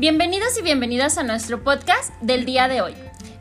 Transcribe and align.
Bienvenidos 0.00 0.58
y 0.58 0.62
bienvenidas 0.62 1.18
a 1.18 1.24
nuestro 1.24 1.62
podcast 1.62 2.14
del 2.22 2.46
día 2.46 2.68
de 2.68 2.80
hoy. 2.80 2.94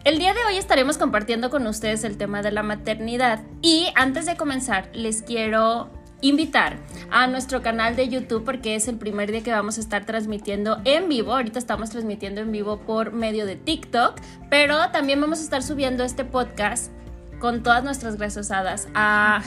El 0.03 0.19
día 0.19 0.33
de 0.33 0.43
hoy 0.45 0.57
estaremos 0.57 0.97
compartiendo 0.97 1.49
con 1.49 1.65
ustedes 1.65 2.03
el 2.03 2.17
tema 2.17 2.41
de 2.41 2.51
la 2.51 2.63
maternidad 2.63 3.43
y 3.61 3.87
antes 3.95 4.25
de 4.25 4.35
comenzar 4.35 4.89
les 4.93 5.21
quiero 5.21 5.89
invitar 6.19 6.77
a 7.11 7.27
nuestro 7.27 7.61
canal 7.61 7.95
de 7.95 8.09
YouTube 8.09 8.43
porque 8.43 8.75
es 8.75 8.89
el 8.89 8.97
primer 8.97 9.31
día 9.31 9.41
que 9.41 9.53
vamos 9.53 9.77
a 9.77 9.79
estar 9.79 10.05
transmitiendo 10.05 10.81
en 10.83 11.07
vivo. 11.07 11.31
Ahorita 11.31 11.59
estamos 11.59 11.91
transmitiendo 11.91 12.41
en 12.41 12.51
vivo 12.51 12.81
por 12.81 13.13
medio 13.13 13.45
de 13.45 13.55
TikTok, 13.55 14.19
pero 14.49 14.91
también 14.91 15.21
vamos 15.21 15.39
a 15.39 15.43
estar 15.43 15.63
subiendo 15.63 16.03
este 16.03 16.25
podcast 16.25 16.91
con 17.39 17.63
todas 17.63 17.83
nuestras 17.83 18.17
grasosadas 18.17 18.87
a, 18.93 19.41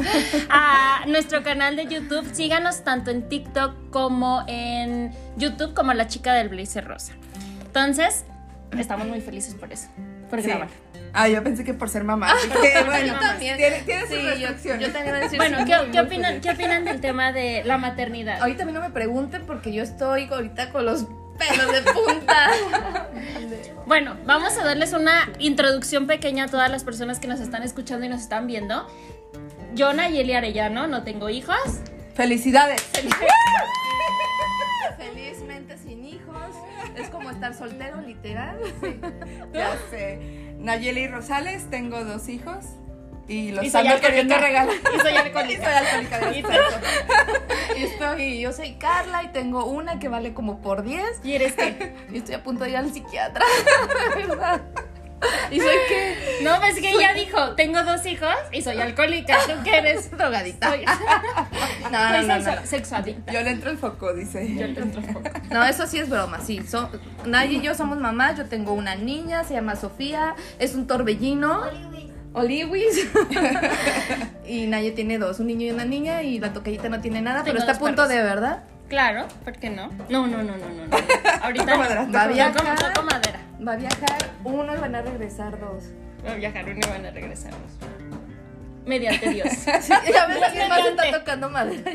a 0.50 1.04
nuestro 1.06 1.42
canal 1.42 1.76
de 1.76 1.86
YouTube. 1.86 2.26
Síganos 2.32 2.84
tanto 2.84 3.10
en 3.10 3.28
TikTok 3.28 3.90
como 3.90 4.44
en 4.46 5.12
YouTube 5.36 5.74
como 5.74 5.92
la 5.94 6.06
chica 6.08 6.34
del 6.34 6.48
blazer 6.48 6.86
rosa. 6.86 7.12
Entonces, 7.66 8.24
estamos 8.78 9.06
muy 9.06 9.20
felices 9.20 9.54
por 9.54 9.72
eso, 9.72 9.88
por 10.30 10.40
Sí. 10.42 10.48
grabar. 10.48 10.68
Ah, 11.14 11.26
yo 11.26 11.42
pensé 11.42 11.64
que 11.64 11.72
por 11.72 11.88
ser 11.88 12.04
mamá. 12.04 12.34
Que 12.60 12.82
bueno, 12.86 13.14
Yo 13.14 13.18
también. 13.18 13.56
Tiene, 13.56 13.80
tiene 13.80 14.00
sus 14.02 14.10
Sí, 14.10 14.22
yo, 14.22 14.28
restricciones. 14.48 14.86
yo 14.86 14.92
también 14.92 15.20
decir 15.20 15.38
Bueno, 15.38 15.58
sí, 15.58 15.64
¿qué, 15.64 15.90
qué 15.90 16.00
opinan. 16.00 16.40
¿qué 16.42 16.50
opinan 16.50 16.84
del 16.84 17.00
tema 17.00 17.32
de 17.32 17.62
la 17.64 17.78
maternidad? 17.78 18.40
Ahorita 18.42 18.64
a 18.64 18.66
mí 18.66 18.72
no 18.72 18.80
me 18.82 18.90
pregunten 18.90 19.46
porque 19.46 19.72
yo 19.72 19.82
estoy 19.82 20.26
ahorita 20.30 20.70
con 20.70 20.84
los 20.84 21.06
pelos 21.38 21.72
de 21.72 21.82
punta. 21.92 22.50
Bueno, 23.86 24.16
vamos 24.26 24.56
a 24.58 24.64
darles 24.64 24.92
una 24.92 25.32
introducción 25.38 26.06
pequeña 26.06 26.44
a 26.44 26.48
todas 26.48 26.70
las 26.70 26.84
personas 26.84 27.20
que 27.20 27.28
nos 27.28 27.40
están 27.40 27.62
escuchando 27.62 28.04
y 28.04 28.08
nos 28.08 28.20
están 28.20 28.46
viendo. 28.46 28.86
Yo, 29.74 29.92
Nayeli 29.92 30.34
Arellano, 30.34 30.86
no 30.86 31.04
tengo 31.04 31.30
hijos. 31.30 31.56
Felicidades. 32.14 32.82
Felizmente 34.98 35.78
sin 35.78 36.04
hijos. 36.04 36.54
Es 36.96 37.08
como 37.08 37.30
estar 37.30 37.54
soltero, 37.54 38.00
literal. 38.00 38.58
Ya 39.52 39.76
sé. 39.90 40.18
Nayeli 40.58 41.06
Rosales, 41.06 41.70
tengo 41.70 42.04
dos 42.04 42.28
hijos. 42.28 42.64
Y 43.28 43.50
los 43.52 43.64
Y 43.64 43.70
soy 43.70 43.86
ando 43.86 44.00
queriendo 44.00 44.36
regalar. 44.38 44.74
Y 44.96 45.00
soy 45.00 45.12
Y 45.14 45.16
alcohólica. 45.16 45.64
soy 45.64 45.96
alcohólica 45.96 46.18
de 46.30 46.38
Y. 46.38 46.44
Y 47.78 47.82
estoy, 47.84 48.40
yo 48.40 48.52
soy 48.52 48.72
Carla 48.74 49.22
y 49.22 49.28
tengo 49.28 49.66
una 49.66 49.98
que 49.98 50.08
vale 50.08 50.32
como 50.34 50.60
por 50.60 50.82
10 50.82 51.02
¿Y 51.22 51.34
eres 51.34 51.52
qué? 51.54 51.94
y 52.12 52.18
estoy 52.18 52.34
a 52.34 52.42
punto 52.42 52.64
de 52.64 52.70
ir 52.70 52.76
al 52.78 52.92
psiquiatra. 52.92 53.44
¿Verdad? 54.16 54.62
Y 55.50 55.58
soy 55.58 55.74
que 55.88 56.38
No, 56.42 56.60
pues 56.60 56.76
que 56.76 56.90
ella 56.90 57.12
dijo, 57.12 57.54
tengo 57.56 57.82
dos 57.82 58.06
hijos 58.06 58.32
y 58.52 58.62
soy 58.62 58.80
alcohólica. 58.80 59.36
¿Tú 59.46 59.52
qué 59.64 59.78
eres? 59.78 60.10
drogadita. 60.12 60.70
Soy, 60.70 60.84
No, 61.90 62.10
no, 62.12 62.22
no, 62.22 62.38
no. 62.38 62.66
sexoadicta. 62.66 63.32
Yo 63.32 63.42
le 63.42 63.50
entro 63.50 63.70
el 63.70 63.78
foco, 63.78 64.14
dice. 64.14 64.46
Yo 64.54 64.66
le 64.68 64.80
entro 64.80 65.02
poco. 65.12 65.22
No, 65.50 65.64
eso 65.64 65.86
sí 65.88 65.98
es 65.98 66.08
broma, 66.08 66.40
sí. 66.40 66.62
So, 66.66 66.88
Nay 67.26 67.56
y 67.56 67.60
yo 67.60 67.74
somos 67.74 67.98
mamás, 67.98 68.36
yo 68.38 68.46
tengo 68.46 68.72
una 68.72 68.94
niña, 68.94 69.42
se 69.42 69.54
llama 69.54 69.74
Sofía, 69.74 70.36
es 70.60 70.74
un 70.76 70.86
torbellino. 70.86 71.64
Oliwis. 72.34 73.08
y 74.46 74.66
Naye 74.66 74.92
tiene 74.92 75.18
dos, 75.18 75.40
un 75.40 75.46
niño 75.48 75.66
y 75.66 75.70
una 75.70 75.84
niña, 75.84 76.22
y 76.22 76.38
la 76.38 76.52
tocallita 76.52 76.88
no 76.88 77.00
tiene 77.00 77.20
nada, 77.20 77.42
pero 77.44 77.58
está 77.58 77.72
a 77.72 77.74
dos 77.74 77.80
punto 77.80 78.02
perros. 78.02 78.08
de, 78.08 78.22
¿verdad? 78.22 78.64
Claro, 78.88 79.26
¿por 79.44 79.52
qué 79.54 79.70
no? 79.70 79.90
No, 80.08 80.26
no, 80.26 80.38
no, 80.42 80.56
no, 80.56 80.68
no. 80.68 80.86
no. 80.86 80.96
Ahorita 81.42 81.66
Toco 81.66 81.78
madera, 81.78 82.06
no. 82.06 82.12
Va 82.12 82.22
a 82.22 82.24
toco 82.24 82.34
viajar. 82.34 82.54
Toco, 82.78 82.92
toco 82.92 83.06
madera. 83.06 83.40
Va 83.66 83.72
a 83.72 83.76
viajar 83.76 84.30
uno 84.44 84.74
y 84.74 84.78
van 84.78 84.94
a 84.94 85.02
regresar 85.02 85.60
dos. 85.60 85.84
Voy 86.22 86.32
a 86.32 86.34
viajar 86.36 86.64
uno 86.64 86.80
y 86.82 86.90
van 86.90 87.06
a 87.06 87.10
regresarnos. 87.10 87.72
Mediante 88.88 89.28
Dios. 89.28 89.48
Sí, 89.82 89.92
ya 90.12 90.26
ves, 90.26 90.40
más 90.68 90.86
está 90.86 91.18
tocando 91.18 91.50
madera. 91.50 91.90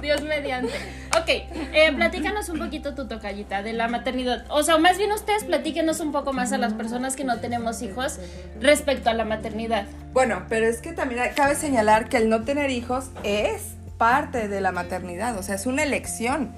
Dios 0.00 0.22
mediante. 0.22 0.72
Ok, 1.20 1.28
eh, 1.28 1.92
platícanos 1.94 2.48
un 2.48 2.58
poquito 2.58 2.94
tu 2.94 3.06
tocallita 3.06 3.62
de 3.62 3.72
la 3.72 3.88
maternidad. 3.88 4.44
O 4.48 4.62
sea, 4.62 4.78
más 4.78 4.98
bien 4.98 5.12
ustedes 5.12 5.44
platíquenos 5.44 6.00
un 6.00 6.12
poco 6.12 6.32
más 6.32 6.52
a 6.52 6.58
las 6.58 6.72
personas 6.72 7.14
que 7.14 7.24
no 7.24 7.40
tenemos 7.40 7.82
hijos 7.82 8.18
respecto 8.60 9.10
a 9.10 9.14
la 9.14 9.24
maternidad. 9.24 9.86
Bueno, 10.12 10.46
pero 10.48 10.66
es 10.66 10.80
que 10.80 10.92
también 10.92 11.22
cabe 11.36 11.54
señalar 11.54 12.08
que 12.08 12.16
el 12.16 12.28
no 12.28 12.42
tener 12.42 12.70
hijos 12.70 13.10
es 13.22 13.74
parte 13.98 14.48
de 14.48 14.60
la 14.60 14.72
maternidad, 14.72 15.38
o 15.38 15.42
sea, 15.42 15.54
es 15.54 15.66
una 15.66 15.82
elección 15.82 16.52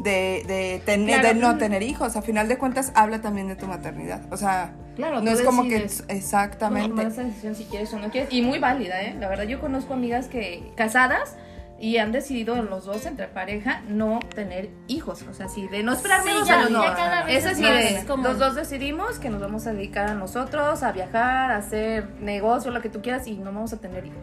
de, 0.00 0.42
de, 0.46 0.82
tener, 0.84 1.20
Claro. 1.20 1.34
de 1.34 1.40
no 1.40 1.58
tener 1.58 1.82
hijos. 1.82 2.16
A 2.16 2.22
final 2.22 2.48
de 2.48 2.58
cuentas, 2.58 2.92
habla 2.94 3.20
también 3.20 3.48
de 3.48 3.56
tu 3.56 3.66
maternidad. 3.66 4.22
O 4.32 4.36
sea, 4.36 4.72
Claro, 4.96 5.20
no 5.20 5.30
es 5.30 5.42
como 5.42 5.64
que 5.64 5.88
exactamente. 6.08 6.88
Tomar 6.90 7.06
esa 7.06 7.22
decisión 7.24 7.54
si 7.54 7.64
quieres 7.64 7.92
o 7.94 7.98
no 7.98 8.10
quieres. 8.10 8.32
Y 8.32 8.42
muy 8.42 8.58
válida, 8.58 9.02
¿eh? 9.02 9.16
La 9.18 9.28
verdad, 9.28 9.44
yo 9.44 9.60
conozco 9.60 9.94
amigas 9.94 10.26
que 10.28 10.72
casadas 10.76 11.36
y 11.80 11.96
han 11.96 12.12
decidido 12.12 12.54
los 12.62 12.84
dos 12.84 13.04
entre 13.04 13.26
pareja 13.26 13.82
no 13.88 14.20
tener 14.34 14.70
hijos. 14.86 15.22
O 15.28 15.34
sea, 15.34 15.48
sí, 15.48 15.66
de 15.68 15.82
no 15.82 15.92
esperarme 15.92 16.30
Sí, 16.30 16.38
dos 16.38 16.48
ya- 16.48 16.68
no. 16.68 16.82
ya 16.84 16.94
cada 16.94 17.24
vez 17.24 17.44
Es 17.44 17.58
de, 17.58 18.04
los 18.22 18.38
dos 18.38 18.54
decidimos 18.54 19.18
que 19.18 19.28
nos 19.30 19.40
vamos 19.40 19.66
a 19.66 19.72
dedicar 19.72 20.08
a 20.08 20.14
nosotros, 20.14 20.82
a 20.84 20.92
viajar, 20.92 21.50
a 21.50 21.56
hacer 21.56 22.08
negocio, 22.20 22.70
lo 22.70 22.80
que 22.80 22.88
tú 22.88 23.02
quieras, 23.02 23.26
y 23.26 23.32
no 23.36 23.46
vamos 23.52 23.72
a 23.72 23.78
tener 23.80 24.06
hijos. 24.06 24.22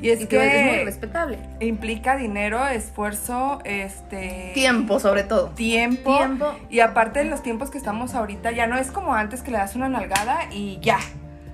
Y 0.00 0.10
es 0.10 0.20
y 0.22 0.26
que 0.26 0.36
es 0.60 0.76
muy 0.76 0.84
respetable. 0.84 1.38
implica 1.60 2.16
dinero, 2.16 2.66
esfuerzo, 2.68 3.60
este 3.64 4.50
Tiempo, 4.54 5.00
sobre 5.00 5.22
todo. 5.24 5.48
tiempo. 5.50 6.16
Tiempo. 6.18 6.52
Y 6.68 6.80
aparte 6.80 7.20
en 7.20 7.30
los 7.30 7.42
tiempos 7.42 7.70
que 7.70 7.78
estamos 7.78 8.14
ahorita, 8.14 8.50
ya 8.52 8.66
no 8.66 8.76
es 8.76 8.90
como 8.90 9.14
antes 9.14 9.42
que 9.42 9.50
le 9.50 9.58
das 9.58 9.74
una 9.74 9.88
nalgada 9.88 10.38
y 10.52 10.78
ya. 10.82 10.98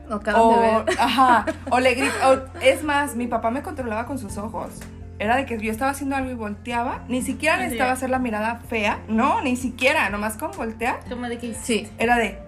No 0.09 0.17
O, 0.17 0.61
de 0.61 0.61
ver. 0.61 0.99
ajá, 0.99 1.47
o 1.71 1.79
le 1.81 1.95
grita, 1.95 2.31
o- 2.31 2.59
es 2.61 2.83
más, 2.83 3.15
mi 3.17 3.27
papá 3.29 3.51
me 3.51 3.63
controlaba 3.63 4.07
con 4.07 4.19
sus 4.19 4.37
ojos. 4.37 4.71
Era 5.19 5.37
de 5.37 5.47
que 5.47 5.57
yo 5.59 5.71
estaba 5.71 5.93
haciendo 5.93 6.17
algo 6.17 6.31
y 6.31 6.35
volteaba, 6.35 7.05
ni 7.09 7.23
siquiera 7.23 7.57
necesitaba 7.59 7.93
es. 7.93 7.99
hacer 7.99 8.11
la 8.11 8.19
mirada 8.19 8.61
fea, 8.69 8.99
no, 9.09 9.41
ni 9.43 9.55
siquiera, 9.57 10.11
nomás 10.11 10.37
con 10.37 10.51
voltear, 10.51 10.99
Como 11.09 11.29
de 11.29 11.39
que 11.39 11.55
Sí. 11.55 11.89
era 11.99 12.17
de, 12.17 12.39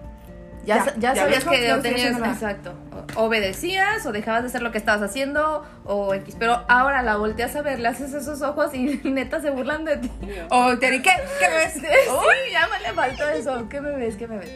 Ya, 0.65 0.85
Ya, 0.85 0.93
ya 0.97 1.15
sabías 1.15 1.45
que 1.45 1.67
no 1.69 1.79
tenías, 1.81 2.17
exacto. 2.19 2.73
O- 3.17 3.25
Obedecías 3.25 4.05
o 4.05 4.11
dejabas 4.11 4.41
de 4.43 4.47
hacer 4.47 4.61
lo 4.61 4.71
que 4.71 4.77
estabas 4.77 5.01
haciendo 5.03 5.63
o 5.85 6.13
X. 6.15 6.35
Pero 6.39 6.63
ahora 6.67 7.01
la 7.03 7.17
volteas 7.17 7.55
a 7.55 7.61
ver, 7.61 7.79
le 7.79 7.87
haces 7.87 8.13
esos 8.13 8.41
ojos 8.41 8.73
y 8.73 8.99
neta 9.03 9.41
se 9.41 9.51
burlan 9.51 9.85
de 9.85 9.97
ti. 9.97 10.11
o 10.49 10.77
te 10.77 10.89
¿qué? 11.01 11.11
¿Qué 11.39 11.47
ves? 11.49 11.73
Sí, 11.83 12.51
ya 12.51 12.67
me 12.67 12.79
le 12.87 12.93
faltó 12.93 13.27
eso. 13.29 13.67
¿Qué 13.69 13.79
me 13.81 13.91
ves? 13.91 14.15
¿Qué 14.15 14.27
me 14.27 14.37
ves? 14.37 14.51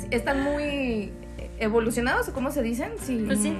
Sí, 0.00 0.08
están 0.10 0.42
muy 0.42 1.12
evolucionados 1.58 2.28
o 2.28 2.32
cómo 2.32 2.50
se 2.50 2.62
dicen. 2.62 2.92
Sí. 3.00 3.22
Pues 3.26 3.38
sí. 3.40 3.56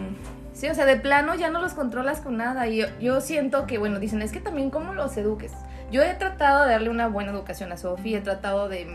Sí, 0.53 0.69
o 0.69 0.75
sea, 0.75 0.84
de 0.87 0.97
plano 0.97 1.34
ya 1.34 1.50
no 1.50 1.60
los 1.60 1.75
controlas 1.75 2.21
con 2.21 2.37
nada. 2.37 2.66
Y 2.69 2.77
yo, 2.78 2.87
yo 3.00 3.21
siento 3.21 3.66
que, 3.66 3.78
bueno, 3.78 3.99
dicen, 3.99 4.22
es 4.22 4.31
que 4.33 4.41
también 4.41 4.71
cómo 4.71 4.94
los 4.94 5.16
eduques. 5.16 5.53
Yo 5.91 6.03
he 6.03 6.15
tratado 6.15 6.65
de 6.65 6.71
darle 6.71 6.91
una 6.91 7.09
buena 7.09 7.31
educación 7.33 7.72
a 7.72 7.77
Sofi, 7.77 8.15
he 8.15 8.21
tratado 8.21 8.69
de 8.69 8.87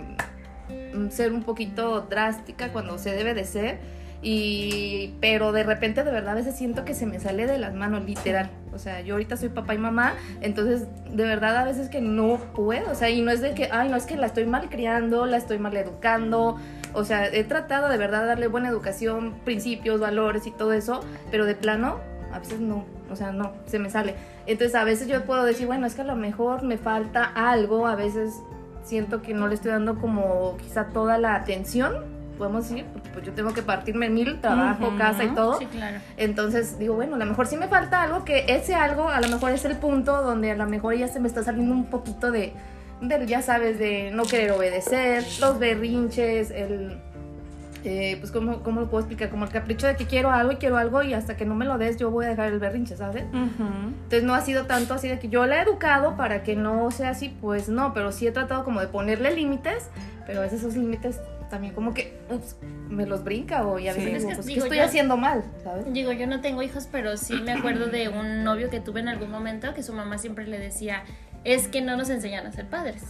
ser 1.09 1.33
un 1.33 1.43
poquito 1.43 2.01
drástica 2.01 2.71
cuando 2.71 2.97
se 2.97 3.11
debe 3.11 3.33
de 3.33 3.45
ser. 3.45 3.79
Y, 4.21 5.13
pero 5.21 5.53
de 5.53 5.63
repente 5.63 6.03
de 6.03 6.11
verdad 6.11 6.33
a 6.33 6.35
veces 6.35 6.55
siento 6.55 6.83
que 6.83 6.93
se 6.93 7.05
me 7.05 7.19
sale 7.21 7.47
de 7.47 7.57
las 7.57 7.73
manos, 7.73 8.03
literal. 8.03 8.49
O 8.73 8.77
sea, 8.77 9.01
yo 9.01 9.15
ahorita 9.15 9.37
soy 9.37 9.49
papá 9.49 9.75
y 9.75 9.77
mamá, 9.77 10.13
entonces 10.41 10.87
de 11.09 11.23
verdad 11.23 11.55
a 11.55 11.63
veces 11.63 11.89
que 11.89 12.01
no 12.01 12.37
puedo. 12.53 12.91
O 12.91 12.95
sea, 12.95 13.09
y 13.09 13.21
no 13.21 13.31
es 13.31 13.41
de 13.41 13.53
que, 13.53 13.69
ay, 13.71 13.89
no 13.89 13.95
es 13.95 14.05
que 14.05 14.17
la 14.17 14.25
estoy 14.25 14.45
mal 14.45 14.69
criando, 14.69 15.25
la 15.25 15.37
estoy 15.37 15.57
mal 15.57 15.75
educando. 15.77 16.57
O 16.93 17.05
sea, 17.05 17.27
he 17.27 17.43
tratado 17.43 17.87
de 17.87 17.97
verdad 17.97 18.25
darle 18.25 18.47
buena 18.47 18.67
educación, 18.67 19.35
principios, 19.45 20.01
valores 20.01 20.47
y 20.47 20.51
todo 20.51 20.73
eso, 20.73 21.01
pero 21.31 21.45
de 21.45 21.55
plano, 21.55 21.99
a 22.33 22.39
veces 22.39 22.59
no. 22.59 22.85
O 23.09 23.15
sea, 23.15 23.31
no, 23.31 23.53
se 23.65 23.79
me 23.79 23.89
sale. 23.89 24.15
Entonces 24.45 24.75
a 24.75 24.83
veces 24.83 25.07
yo 25.07 25.23
puedo 25.23 25.45
decir, 25.45 25.65
bueno, 25.65 25.87
es 25.87 25.95
que 25.95 26.01
a 26.01 26.05
lo 26.05 26.15
mejor 26.15 26.63
me 26.63 26.77
falta 26.77 27.23
algo, 27.23 27.87
a 27.87 27.95
veces 27.95 28.33
siento 28.89 29.21
que 29.21 29.33
no 29.35 29.47
le 29.47 29.53
estoy 29.55 29.71
dando 29.71 29.99
como 29.99 30.57
quizá 30.57 30.87
toda 30.87 31.19
la 31.19 31.35
atención, 31.35 31.93
podemos 32.39 32.67
decir, 32.67 32.85
porque 32.91 33.09
pues 33.09 33.25
yo 33.25 33.33
tengo 33.33 33.53
que 33.53 33.61
partirme 33.61 34.07
en 34.07 34.15
mil, 34.15 34.41
trabajo, 34.41 34.93
casa 34.97 35.23
y 35.23 35.29
todo. 35.29 35.59
Sí, 35.59 35.67
claro. 35.67 35.99
Entonces 36.17 36.79
digo, 36.79 36.95
bueno, 36.95 37.15
a 37.15 37.19
lo 37.19 37.25
mejor 37.25 37.45
sí 37.45 37.55
me 37.55 37.67
falta 37.67 38.01
algo, 38.01 38.25
que 38.25 38.45
ese 38.47 38.73
algo 38.73 39.09
a 39.09 39.21
lo 39.21 39.27
mejor 39.27 39.51
es 39.51 39.63
el 39.65 39.77
punto 39.77 40.23
donde 40.23 40.51
a 40.51 40.55
lo 40.55 40.65
mejor 40.65 40.95
ya 40.95 41.07
se 41.07 41.19
me 41.19 41.27
está 41.27 41.43
saliendo 41.43 41.73
un 41.73 41.85
poquito 41.85 42.31
de, 42.31 42.53
de 43.01 43.27
ya 43.27 43.43
sabes, 43.43 43.77
de 43.77 44.09
no 44.11 44.23
querer 44.23 44.51
obedecer, 44.51 45.23
los 45.39 45.59
berrinches, 45.59 46.49
el... 46.49 46.97
eh, 47.83 48.17
pues 48.19 48.31
¿cómo, 48.31 48.61
cómo 48.63 48.81
lo 48.81 48.89
puedo 48.89 49.01
explicar, 49.01 49.29
como 49.29 49.45
el 49.45 49.51
capricho 49.51 49.87
de 49.87 49.95
que 49.95 50.05
quiero 50.05 50.31
algo 50.31 50.51
y 50.51 50.55
quiero 50.57 50.77
algo 50.77 51.01
y 51.03 51.13
hasta 51.13 51.37
que 51.37 51.45
no 51.45 51.55
me 51.55 51.65
lo 51.65 51.77
des 51.77 51.97
yo 51.97 52.11
voy 52.11 52.25
a 52.25 52.29
dejar 52.29 52.51
el 52.51 52.59
berrinche, 52.59 52.97
¿sabes? 52.97 53.23
Entonces 53.33 54.23
no 54.23 54.33
ha 54.35 54.41
sido 54.41 54.65
tanto 54.65 54.93
así 54.93 55.07
de 55.07 55.19
que 55.19 55.29
yo 55.29 55.45
la 55.45 55.59
he 55.59 55.61
educado 55.63 56.15
para 56.17 56.43
que 56.43 56.55
no 56.55 56.91
sea 56.91 57.09
así, 57.11 57.29
pues 57.41 57.69
no, 57.69 57.93
pero 57.93 58.11
sí 58.11 58.27
he 58.27 58.31
tratado 58.31 58.63
como 58.63 58.81
de 58.81 58.87
ponerle 58.87 59.33
límites, 59.33 59.89
pero 60.25 60.39
a 60.39 60.43
veces 60.43 60.59
esos 60.61 60.75
límites 60.75 61.19
también 61.49 61.73
como 61.73 61.93
que, 61.95 62.19
ups, 62.29 62.57
me 62.89 63.05
los 63.07 63.23
brinca 63.23 63.65
o 63.65 63.79
y 63.79 63.87
a 63.87 63.93
veces 63.93 64.21
digo, 64.23 64.31
pues, 64.35 64.45
¿qué 64.45 64.53
estoy 64.55 64.77
yo- 64.77 64.83
haciendo 64.83 65.17
mal? 65.17 65.43
¿Sabes? 65.63 65.91
Digo, 65.91 66.11
yo 66.11 66.27
no 66.27 66.41
tengo 66.41 66.61
hijos, 66.61 66.87
pero 66.91 67.17
sí 67.17 67.33
me 67.43 67.53
acuerdo 67.53 67.87
de 67.87 68.07
un 68.09 68.43
novio 68.43 68.69
que 68.69 68.79
tuve 68.79 68.99
en 68.99 69.07
algún 69.07 69.31
momento 69.31 69.73
que 69.73 69.81
su 69.83 69.93
mamá 69.93 70.17
siempre 70.19 70.45
le 70.45 70.59
decía, 70.59 71.03
es 71.43 71.67
que 71.67 71.81
no 71.81 71.97
nos 71.97 72.09
enseñan 72.09 72.45
a 72.45 72.51
ser 72.51 72.67
padres. 72.67 73.01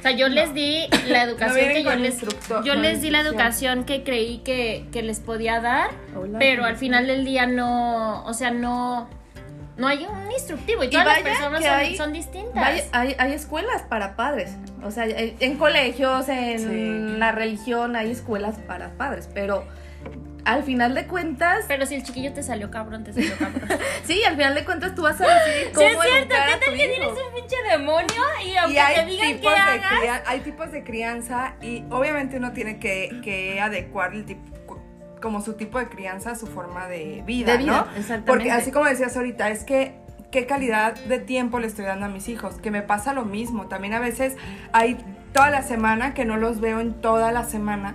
O 0.00 0.02
sea, 0.02 0.12
yo 0.12 0.28
les 0.28 0.52
di 0.54 0.86
la 1.08 1.22
educación 1.24 1.68
que 1.68 1.82
yo 1.84 1.94
les, 1.94 2.20
yo 2.64 2.74
les 2.74 3.02
di 3.02 3.10
la 3.10 3.20
educación 3.20 3.84
que 3.84 4.02
creí 4.02 4.38
que, 4.38 4.86
que 4.92 5.02
les 5.02 5.20
podía 5.20 5.60
dar, 5.60 5.90
Hola. 6.16 6.38
pero 6.38 6.64
al 6.64 6.76
final 6.76 7.06
del 7.06 7.24
día 7.26 7.46
no, 7.46 8.24
o 8.24 8.32
sea, 8.32 8.50
no, 8.50 9.08
no 9.76 9.86
hay 9.86 10.06
un 10.06 10.32
instructivo 10.32 10.82
y 10.84 10.86
Y 10.86 10.90
todas 10.90 11.04
las 11.06 11.18
personas 11.20 11.62
son, 11.62 11.72
hay- 11.74 11.96
son 11.96 12.12
distintas. 12.14 12.54
Vaya, 12.54 12.84
hay, 12.92 13.14
hay 13.18 13.32
escuelas 13.34 13.82
para 13.82 14.16
padres. 14.16 14.52
O 14.82 14.90
sea, 14.90 15.04
en 15.04 15.36
en 15.38 15.56
colegios, 15.58 16.28
en 16.30 16.58
Sí. 17.12 17.18
la 17.18 17.32
religión, 17.32 17.94
hay 17.94 18.10
escuelas 18.10 18.56
para 18.66 18.88
padres. 18.94 19.28
Pero 19.34 19.64
al 20.44 20.62
final 20.62 20.94
de 20.94 21.06
cuentas, 21.06 21.64
Pero 21.68 21.86
si 21.86 21.94
el 21.96 22.02
chiquillo 22.02 22.32
te 22.32 22.42
salió 22.42 22.70
cabrón, 22.70 23.04
te 23.04 23.12
salió 23.12 23.36
cabrón. 23.38 23.68
sí, 24.04 24.22
al 24.24 24.36
final 24.36 24.54
de 24.54 24.64
cuentas 24.64 24.94
tú 24.94 25.02
vas 25.02 25.20
a 25.20 25.26
decidir 25.26 25.66
Sí, 25.68 25.72
cómo 25.74 26.02
es 26.02 26.10
cierto, 26.10 26.34
¿qué 26.34 26.66
tal 26.66 26.74
que 26.76 26.88
tienes 26.88 27.08
un 27.08 27.34
pinche 27.34 27.56
demonio? 27.70 28.22
Y 28.46 28.56
aunque 28.56 28.74
Y 28.74 28.78
hay 28.78 28.94
te 28.96 29.06
digan 29.06 29.26
que 29.28 29.34
tipos, 29.34 29.52
de 29.54 29.58
hagas. 29.60 30.22
hay 30.26 30.40
tipos 30.40 30.72
de 30.72 30.84
crianza 30.84 31.54
y 31.60 31.84
obviamente 31.90 32.36
uno 32.38 32.52
tiene 32.52 32.78
que, 32.78 33.20
que 33.22 33.60
adecuar 33.60 34.14
el 34.14 34.24
tipo, 34.24 34.80
como 35.20 35.42
su 35.42 35.54
tipo 35.54 35.78
de 35.78 35.88
crianza 35.88 36.30
a 36.30 36.34
su 36.34 36.46
forma 36.46 36.88
de 36.88 37.22
vida, 37.26 37.52
De 37.52 37.58
vida, 37.58 37.72
¿no? 37.72 37.80
exactamente. 37.96 38.26
Porque 38.26 38.50
así 38.50 38.70
como 38.72 38.86
decías 38.86 39.16
ahorita, 39.16 39.50
es 39.50 39.64
que 39.64 39.94
qué 40.30 40.46
calidad 40.46 40.94
de 40.94 41.18
tiempo 41.18 41.58
le 41.60 41.66
estoy 41.66 41.84
dando 41.84 42.06
a 42.06 42.08
mis 42.08 42.28
hijos, 42.28 42.54
que 42.60 42.70
me 42.70 42.82
pasa 42.82 43.12
lo 43.12 43.24
mismo. 43.24 43.66
También 43.66 43.92
a 43.94 44.00
veces 44.00 44.36
hay 44.72 44.96
toda 45.34 45.50
la 45.50 45.62
semana 45.62 46.14
que 46.14 46.24
no 46.24 46.36
los 46.36 46.60
veo 46.60 46.80
en 46.80 46.94
toda 46.94 47.32
la 47.32 47.44
semana 47.44 47.94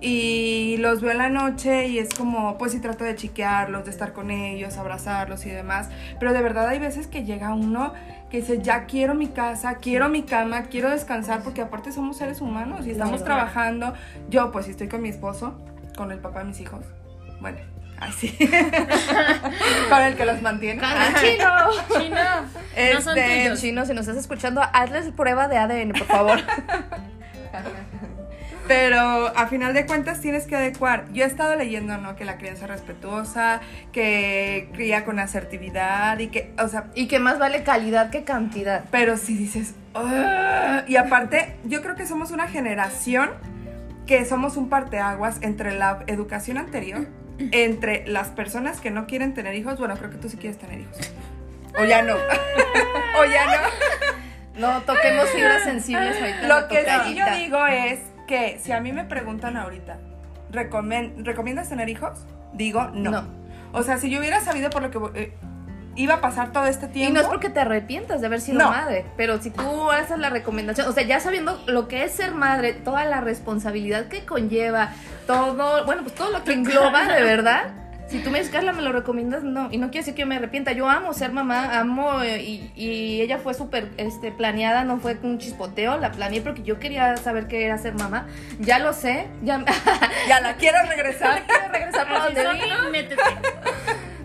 y 0.00 0.76
los 0.78 1.00
veo 1.00 1.12
en 1.12 1.18
la 1.18 1.28
noche 1.28 1.88
y 1.88 1.98
es 1.98 2.12
como, 2.14 2.58
pues 2.58 2.72
sí 2.72 2.80
trato 2.80 3.04
de 3.04 3.14
chiquearlos, 3.16 3.84
de 3.84 3.90
estar 3.90 4.12
con 4.12 4.30
ellos, 4.30 4.76
abrazarlos 4.76 5.46
y 5.46 5.50
demás, 5.50 5.88
pero 6.20 6.32
de 6.32 6.42
verdad 6.42 6.68
hay 6.68 6.78
veces 6.78 7.06
que 7.06 7.24
llega 7.24 7.54
uno 7.54 7.92
que 8.30 8.40
dice, 8.40 8.60
ya 8.60 8.86
quiero 8.86 9.14
mi 9.14 9.28
casa, 9.28 9.76
quiero 9.76 10.08
mi 10.08 10.22
cama, 10.24 10.64
quiero 10.64 10.90
descansar, 10.90 11.42
porque 11.42 11.62
aparte 11.62 11.92
somos 11.92 12.16
seres 12.16 12.40
humanos 12.40 12.86
y 12.86 12.90
estamos 12.90 13.22
trabajando. 13.24 13.94
Yo 14.28 14.50
pues 14.50 14.64
sí 14.66 14.72
estoy 14.72 14.88
con 14.88 15.00
mi 15.00 15.08
esposo, 15.10 15.56
con 15.96 16.10
el 16.10 16.18
papá 16.18 16.40
de 16.40 16.46
mis 16.46 16.60
hijos. 16.60 16.84
Bueno, 17.40 17.58
así. 18.00 18.36
con 19.88 20.02
el 20.02 20.16
que 20.16 20.26
los 20.26 20.42
mantiene. 20.42 20.82
Chino. 21.20 22.00
Chino, 22.00 22.16
no 22.94 23.00
son 23.00 23.16
Este, 23.16 23.42
tuyos. 23.44 23.60
Chino, 23.60 23.86
si 23.86 23.94
nos 23.94 24.08
estás 24.08 24.16
escuchando, 24.16 24.60
hazles 24.72 25.12
prueba 25.12 25.46
de 25.46 25.58
ADN, 25.58 25.92
por 25.92 26.06
favor. 26.06 26.40
Pero 28.68 29.32
a 29.36 29.46
final 29.46 29.74
de 29.74 29.86
cuentas 29.86 30.20
tienes 30.20 30.44
que 30.46 30.56
adecuar. 30.56 31.04
Yo 31.12 31.24
he 31.24 31.26
estado 31.26 31.54
leyendo, 31.56 31.98
¿no? 31.98 32.16
Que 32.16 32.24
la 32.24 32.36
crianza 32.36 32.66
respetuosa, 32.66 33.60
que 33.92 34.68
cría 34.74 35.04
con 35.04 35.18
asertividad 35.18 36.18
y 36.18 36.28
que, 36.28 36.52
o 36.58 36.68
sea, 36.68 36.86
y 36.94 37.06
que 37.06 37.18
más 37.18 37.38
vale 37.38 37.62
calidad 37.62 38.10
que 38.10 38.24
cantidad. 38.24 38.84
pero 38.90 39.16
si 39.16 39.36
dices, 39.36 39.74
"Ugh", 39.94 40.84
y 40.88 40.96
aparte, 40.96 41.56
yo 41.64 41.82
creo 41.82 41.94
que 41.94 42.06
somos 42.06 42.30
una 42.30 42.48
generación 42.48 43.30
que 44.06 44.24
somos 44.24 44.56
un 44.56 44.68
parteaguas 44.68 45.38
entre 45.42 45.74
la 45.74 46.04
educación 46.06 46.58
anterior, 46.58 47.06
entre 47.38 48.06
las 48.06 48.28
personas 48.28 48.80
que 48.80 48.90
no 48.90 49.06
quieren 49.06 49.34
tener 49.34 49.54
hijos. 49.54 49.78
Bueno, 49.78 49.96
creo 49.96 50.10
que 50.10 50.16
tú 50.16 50.28
sí 50.28 50.36
quieres 50.36 50.58
tener 50.58 50.80
hijos. 50.80 50.96
O 51.78 51.84
ya 51.84 52.02
no. 52.02 52.14
o 53.20 53.24
ya 53.24 53.46
no. 53.46 54.60
No 54.60 54.80
toquemos 54.82 55.28
fibras 55.30 55.64
sensibles 55.64 56.16
ahorita. 56.18 56.48
Lo 56.48 56.68
que 56.68 56.86
sí 57.04 57.14
yo 57.14 57.24
digo 57.36 57.66
es 57.66 57.98
que 58.26 58.58
si 58.62 58.72
a 58.72 58.80
mí 58.80 58.92
me 58.92 59.04
preguntan 59.04 59.56
ahorita, 59.56 59.98
"¿Recomen- 60.52 61.24
¿recomiendas 61.24 61.68
tener 61.68 61.88
hijos? 61.88 62.18
Digo 62.52 62.88
no. 62.94 63.10
No. 63.10 63.24
O 63.72 63.82
sea, 63.82 63.98
si 63.98 64.10
yo 64.10 64.20
hubiera 64.20 64.40
sabido 64.40 64.70
por 64.70 64.82
lo 64.82 64.90
que 64.90 65.20
eh, 65.20 65.32
iba 65.96 66.14
a 66.14 66.20
pasar 66.20 66.52
todo 66.52 66.66
este 66.66 66.86
Y 66.86 66.90
tiempo. 66.90 67.14
no 67.14 67.20
es 67.20 67.26
porque 67.26 67.48
te 67.50 67.60
arrepientas 67.60 68.20
de 68.20 68.26
haber 68.26 68.40
sido 68.40 68.58
No. 68.58 68.68
madre, 68.70 69.04
pero 69.16 69.40
si 69.40 69.50
tú 69.50 69.90
haces 69.90 70.18
la 70.18 70.30
recomendación, 70.30 70.88
o 70.88 70.92
sea, 70.92 71.02
ya 71.04 71.20
sabiendo 71.20 71.60
lo 71.66 71.88
que 71.88 72.04
es 72.04 72.12
ser 72.12 72.32
madre, 72.32 72.72
toda 72.74 73.04
la 73.06 73.20
responsabilidad 73.20 74.06
que 74.08 74.24
conlleva, 74.24 74.90
todo, 75.26 75.84
bueno, 75.86 76.02
pues 76.02 76.14
todo 76.14 76.30
lo 76.30 76.44
que 76.44 76.52
engloba 76.92 77.04
de 77.06 77.22
verdad. 77.22 77.64
Si 78.08 78.20
tú 78.20 78.30
me 78.30 78.38
dices, 78.38 78.52
Carla, 78.52 78.72
me 78.72 78.82
lo 78.82 78.92
recomiendas, 78.92 79.42
no, 79.42 79.68
y 79.72 79.78
no 79.78 79.86
quiere 79.88 80.02
decir 80.02 80.14
que 80.14 80.20
yo 80.20 80.26
me 80.28 80.36
arrepienta. 80.36 80.70
Yo 80.70 80.88
amo 80.88 81.12
ser 81.12 81.32
mamá, 81.32 81.76
amo, 81.78 82.22
eh, 82.22 82.40
y, 82.40 82.72
y 82.76 83.20
ella 83.20 83.38
fue 83.38 83.52
súper 83.52 83.90
este, 83.96 84.30
planeada, 84.30 84.84
no 84.84 84.98
fue 84.98 85.18
un 85.22 85.38
chispoteo, 85.38 85.98
la 85.98 86.12
planeé 86.12 86.40
porque 86.40 86.62
yo 86.62 86.78
quería 86.78 87.16
saber 87.16 87.48
qué 87.48 87.64
era 87.64 87.78
ser 87.78 87.94
mamá. 87.94 88.28
Ya 88.60 88.78
lo 88.78 88.92
sé, 88.92 89.26
ya 89.42 89.64
Ya 90.28 90.40
la 90.40 90.54
quiero 90.54 90.78
regresar. 90.88 91.42
quiero 91.46 91.72
regresar 91.72 92.08
por 92.08 92.22
donde 92.22 92.90
métete. 92.92 93.22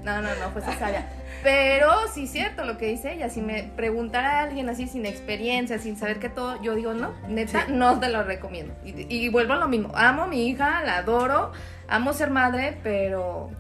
No, 0.04 0.20
no, 0.20 0.30
no, 0.36 0.50
fue 0.50 0.64
cesárea. 0.64 1.08
Pero 1.44 1.92
sí 2.12 2.24
es 2.24 2.32
cierto 2.32 2.66
lo 2.66 2.80
que 2.80 2.88
dice 2.88 3.14
ella. 3.14 3.30
Si 3.30 3.40
me 3.40 3.72
preguntara 3.76 4.40
a 4.40 4.44
alguien 4.44 4.68
así 4.68 4.88
sin 4.88 5.06
experiencia, 5.06 5.78
sin 5.78 5.96
saber 5.96 6.18
qué 6.18 6.28
todo, 6.28 6.60
yo 6.64 6.74
digo, 6.74 6.96
no, 6.96 7.14
neta, 7.28 7.68
no 7.68 8.00
te 8.00 8.10
lo 8.10 8.24
recomiendo. 8.24 8.74
Y, 8.84 9.06
y 9.08 9.30
vuelvo 9.30 9.54
a 9.54 9.58
lo 9.58 9.68
mismo. 9.68 9.92
Amo 9.96 10.24
a 10.24 10.28
mi 10.28 10.48
hija, 10.48 10.82
la 10.84 10.98
adoro, 10.98 11.52
amo 11.88 12.14
ser 12.14 12.32
madre, 12.32 12.80
pero 12.82 13.52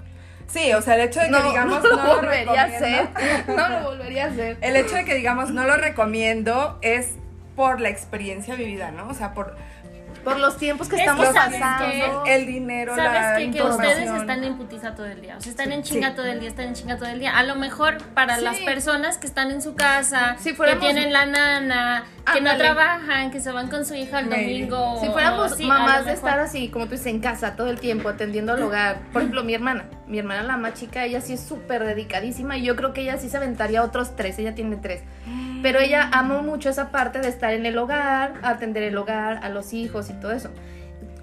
Sí, 0.51 0.73
o 0.73 0.81
sea, 0.81 0.95
el 0.95 1.01
hecho 1.01 1.19
de 1.19 1.27
que 1.27 1.31
no, 1.31 1.43
digamos 1.49 1.83
no 1.83 1.89
lo 1.89 1.95
no 1.95 2.03
lo 2.03 2.15
volvería 2.15 2.61
a 2.61 2.65
hacer. 2.65 3.09
No 3.47 3.69
lo 3.69 3.83
volvería 3.83 4.25
a 4.25 4.27
hacer. 4.27 4.57
El 4.61 4.75
hecho 4.75 4.95
de 4.95 5.05
que 5.05 5.15
digamos 5.15 5.51
no 5.51 5.65
lo 5.65 5.77
recomiendo 5.77 6.77
es 6.81 7.11
por 7.55 7.79
la 7.79 7.89
experiencia 7.89 8.55
vivida, 8.55 8.91
¿no? 8.91 9.07
O 9.09 9.13
sea, 9.13 9.33
por 9.33 9.55
Por 10.23 10.39
los 10.39 10.57
tiempos 10.57 10.87
que 10.87 10.95
Es 10.95 11.01
que 11.01 11.07
estamos 11.07 11.27
sabes 11.33 11.59
pasando. 11.59 12.23
que- 12.23 12.35
el 12.35 12.45
dinero, 12.47 12.95
la 12.95 13.03
Sabes 13.03 13.45
que, 13.45 13.51
que 13.51 13.63
ustedes 13.63 14.09
están 14.11 14.43
en 14.43 14.55
putiza 14.57 14.95
todo 14.95 15.05
el 15.07 15.21
día, 15.21 15.37
o 15.37 15.41
sea, 15.41 15.49
están 15.51 15.71
en 15.71 15.83
Sí. 15.83 15.93
chinga 15.93 16.15
todo 16.15 16.25
el 16.25 16.39
día, 16.39 16.49
están 16.49 16.67
en 16.67 16.73
chinga 16.73 16.97
todo 16.97 17.09
el 17.09 17.19
día. 17.19 17.37
A 17.37 17.43
lo 17.43 17.55
mejor 17.55 17.97
para 18.13 18.37
Sí. 18.37 18.43
las 18.43 18.57
personas 18.59 19.17
que 19.17 19.27
están 19.27 19.51
en 19.51 19.61
su 19.61 19.75
casa, 19.75 20.35
Si 20.39 20.53
que 20.55 20.75
tienen 20.75 21.11
la 21.11 21.25
nana, 21.25 22.03
que 22.33 22.41
no 22.41 22.55
trabajan, 22.57 23.31
que 23.31 23.39
se 23.39 23.51
van 23.51 23.69
con 23.69 23.85
su 23.85 23.95
hija 23.95 24.19
el 24.19 24.27
Maybe. 24.27 24.67
domingo. 24.67 24.99
Si 25.01 25.07
o- 25.07 25.11
fuéramos 25.11 25.55
sí, 25.55 25.63
a 25.65 25.67
mamás 25.67 26.05
de 26.05 26.13
estar 26.13 26.39
así, 26.39 26.69
como 26.69 26.85
tú 26.85 26.91
dices, 26.91 27.07
en 27.07 27.19
casa 27.19 27.55
todo 27.55 27.69
el 27.69 27.79
tiempo, 27.79 28.09
atendiendo 28.09 28.53
al 28.53 28.61
hogar. 28.61 28.99
Por 29.11 29.21
ejemplo, 29.21 29.43
mi 29.43 29.53
hermana. 29.53 29.85
Mi 30.07 30.19
hermana, 30.19 30.43
la 30.43 30.57
más 30.57 30.73
chica, 30.73 31.05
ella 31.05 31.21
sí 31.21 31.33
es 31.33 31.39
súper 31.41 31.85
dedicadísima 31.85 32.57
y 32.57 32.63
yo 32.63 32.75
creo 32.75 32.91
que 32.93 33.01
ella 33.01 33.17
sí 33.17 33.29
se 33.29 33.37
aventaría 33.37 33.81
otros 33.81 34.15
tres. 34.15 34.37
Ella 34.39 34.53
tiene 34.53 34.75
tres. 34.75 35.01
Pero 35.61 35.79
ella 35.79 36.09
amó 36.11 36.41
mucho 36.41 36.69
esa 36.69 36.89
parte 36.91 37.19
de 37.19 37.29
estar 37.29 37.53
en 37.53 37.65
el 37.65 37.77
hogar, 37.77 38.33
atender 38.43 38.83
el 38.83 38.97
hogar, 38.97 39.39
a 39.43 39.49
los 39.49 39.73
hijos 39.73 40.09
y 40.09 40.13
todo 40.13 40.31
eso. 40.31 40.49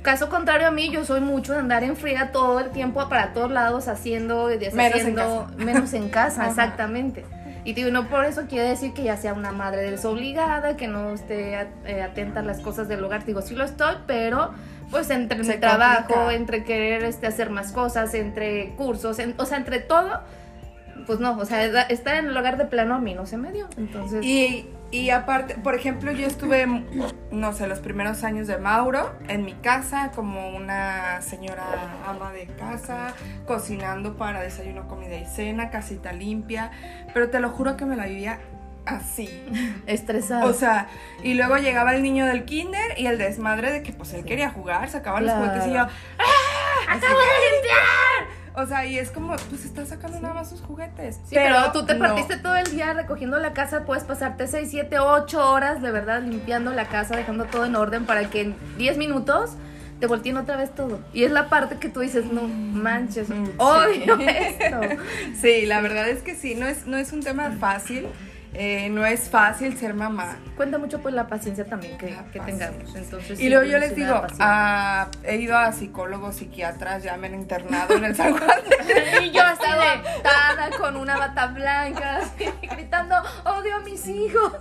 Caso 0.03 0.29
contrario 0.29 0.69
a 0.69 0.71
mí, 0.71 0.91
yo 0.91 1.05
soy 1.05 1.21
mucho 1.21 1.53
de 1.53 1.59
andar 1.59 1.83
en 1.83 1.97
friega 1.97 2.31
todo 2.31 2.61
el 2.61 2.71
tiempo 2.71 3.09
para 3.09 3.33
todos 3.33 3.51
lados, 3.51 3.89
haciendo, 3.89 4.51
y 4.53 4.57
deshaciendo, 4.57 5.47
Menos 5.49 5.53
en 5.59 5.67
menos 5.67 5.93
en 5.95 6.09
casa, 6.09 6.47
exactamente. 6.49 7.25
Y 7.65 7.75
digo, 7.75 7.91
no 7.91 8.09
por 8.09 8.25
eso 8.25 8.47
quiere 8.49 8.69
decir 8.69 8.95
que 8.95 9.03
ya 9.03 9.17
sea 9.17 9.35
una 9.35 9.51
madre 9.53 9.91
desobligada, 9.91 10.77
que 10.77 10.87
no 10.89 11.11
esté 11.13 11.55
eh, 11.85 12.03
atenta 12.03 12.41
a 12.41 12.43
las 12.43 12.61
cosas 12.61 12.89
del 12.89 13.05
hogar. 13.05 13.25
Digo, 13.27 13.43
sí 13.43 13.55
lo 13.55 13.65
estoy, 13.65 13.97
pero 14.07 14.53
pues 14.91 15.11
entre 15.11 15.45
Se 15.45 15.55
mi 15.55 15.59
trabajo, 15.61 16.31
entre 16.31 16.65
querer 16.65 17.03
este, 17.05 17.27
hacer 17.27 17.51
más 17.51 17.73
cosas, 17.73 18.15
entre 18.15 18.71
cursos, 18.77 19.19
en- 19.19 19.35
o 19.37 19.45
sea, 19.45 19.59
entre 19.59 19.81
todo, 19.81 20.21
pues 21.09 21.19
no, 21.21 21.37
o 21.37 21.45
sea, 21.45 21.65
estar 21.89 22.17
en 22.17 22.27
el 22.27 22.37
hogar 22.37 22.59
de 22.59 22.67
plano 22.67 22.95
a 22.95 22.99
mí 22.99 23.15
no 23.15 23.25
se 23.27 23.37
me 23.39 23.51
dio. 23.51 23.67
Entonces, 23.79 24.23
Y, 24.25 24.69
y 24.91 25.09
aparte, 25.11 25.55
por 25.57 25.75
ejemplo, 25.75 26.13
yo 26.13 26.27
estuve, 26.27 26.67
no 27.33 27.53
sé, 27.55 27.67
los 27.67 27.79
primeros 27.81 28.23
años 28.25 28.47
de 28.47 28.59
Mauro 28.59 29.11
en 29.27 29.45
mi 29.45 29.55
casa 29.55 30.13
como 30.15 30.51
una 30.51 31.21
señora 31.23 31.65
ama 32.07 32.31
de 32.33 32.47
casa, 32.47 33.15
cocinando 33.47 34.17
para 34.19 34.43
desayuno, 34.43 34.87
comida 34.87 35.17
y 35.17 35.25
cena, 35.25 35.71
casita 35.71 36.13
limpia, 36.13 36.71
pero 37.15 37.31
te 37.31 37.41
lo 37.41 37.49
juro 37.51 37.77
que 37.77 37.87
me 37.87 37.97
la 37.97 38.05
vivía 38.05 38.39
así. 38.85 39.45
estresada. 39.87 40.45
O 40.45 40.53
sea, 40.53 40.89
y 41.23 41.35
luego 41.35 41.57
llegaba 41.57 41.95
el 41.95 42.03
niño 42.03 42.27
del 42.27 42.45
kinder 42.45 42.99
y 42.99 43.07
el 43.07 43.17
desmadre 43.17 43.73
de 43.73 43.83
que 43.83 43.93
pues 43.95 44.13
él 44.13 44.25
quería 44.27 44.51
jugar, 44.51 44.89
sacaba 44.91 45.21
los 45.23 45.31
Claro. 45.33 45.47
juguetes 45.47 45.69
y 45.69 45.73
yo, 45.75 45.81
¡ah! 45.81 46.93
¡Acabo 46.95 47.19
de 47.19 47.25
limpiar! 47.53 48.28
O 48.61 48.67
sea, 48.67 48.85
y 48.87 48.99
es 48.99 49.11
como, 49.11 49.37
pues 49.51 49.65
está 49.65 49.87
sacando 49.87 50.21
nada 50.21 50.35
más 50.35 50.49
sus 50.51 50.61
juguetes. 50.61 51.17
Sí, 51.27 51.35
pero, 51.35 51.71
tú 51.73 51.87
te 51.87 51.95
no. 51.95 52.01
partiste 52.01 52.37
todo 52.39 52.57
el 52.57 52.71
día 52.71 52.93
recogiendo 52.93 53.39
la 53.39 53.53
casa, 53.53 53.85
puedes 53.85 54.05
pasarte 54.05 54.47
6, 54.47 54.69
7, 54.71 54.99
8 54.99 55.53
horas 55.53 55.81
de 55.83 55.91
verdad 55.93 56.23
limpiando 56.23 56.73
la 56.73 56.87
casa, 56.89 57.17
dejando 57.17 57.45
todo 57.45 57.65
en 57.67 57.77
orden 57.77 58.05
para 58.05 58.29
que 58.31 58.41
en 58.43 58.57
10 58.79 58.97
minutos 58.99 59.53
te 60.01 60.07
volteen 60.07 60.37
otra 60.37 60.57
vez 60.57 60.75
todo. 60.75 61.01
Y 61.13 61.25
es 61.25 61.31
la 61.33 61.49
parte 61.49 61.77
que 61.79 61.89
tú 61.89 62.01
dices, 62.01 62.25
no 62.33 62.43
manches, 62.43 63.29
Mm, 63.29 63.47
sí. 63.47 63.53
odio 63.59 64.19
esto. 64.21 64.81
Sí, 65.41 65.67
la 65.67 65.81
verdad 65.81 66.09
es 66.09 66.23
que 66.23 66.35
sí, 66.35 66.55
no 66.55 66.67
es, 66.67 66.87
no 66.87 66.97
es 66.97 67.13
un 67.13 67.21
tema 67.23 67.51
fácil, 67.61 68.07
eh, 68.55 68.89
no 68.91 69.05
es 69.05 69.29
fácil 69.29 69.77
ser 69.79 69.95
mamá. 69.95 70.39
Cuenta 70.57 70.79
mucho 70.79 71.01
pues 71.01 71.15
la 71.15 71.27
paciencia 71.27 71.65
también 71.65 71.99
que, 71.99 72.17
que 72.33 72.41
tengamos. 72.41 72.95
Entonces, 72.95 73.39
Y 73.39 73.45
sí, 73.45 73.49
luego 73.51 73.65
yo 73.65 73.75
sí 73.75 73.81
les 73.81 73.95
digo, 73.95 74.23
ah, 74.41 75.09
he 75.23 75.37
ido 75.37 75.57
a 75.57 75.73
psicólogos, 75.73 76.37
psiquiatras, 76.37 77.03
ya 77.03 77.17
me 77.17 77.29
han 77.29 77.35
internado 77.35 77.95
en 77.95 78.05
el 78.05 78.17
San 78.17 78.37
Juan. 78.37 78.51
Y 79.23 79.31
yo 79.31 79.43
estaba 79.43 79.93
atada 79.93 80.71
con 80.79 80.97
una 80.97 81.17
bata 81.17 81.47
blanca, 81.49 82.19
así, 82.19 82.47
gritando, 82.63 83.17
odio 83.45 83.77
a 83.77 83.81
mis 83.81 84.07
hijos. 84.07 84.53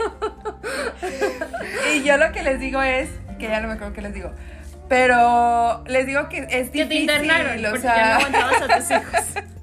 Y 1.94 2.04
yo 2.04 2.18
lo 2.18 2.32
que 2.32 2.44
les 2.44 2.60
digo 2.60 2.82
es, 2.82 3.10
que 3.40 3.48
ya 3.48 3.62
no 3.62 3.68
me 3.68 3.76
acuerdo 3.76 3.94
qué 3.94 4.02
les 4.02 4.14
digo, 4.14 4.32
pero 4.90 5.84
les 5.88 6.06
digo 6.06 6.28
que 6.30 6.40
es 6.50 6.70
Que 6.70 6.86
te 6.86 6.94
difícil, 6.94 7.02
internaron 7.02 7.66
o 7.66 7.70
porque 7.70 7.82
sea, 7.82 7.96
ya 7.96 8.08
no 8.08 8.16
aguantabas 8.16 8.62
a 8.62 8.78
tus 8.78 8.92
hijos. 8.92 9.57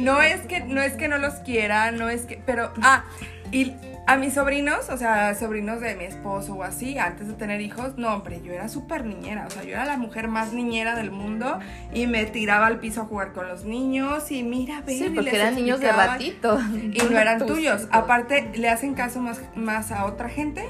No 0.00 0.20
es 0.22 0.40
que 0.42 0.60
no 0.60 0.80
es 0.80 0.94
que 0.94 1.08
no 1.08 1.18
los 1.18 1.34
quiera, 1.34 1.90
no 1.92 2.08
es 2.08 2.22
que, 2.22 2.40
pero 2.44 2.72
ah, 2.82 3.04
y 3.52 3.74
A 4.06 4.16
mis 4.16 4.34
sobrinos, 4.34 4.88
o 4.88 4.96
sea, 4.96 5.34
sobrinos 5.36 5.80
de 5.80 5.94
mi 5.94 6.02
esposo 6.04 6.54
o 6.54 6.62
así, 6.64 6.98
antes 6.98 7.28
de 7.28 7.34
tener 7.34 7.60
hijos, 7.60 7.96
no, 7.96 8.12
hombre, 8.14 8.40
yo 8.42 8.52
era 8.52 8.68
súper 8.68 9.04
niñera, 9.04 9.46
o 9.46 9.50
sea, 9.50 9.62
yo 9.62 9.70
era 9.70 9.84
la 9.84 9.96
mujer 9.98 10.26
más 10.26 10.52
niñera 10.52 10.96
del 10.96 11.12
mundo 11.12 11.60
y 11.92 12.08
me 12.08 12.24
tiraba 12.26 12.66
al 12.66 12.80
piso 12.80 13.02
a 13.02 13.04
jugar 13.04 13.32
con 13.32 13.46
los 13.46 13.64
niños 13.64 14.32
y 14.32 14.42
mira, 14.42 14.82
ve, 14.84 14.98
Sí, 14.98 15.10
porque 15.14 15.36
eran 15.36 15.54
niños 15.54 15.78
de 15.78 15.92
ratito. 15.92 16.58
Y 16.74 16.98
no 17.08 17.18
eran 17.18 17.46
tuyos. 17.46 17.86
Aparte, 17.92 18.50
le 18.54 18.68
hacen 18.68 18.94
caso 18.94 19.20
más, 19.20 19.40
más 19.54 19.92
a 19.92 20.06
otra 20.06 20.28
gente 20.28 20.64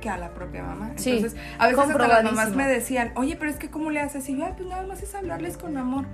que 0.00 0.08
a 0.08 0.16
la 0.16 0.30
propia 0.30 0.64
mamá. 0.64 0.90
Sí, 0.96 1.10
Entonces, 1.18 1.38
a 1.58 1.68
veces 1.68 1.78
hasta 1.84 2.08
las 2.08 2.24
mamás 2.24 2.50
me 2.56 2.66
decían, 2.66 3.12
oye, 3.14 3.36
pero 3.36 3.52
es 3.52 3.56
que 3.58 3.70
¿cómo 3.70 3.90
le 3.90 4.00
haces? 4.00 4.28
Y 4.30 4.36
yo, 4.36 4.46
"Ay, 4.46 4.54
pues 4.56 4.68
nada 4.68 4.82
más 4.84 5.00
es 5.02 5.14
hablarles 5.14 5.58
con 5.58 5.76
amor. 5.76 6.06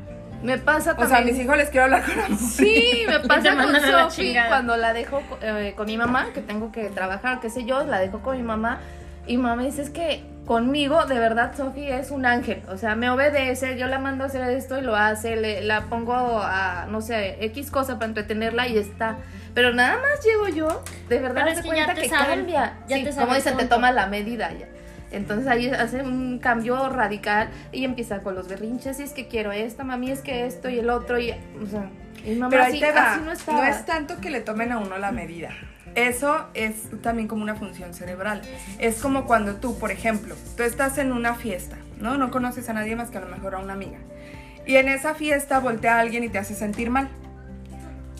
Me 0.42 0.58
pasa 0.58 0.92
O 0.92 0.94
también. 0.96 1.08
sea, 1.08 1.18
a 1.18 1.22
mis 1.22 1.38
hijos 1.38 1.56
les 1.56 1.70
quiero 1.70 1.84
hablar 1.84 2.04
con 2.04 2.18
amor. 2.20 2.38
Sí, 2.38 3.04
me 3.08 3.18
te 3.18 3.28
pasa 3.28 3.56
con 3.56 3.74
Sofi 3.80 4.36
cuando 4.48 4.76
la 4.76 4.92
dejo 4.92 5.22
eh, 5.42 5.74
con 5.76 5.86
mi 5.86 5.96
mamá, 5.96 6.28
que 6.34 6.40
tengo 6.40 6.70
que 6.72 6.88
trabajar, 6.90 7.40
qué 7.40 7.50
sé 7.50 7.64
yo, 7.64 7.84
la 7.84 7.98
dejo 8.00 8.20
con 8.20 8.36
mi 8.36 8.42
mamá 8.42 8.80
y 9.26 9.36
mamá 9.38 9.56
me 9.56 9.64
dice, 9.64 9.82
es 9.82 9.90
que 9.90 10.22
conmigo, 10.46 11.04
de 11.06 11.18
verdad, 11.18 11.52
Sofi 11.56 11.88
es 11.90 12.12
un 12.12 12.24
ángel, 12.26 12.62
o 12.68 12.76
sea, 12.76 12.94
me 12.94 13.10
obedece, 13.10 13.76
yo 13.76 13.88
la 13.88 13.98
mando 13.98 14.22
a 14.22 14.28
hacer 14.28 14.48
esto 14.50 14.78
y 14.78 14.82
lo 14.82 14.94
hace, 14.94 15.34
le, 15.34 15.62
la 15.62 15.86
pongo 15.86 16.14
a, 16.42 16.86
no 16.88 17.00
sé, 17.00 17.36
X 17.46 17.72
cosa 17.72 17.94
para 17.94 18.06
entretenerla 18.06 18.68
y 18.68 18.78
está. 18.78 19.16
Pero 19.54 19.72
nada 19.72 19.96
más 19.96 20.24
llego 20.24 20.46
yo, 20.48 20.84
de 21.08 21.18
verdad, 21.18 21.34
Pero 21.44 21.48
es 21.48 21.56
se 21.56 21.62
que 21.62 21.68
cuenta 21.68 21.86
ya 21.88 21.94
te 21.94 22.02
que 22.02 22.08
saben, 22.08 22.38
cambia. 22.40 22.74
ya 22.86 22.96
Sí, 22.98 23.04
te 23.04 23.10
como 23.14 23.34
dicen, 23.34 23.56
te 23.56 23.64
toma 23.64 23.90
la 23.90 24.06
medida 24.06 24.52
ya. 24.52 24.66
Entonces 25.12 25.46
ahí 25.46 25.68
hace 25.68 26.02
un 26.02 26.38
cambio 26.38 26.88
radical 26.88 27.48
y 27.72 27.84
empieza 27.84 28.22
con 28.22 28.34
los 28.34 28.48
berrinches, 28.48 28.98
y 29.00 29.04
es 29.04 29.12
que 29.12 29.28
quiero 29.28 29.52
esto, 29.52 29.84
mami, 29.84 30.10
es 30.10 30.20
que 30.20 30.46
esto 30.46 30.68
y 30.68 30.78
el 30.78 30.90
otro, 30.90 31.18
y, 31.18 31.30
o 31.30 31.66
sea, 31.66 31.88
y 32.24 32.34
mamá 32.34 32.50
Pero 32.50 32.62
ahí 32.64 32.72
así, 32.72 32.80
te 32.80 32.92
va. 32.92 33.12
así 33.12 33.46
no 33.48 33.52
No, 33.52 33.64
es 33.64 33.86
tanto 33.86 34.20
que 34.20 34.30
le 34.30 34.40
tomen 34.40 34.72
a 34.72 34.78
uno 34.78 34.98
la 34.98 35.12
medida. 35.12 35.50
Eso 35.94 36.46
es 36.52 36.90
también 37.00 37.26
como 37.26 37.42
una 37.42 37.54
función 37.54 37.94
cerebral. 37.94 38.42
Es 38.78 39.00
como 39.00 39.24
cuando 39.26 39.56
tú, 39.56 39.78
por 39.78 39.90
ejemplo, 39.90 40.34
tú 40.56 40.62
estás 40.62 40.98
en 40.98 41.12
una 41.12 41.34
fiesta, 41.34 41.76
¿no? 41.98 42.18
No 42.18 42.30
conoces 42.30 42.68
a 42.68 42.74
nadie 42.74 42.96
más 42.96 43.10
que 43.10 43.18
a 43.18 43.22
lo 43.22 43.28
mejor 43.28 43.54
a 43.54 43.58
una 43.58 43.72
amiga. 43.72 43.98
Y 44.66 44.76
en 44.76 44.88
esa 44.88 45.14
fiesta 45.14 45.58
voltea 45.60 45.96
a 45.96 46.00
alguien 46.00 46.24
y 46.24 46.28
te 46.28 46.38
hace 46.38 46.54
sentir 46.54 46.90
mal. 46.90 47.08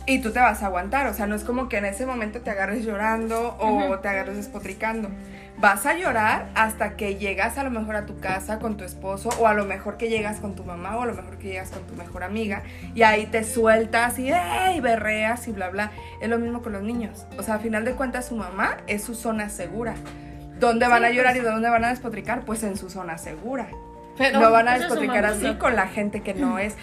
Y 0.07 0.21
tú 0.21 0.31
te 0.31 0.39
vas 0.39 0.63
a 0.63 0.67
aguantar, 0.67 1.09
o 1.09 1.15
sea, 1.15 1.27
no 1.27 1.35
es 1.35 1.43
como 1.43 1.69
que 1.69 1.79
en 1.79 1.85
ese 1.85 2.07
momento 2.07 2.41
te 2.41 2.51
agarres 2.51 2.85
llorando 2.85 3.57
o 3.59 3.99
te 3.99 4.09
agarres 4.09 4.37
despotricando. 4.37 5.11
Vas 5.59 5.87
a 5.87 5.95
llorar 5.95 6.51
hasta 6.55 6.97
que 6.97 7.17
llegas 7.17 7.57
a 7.57 7.65
lo 7.65 7.71
mejor 7.71 7.97
a 7.97 8.05
tu 8.05 8.19
casa 8.21 8.59
con 8.59 8.77
tu 8.77 8.85
esposo 8.85 9.31
o 9.41 9.47
a 9.47 9.55
lo 9.55 9.65
mejor 9.65 9.97
que 9.97 10.09
llegas 10.11 10.39
con 10.39 10.55
tu 10.55 10.65
mamá 10.65 10.97
o 10.97 11.03
a 11.03 11.07
lo 11.07 11.15
mejor 11.15 11.39
que 11.39 11.49
llegas 11.49 11.71
con 11.71 11.83
tu 11.87 11.95
mejor 11.95 12.25
amiga 12.25 12.63
y 12.95 13.03
ahí 13.03 13.27
te 13.27 13.43
sueltas 13.43 14.19
y, 14.19 14.31
¡ey! 14.31 14.81
berreas 14.81 15.49
y 15.49 15.53
bla, 15.53 15.71
bla. 15.71 15.93
Es 16.21 16.29
lo 16.29 16.39
mismo 16.39 16.61
con 16.63 16.73
los 16.73 16.83
niños. 16.83 17.27
O 17.39 17.43
sea, 17.43 17.55
a 17.55 17.59
final 17.59 17.85
de 17.87 17.93
cuentas 17.93 18.27
su 18.27 18.37
mamá 18.37 18.77
es 18.87 19.03
su 19.03 19.15
zona 19.15 19.49
segura. 19.49 19.95
¿Dónde 20.61 20.89
van 20.89 21.01
Sí, 21.03 21.09
a 21.09 21.11
llorar 21.11 21.33
pues. 21.35 21.45
y 21.45 21.49
dónde 21.49 21.69
van 21.71 21.85
a 21.85 21.89
despotricar? 21.89 22.41
Pues 22.45 22.63
en 22.63 22.77
su 22.77 22.89
zona 22.91 23.19
segura 23.19 23.69
Pero 24.19 24.41
no 24.41 24.51
van 24.51 24.69
a 24.69 24.79
despotricar 24.79 25.25
así 25.27 25.55
con 25.55 25.75
la 25.75 25.87
gente 25.89 26.21
que 26.23 26.35
no 26.35 26.59
es. 26.59 26.75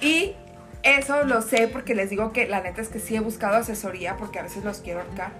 Y 0.00 0.34
eso 0.82 1.24
lo 1.24 1.42
sé 1.42 1.68
porque 1.68 1.94
les 1.94 2.10
digo 2.10 2.32
que 2.32 2.48
la 2.48 2.60
neta 2.60 2.80
es 2.80 2.88
que 2.88 2.98
sí 2.98 3.14
he 3.14 3.20
buscado 3.20 3.56
asesoría 3.56 4.16
porque 4.16 4.40
a 4.40 4.42
veces 4.42 4.64
los 4.64 4.78
quiero 4.78 5.00
ahorcar. 5.00 5.30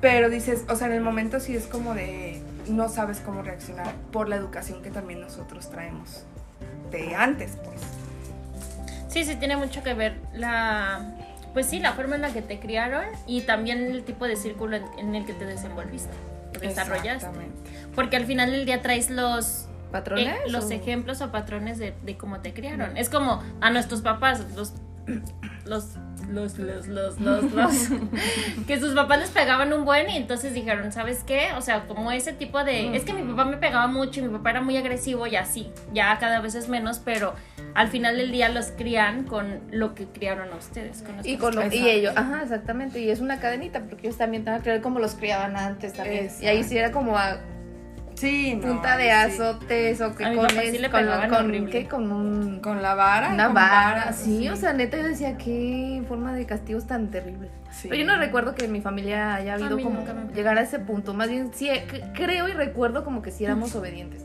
Pero 0.00 0.28
dices, 0.28 0.64
o 0.68 0.76
sea, 0.76 0.88
en 0.88 0.94
el 0.94 1.00
momento 1.00 1.40
sí 1.40 1.56
es 1.56 1.66
como 1.66 1.94
de 1.94 2.42
no 2.68 2.88
sabes 2.88 3.20
cómo 3.20 3.42
reaccionar 3.42 3.92
por 4.12 4.28
la 4.28 4.36
educación 4.36 4.82
que 4.82 4.90
también 4.90 5.20
nosotros 5.20 5.70
traemos 5.70 6.24
de 6.90 7.14
antes, 7.14 7.56
pues. 7.64 7.80
Sí, 9.08 9.24
sí, 9.24 9.36
tiene 9.36 9.56
mucho 9.56 9.82
que 9.82 9.94
ver 9.94 10.16
la. 10.32 11.14
Pues 11.52 11.66
sí, 11.66 11.78
la 11.78 11.92
forma 11.92 12.16
en 12.16 12.22
la 12.22 12.32
que 12.32 12.42
te 12.42 12.58
criaron 12.58 13.04
y 13.26 13.42
también 13.42 13.78
el 13.78 14.02
tipo 14.02 14.26
de 14.26 14.34
círculo 14.34 14.76
en, 14.98 15.14
el 15.14 15.24
que 15.24 15.32
te 15.32 15.46
desenvolviste, 15.46 16.12
desarrollaste. 16.60 17.26
Exactamente. 17.26 17.70
Porque 17.94 18.16
al 18.16 18.26
final 18.26 18.50
del 18.50 18.66
día 18.66 18.82
traes 18.82 19.10
los 19.10 19.68
patrones. 19.94 20.26
eh, 20.26 20.50
los 20.50 20.66
o- 20.66 20.70
ejemplos 20.72 21.20
o 21.22 21.30
patrones 21.32 21.78
de, 21.78 21.94
de 22.04 22.16
cómo 22.18 22.40
te 22.40 22.52
criaron. 22.52 22.96
Es 22.96 23.08
como 23.08 23.42
a 23.60 23.70
nuestros 23.70 24.02
papás, 24.02 24.44
los 24.56 24.74
los 25.64 25.96
los 26.30 26.58
los 26.58 26.88
los 26.88 27.20
los, 27.20 27.52
los 27.52 27.72
que 28.66 28.80
sus 28.80 28.94
papás 28.94 29.18
les 29.18 29.30
pegaban 29.30 29.72
un 29.72 29.84
buen 29.84 30.08
y 30.10 30.16
entonces 30.16 30.54
dijeron, 30.54 30.90
¿sabes 30.92 31.22
qué? 31.24 31.48
O 31.56 31.60
sea, 31.60 31.86
como 31.86 32.10
ese 32.12 32.32
tipo 32.32 32.64
de 32.64 32.96
es 32.96 33.04
que 33.04 33.12
mi 33.12 33.22
papá 33.30 33.44
me 33.44 33.56
pegaba 33.58 33.86
mucho 33.86 34.20
y 34.20 34.22
mi 34.24 34.30
papá 34.30 34.50
era 34.50 34.62
muy 34.62 34.76
agresivo 34.78 35.26
y 35.26 35.36
así, 35.36 35.70
ya 35.92 36.16
cada 36.18 36.40
vez 36.40 36.54
es 36.54 36.68
menos, 36.70 36.98
pero 36.98 37.34
al 37.74 37.88
final 37.88 38.16
del 38.16 38.32
día 38.32 38.48
los 38.48 38.66
crían 38.68 39.24
con 39.24 39.60
lo 39.70 39.94
que 39.94 40.06
criaron 40.06 40.50
a 40.52 40.56
ustedes, 40.56 41.02
con 41.02 41.12
Y, 41.24 41.36
nuestros 41.36 41.38
con 41.40 41.54
lo- 41.56 41.62
y 41.62 41.66
Exacto. 41.66 41.88
ellos, 41.90 42.12
ajá, 42.16 42.42
exactamente, 42.42 43.00
y 43.00 43.10
es 43.10 43.20
una 43.20 43.38
cadenita, 43.40 43.80
porque 43.80 44.06
ellos 44.06 44.16
también 44.18 44.44
te 44.44 44.50
van 44.50 44.60
a 44.60 44.62
creer 44.62 44.80
como 44.80 45.00
los 45.00 45.14
criaban 45.16 45.56
antes 45.56 45.92
también. 45.92 46.30
Y 46.40 46.46
ahí 46.46 46.62
sí 46.64 46.78
era 46.78 46.90
como 46.92 47.18
a 47.18 47.38
Sí, 48.24 48.54
no, 48.54 48.68
punta 48.68 48.96
de 48.96 49.04
sí. 49.04 49.10
azotes 49.10 50.00
o 50.00 50.14
que 50.14 50.34
con, 50.34 50.48
sí. 50.50 51.66
¿qué? 51.70 51.86
con 51.86 52.10
un, 52.10 52.60
Con 52.60 52.82
la 52.82 52.94
vara. 52.94 53.34
una 53.34 53.46
con 53.46 53.54
vara, 53.54 54.12
sí, 54.12 54.48
o 54.48 54.56
sea, 54.56 54.72
neta 54.72 54.96
yo 54.96 55.04
decía, 55.04 55.36
qué 55.36 56.02
forma 56.08 56.32
de 56.34 56.46
castigos 56.46 56.86
tan 56.86 57.10
terrible. 57.10 57.50
Sí. 57.70 57.88
Pero 57.88 58.00
yo 58.02 58.06
no 58.06 58.16
recuerdo 58.16 58.54
que 58.54 58.64
en 58.64 58.72
mi 58.72 58.80
familia 58.80 59.34
haya 59.34 59.54
habido 59.54 59.78
como 59.78 60.04
llegar 60.34 60.56
a 60.56 60.62
ese 60.62 60.78
punto, 60.78 61.12
más 61.12 61.28
bien 61.28 61.50
sí, 61.52 61.68
creo 62.14 62.48
y 62.48 62.52
recuerdo 62.52 63.04
como 63.04 63.20
que 63.20 63.30
sí 63.30 63.44
éramos 63.44 63.74
obedientes. 63.74 64.24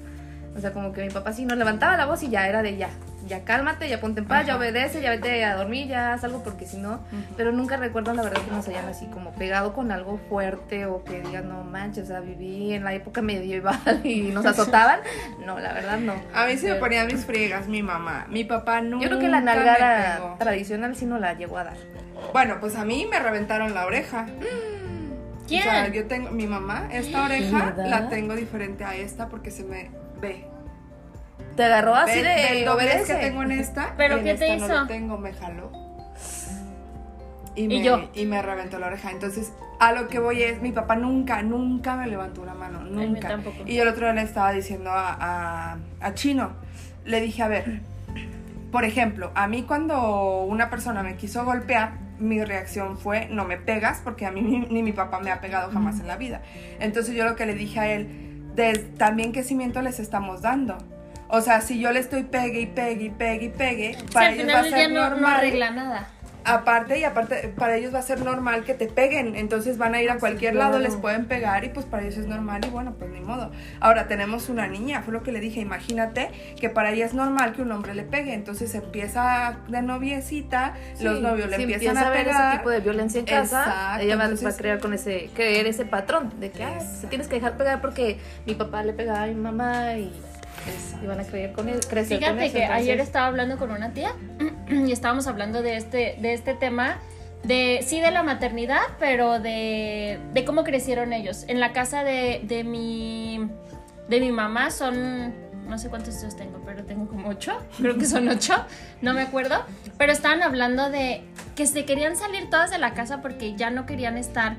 O 0.59 0.61
sea, 0.61 0.73
como 0.73 0.91
que 0.91 1.01
mi 1.01 1.09
papá 1.09 1.31
sí 1.31 1.45
nos 1.45 1.57
levantaba 1.57 1.95
la 1.95 2.05
voz 2.05 2.21
y 2.21 2.29
ya 2.29 2.45
era 2.45 2.61
de 2.61 2.75
ya, 2.75 2.89
ya 3.25 3.45
cálmate, 3.45 3.87
ya 3.87 4.01
ponte 4.01 4.19
en 4.19 4.27
paz, 4.27 4.45
ya 4.45 4.57
obedece, 4.57 5.01
ya 5.01 5.09
vete 5.09 5.45
a 5.45 5.55
dormir, 5.55 5.87
ya 5.87 6.11
haz 6.11 6.25
algo 6.25 6.43
porque 6.43 6.65
si 6.65 6.75
no, 6.75 6.99
pero 7.37 7.53
nunca 7.53 7.77
recuerdo 7.77 8.13
la 8.13 8.23
verdad 8.23 8.41
que 8.41 8.51
nos 8.51 8.67
hayan 8.67 8.85
así 8.89 9.05
como 9.05 9.31
pegado 9.31 9.71
con 9.71 9.89
algo 9.93 10.19
fuerte 10.27 10.85
o 10.85 11.05
que 11.05 11.21
digan, 11.21 11.47
no 11.47 11.63
manches, 11.63 12.03
o 12.03 12.07
sea, 12.07 12.19
viví 12.19 12.73
en 12.73 12.83
la 12.83 12.93
época 12.93 13.21
medieval 13.21 14.01
y 14.03 14.31
nos 14.31 14.45
azotaban. 14.45 14.99
No, 15.45 15.57
la 15.59 15.71
verdad 15.71 15.97
no. 15.97 16.15
A 16.33 16.45
mí 16.45 16.57
sí 16.57 16.65
me 16.65 16.75
ponía 16.75 17.05
mis 17.05 17.23
friegas 17.23 17.69
mi 17.69 17.81
mamá. 17.81 18.25
Mi 18.27 18.43
papá 18.43 18.81
nunca 18.81 19.05
Yo 19.05 19.11
creo 19.11 19.21
que 19.21 19.29
la 19.29 19.39
nalgada 19.39 20.35
tradicional 20.39 20.93
sí 20.93 21.05
no 21.05 21.19
la 21.19 21.35
llegó 21.35 21.57
a 21.57 21.63
dar. 21.63 21.77
Bueno, 22.33 22.57
pues 22.59 22.75
a 22.75 22.83
mí 22.83 23.07
me 23.09 23.17
reventaron 23.17 23.73
la 23.73 23.85
oreja. 23.85 24.25
¿Quién? 25.47 25.61
O 25.61 25.63
sea, 25.63 25.87
yo 25.87 26.05
tengo, 26.05 26.31
mi 26.31 26.47
mamá, 26.47 26.89
esta 26.91 27.23
oreja 27.23 27.65
¿Verdad? 27.65 27.89
la 27.89 28.09
tengo 28.09 28.35
diferente 28.35 28.83
a 28.83 28.95
esta 28.95 29.29
porque 29.29 29.51
se 29.51 29.63
me 29.63 29.89
ve. 30.21 30.45
Te 31.59 31.65
agarró 31.65 31.93
así 31.93 32.21
Ve- 32.21 32.27
de 32.55 32.63
doblez 32.65 32.93
obedece. 32.93 33.13
que 33.15 33.19
tengo 33.19 33.43
en 33.43 33.51
esta. 33.51 33.93
¿Pero 33.97 34.15
en 34.17 34.23
qué 34.23 34.35
te 34.35 34.45
esta 34.53 34.57
No 34.57 34.65
hizo? 34.73 34.81
lo 34.81 34.87
tengo, 34.87 35.17
me 35.17 35.33
jaló. 35.33 35.71
Y, 37.55 37.63
Y 37.63 37.67
me, 37.67 37.83
yo. 37.83 38.09
y 38.13 38.25
me 38.25 38.41
reventó 38.41 38.79
la 38.79 38.87
oreja. 38.87 39.11
Entonces, 39.11 39.51
a 39.79 39.91
lo 39.91 40.07
que 40.07 40.19
voy 40.19 40.41
es, 40.41 40.61
mi 40.61 40.71
papá 40.71 40.95
nunca, 40.95 41.41
nunca 41.41 41.97
me 41.97 42.07
levantó 42.07 42.45
la 42.45 42.53
mano, 42.53 42.79
mí 42.81 42.91
nunca. 43.07 43.27
tampoco. 43.27 43.57
Y 43.65 43.75
yo 43.75 43.83
el 43.83 43.89
otro 43.89 44.05
día 44.05 44.13
le 44.13 44.21
estaba 44.21 44.51
diciendo 44.53 44.89
a, 44.91 45.17
a, 45.19 45.77
a 45.99 46.13
Chino, 46.13 46.51
le 47.03 47.19
dije, 47.19 47.43
a 47.43 47.49
ver, 47.49 47.81
por 48.71 48.85
ejemplo, 48.85 49.31
a 49.35 49.47
mí 49.49 49.63
cuando 49.63 50.43
una 50.43 50.69
persona 50.69 51.03
me 51.03 51.15
quiso 51.17 51.43
golpear, 51.43 51.97
mi 52.19 52.41
reacción 52.43 52.97
fue, 52.97 53.27
no 53.29 53.43
me 53.45 53.57
pegas, 53.57 53.99
porque 54.03 54.25
a 54.25 54.31
mí 54.31 54.41
ni, 54.41 54.59
ni 54.59 54.81
mi 54.83 54.93
papá 54.93 55.19
me 55.19 55.31
ha 55.31 55.41
pegado 55.41 55.71
jamás 55.71 55.99
en 55.99 56.07
la 56.07 56.15
vida. 56.17 56.41
Entonces 56.79 57.15
yo 57.15 57.25
lo 57.25 57.35
que 57.35 57.45
le 57.45 57.53
dije 57.55 57.79
a 57.81 57.87
él, 57.91 58.07
des- 58.55 58.93
también 58.95 59.31
qué 59.33 59.43
cimiento 59.43 59.81
les 59.81 59.99
estamos 59.99 60.41
dando. 60.41 60.77
O 61.29 61.41
sea, 61.41 61.61
si 61.61 61.79
yo 61.79 61.91
le 61.91 61.99
estoy 61.99 62.23
pegue 62.23 62.61
y 62.61 62.65
pegue 62.65 63.05
y 63.05 63.09
pegue 63.11 63.45
y 63.45 63.49
pegue, 63.49 63.93
Sí, 63.99 64.05
para 64.13 64.31
ellos 64.31 64.47
va 64.47 64.59
a 64.59 64.63
ser 64.63 64.91
no, 64.91 65.01
no 65.01 65.09
normal. 65.11 65.35
arregla 65.37 65.69
nada. 65.71 66.07
Aparte 66.45 66.97
y 66.97 67.03
aparte, 67.03 67.53
para 67.55 67.75
ellos 67.75 67.93
va 67.93 67.99
a 67.99 68.01
ser 68.01 68.21
normal 68.21 68.63
que 68.63 68.73
te 68.73 68.87
peguen, 68.87 69.35
entonces 69.35 69.77
van 69.77 69.93
a 69.93 70.01
ir 70.01 70.09
a 70.09 70.17
cualquier 70.17 70.55
lado, 70.55 70.79
les 70.79 70.95
pueden 70.95 71.25
pegar 71.25 71.63
y 71.65 71.69
pues 71.69 71.85
para 71.85 72.01
ellos 72.03 72.17
es 72.17 72.25
normal 72.27 72.61
y 72.65 72.69
bueno, 72.69 72.95
pues 72.97 73.11
ni 73.11 73.19
modo. 73.19 73.51
Ahora 73.81 74.07
tenemos 74.07 74.49
una 74.49 74.65
niña, 74.65 75.01
fue 75.03 75.13
lo 75.13 75.21
que 75.21 75.31
le 75.31 75.41
dije, 75.41 75.59
imagínate 75.59 76.31
que 76.59 76.69
para 76.69 76.91
ella 76.91 77.05
es 77.05 77.13
normal 77.13 77.53
que 77.53 77.61
un 77.61 77.71
hombre 77.71 77.93
le 77.93 78.03
pegue, 78.03 78.33
entonces 78.33 78.73
empieza 78.73 79.57
de 79.67 79.81
noviecita, 79.83 80.73
los 81.01 81.21
novios 81.21 81.49
le 81.51 81.57
si 81.57 81.63
empiezan 81.63 81.89
empieza 81.89 82.07
a 82.07 82.09
ver 82.09 82.25
pegar. 82.25 82.47
ese 82.49 82.57
tipo 82.57 82.69
de 82.71 82.79
violencia 82.79 83.19
en 83.19 83.25
casa, 83.25 83.61
Exacto, 83.63 84.03
ella 84.05 84.15
va, 84.15 84.19
va 84.19 84.23
a 84.25 84.31
entonces- 84.31 84.57
crear 84.57 84.79
con 84.79 84.93
ese, 84.93 85.29
creer 85.35 85.67
ese 85.67 85.85
patrón 85.85 86.33
de 86.39 86.49
que 86.51 86.63
ah, 86.63 86.79
se 86.79 87.05
tienes 87.07 87.27
que 87.27 87.35
dejar 87.35 87.57
pegar 87.57 87.81
porque 87.81 88.17
mi 88.47 88.55
papá 88.55 88.81
le 88.83 88.93
pegaba 88.93 89.23
a 89.23 89.27
mi 89.27 89.35
mamá 89.35 89.93
y, 89.97 90.11
y 91.01 91.05
van 91.07 91.19
a 91.19 91.23
creer 91.23 91.53
con 91.53 91.69
él, 91.69 91.79
crecer 91.87 92.19
con 92.19 92.27
Fíjate 92.29 92.45
eso. 92.47 92.53
que 92.57 92.65
ayer 92.65 92.91
entonces- 92.91 93.07
estaba 93.07 93.27
hablando 93.27 93.57
con 93.57 93.71
una 93.71 93.91
tía 93.93 94.13
y 94.69 94.91
estábamos 94.91 95.27
hablando 95.27 95.61
de 95.61 95.77
este, 95.77 96.17
de 96.21 96.33
este 96.33 96.53
tema, 96.53 96.97
de 97.43 97.79
sí 97.85 98.01
de 98.01 98.11
la 98.11 98.21
maternidad, 98.23 98.81
pero 98.99 99.39
de, 99.39 100.19
de 100.33 100.45
cómo 100.45 100.63
crecieron 100.63 101.13
ellos. 101.13 101.45
En 101.47 101.59
la 101.59 101.71
casa 101.73 102.03
de, 102.03 102.41
de 102.43 102.63
mi 102.63 103.49
de 104.09 104.19
mi 104.19 104.31
mamá 104.31 104.71
son 104.71 105.33
no 105.67 105.77
sé 105.77 105.87
cuántos 105.89 106.19
hijos 106.21 106.35
tengo, 106.35 106.59
pero 106.65 106.83
tengo 106.83 107.07
como 107.07 107.29
ocho, 107.29 107.61
creo 107.77 107.95
que 107.95 108.05
son 108.05 108.27
ocho, 108.27 108.55
no 109.01 109.13
me 109.13 109.21
acuerdo. 109.21 109.63
Pero 109.99 110.11
estaban 110.11 110.41
hablando 110.41 110.89
de 110.89 111.21
que 111.55 111.67
se 111.67 111.85
querían 111.85 112.15
salir 112.15 112.49
todas 112.49 112.71
de 112.71 112.79
la 112.79 112.95
casa 112.95 113.21
porque 113.21 113.55
ya 113.55 113.69
no 113.69 113.85
querían 113.85 114.17
estar 114.17 114.57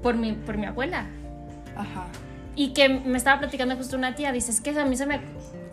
por 0.00 0.14
mi, 0.14 0.32
por 0.34 0.56
mi 0.56 0.66
abuela. 0.66 1.06
Ajá. 1.76 2.06
Y 2.58 2.72
que 2.72 2.88
me 2.88 3.16
estaba 3.16 3.38
platicando 3.38 3.76
justo 3.76 3.96
una 3.96 4.16
tía, 4.16 4.32
dice, 4.32 4.50
es 4.50 4.60
que 4.60 4.70
a 4.70 4.84
mí 4.84 4.96
se 4.96 5.06
me, 5.06 5.20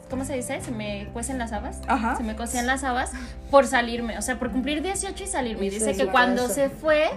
¿cómo 0.08 0.24
se 0.24 0.36
dice? 0.36 0.62
Se 0.62 0.70
me 0.72 1.08
cuecen 1.14 1.40
las 1.40 1.52
habas. 1.52 1.82
Ajá. 1.88 2.16
Se 2.16 2.22
me 2.22 2.36
cocían 2.36 2.68
las 2.68 2.84
habas 2.84 3.12
por 3.50 3.66
salirme, 3.66 4.20
o 4.20 4.22
sea, 4.22 4.38
por 4.38 4.52
cumplir 4.52 4.84
18 4.84 5.24
y 5.24 5.28
salirme. 5.28 5.66
Y 5.66 5.70
dice 5.72 5.90
es 5.92 5.98
que 5.98 6.06
cuando 6.06 6.48
se 6.48 6.70
fue, 6.70 7.10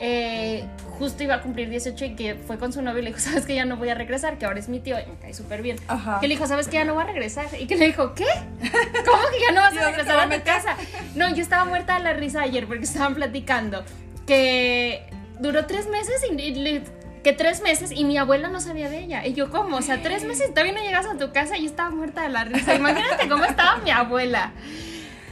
eh, 0.00 0.64
justo 0.98 1.22
iba 1.22 1.34
a 1.34 1.42
cumplir 1.42 1.68
18 1.68 2.04
y 2.06 2.14
que 2.16 2.34
fue 2.36 2.56
con 2.58 2.72
su 2.72 2.80
novio 2.80 3.00
y 3.00 3.02
le 3.02 3.08
dijo, 3.10 3.20
sabes 3.30 3.44
que 3.44 3.54
ya 3.54 3.66
no 3.66 3.76
voy 3.76 3.90
a 3.90 3.94
regresar, 3.94 4.38
que 4.38 4.46
ahora 4.46 4.58
es 4.60 4.70
mi 4.70 4.80
tío 4.80 4.96
y 4.98 5.04
me 5.06 5.16
cae 5.20 5.34
súper 5.34 5.60
bien. 5.60 5.76
Ajá. 5.88 6.18
Que 6.20 6.26
le 6.26 6.34
dijo, 6.34 6.46
sabes 6.46 6.68
que 6.68 6.74
ya 6.78 6.86
no 6.86 6.94
voy 6.94 7.02
a 7.02 7.06
regresar. 7.06 7.46
Y 7.60 7.66
que 7.66 7.76
le 7.76 7.84
dijo, 7.88 8.14
¿qué? 8.14 8.24
¿Cómo 8.64 9.22
que 9.30 9.40
ya 9.46 9.52
no 9.52 9.60
vas 9.60 9.74
¿Y 9.74 9.78
a 9.78 9.86
regresar 9.90 10.18
a 10.18 10.22
a 10.22 10.30
tu 10.30 10.42
casa? 10.42 10.76
No, 11.14 11.28
yo 11.34 11.42
estaba 11.42 11.66
muerta 11.66 11.98
de 11.98 12.04
la 12.04 12.14
risa 12.14 12.40
ayer 12.40 12.66
porque 12.66 12.84
estaban 12.84 13.14
platicando 13.14 13.84
que 14.26 15.02
duró 15.38 15.66
tres 15.66 15.86
meses 15.88 16.22
y, 16.30 16.40
y 16.40 16.54
le- 16.54 17.01
que 17.22 17.32
tres 17.32 17.62
meses 17.62 17.92
y 17.92 18.04
mi 18.04 18.18
abuela 18.18 18.48
no 18.48 18.60
sabía 18.60 18.88
de 18.90 18.98
ella. 19.04 19.26
Y 19.26 19.34
yo, 19.34 19.50
¿cómo? 19.50 19.76
O 19.76 19.82
sea, 19.82 20.02
tres 20.02 20.24
meses 20.24 20.50
todavía 20.50 20.72
no 20.72 20.82
llegas 20.82 21.06
a 21.06 21.16
tu 21.16 21.32
casa 21.32 21.56
y 21.56 21.60
yo 21.62 21.66
estaba 21.66 21.90
muerta 21.90 22.22
de 22.22 22.28
la 22.30 22.44
risa. 22.44 22.74
Imagínate 22.74 23.28
cómo 23.28 23.44
estaba 23.44 23.76
mi 23.78 23.90
abuela. 23.90 24.52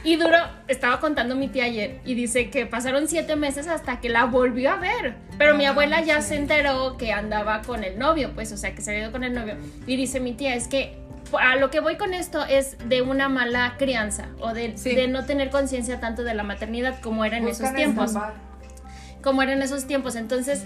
Y 0.03 0.15
duró, 0.15 0.37
estaba 0.67 0.99
contando 0.99 1.35
mi 1.35 1.47
tía 1.47 1.65
ayer 1.65 1.99
y 2.05 2.15
dice 2.15 2.49
que 2.49 2.65
pasaron 2.65 3.07
siete 3.07 3.35
meses 3.35 3.67
hasta 3.67 3.99
que 3.99 4.09
la 4.09 4.25
volvió 4.25 4.71
a 4.71 4.77
ver. 4.77 5.15
Pero 5.37 5.53
mi 5.55 5.65
Ah, 5.65 5.69
abuela 5.71 6.01
ya 6.01 6.21
sí. 6.21 6.29
se 6.29 6.35
enteró 6.37 6.97
que 6.97 7.11
andaba 7.13 7.61
con 7.61 7.83
el 7.83 7.99
novio, 7.99 8.31
pues, 8.33 8.51
o 8.51 8.57
sea, 8.57 8.73
que 8.73 8.81
se 8.81 8.89
había 8.91 9.03
ido 9.03 9.11
con 9.11 9.23
el 9.23 9.33
novio. 9.35 9.57
Y 9.85 9.97
dice 9.97 10.19
mi 10.19 10.33
tía, 10.33 10.55
es 10.55 10.67
que 10.67 10.97
a 11.39 11.55
lo 11.57 11.69
que 11.69 11.81
voy 11.81 11.97
con 11.97 12.15
esto 12.15 12.43
es 12.45 12.77
de 12.89 13.03
una 13.03 13.29
mala 13.29 13.75
crianza 13.77 14.25
o 14.39 14.53
de, 14.55 14.75
Sí. 14.75 14.95
de 14.95 15.07
no 15.07 15.25
tener 15.25 15.51
conciencia 15.51 15.99
tanto 15.99 16.23
de 16.23 16.33
la 16.33 16.41
maternidad 16.43 16.99
como 17.01 17.23
era 17.23 17.37
en 17.37 17.47
esos 17.47 17.71
tiempos. 17.75 18.13
Como 19.23 19.41
era 19.41 19.53
en 19.53 19.61
esos 19.61 19.85
tiempos. 19.85 20.15
Entonces, 20.15 20.63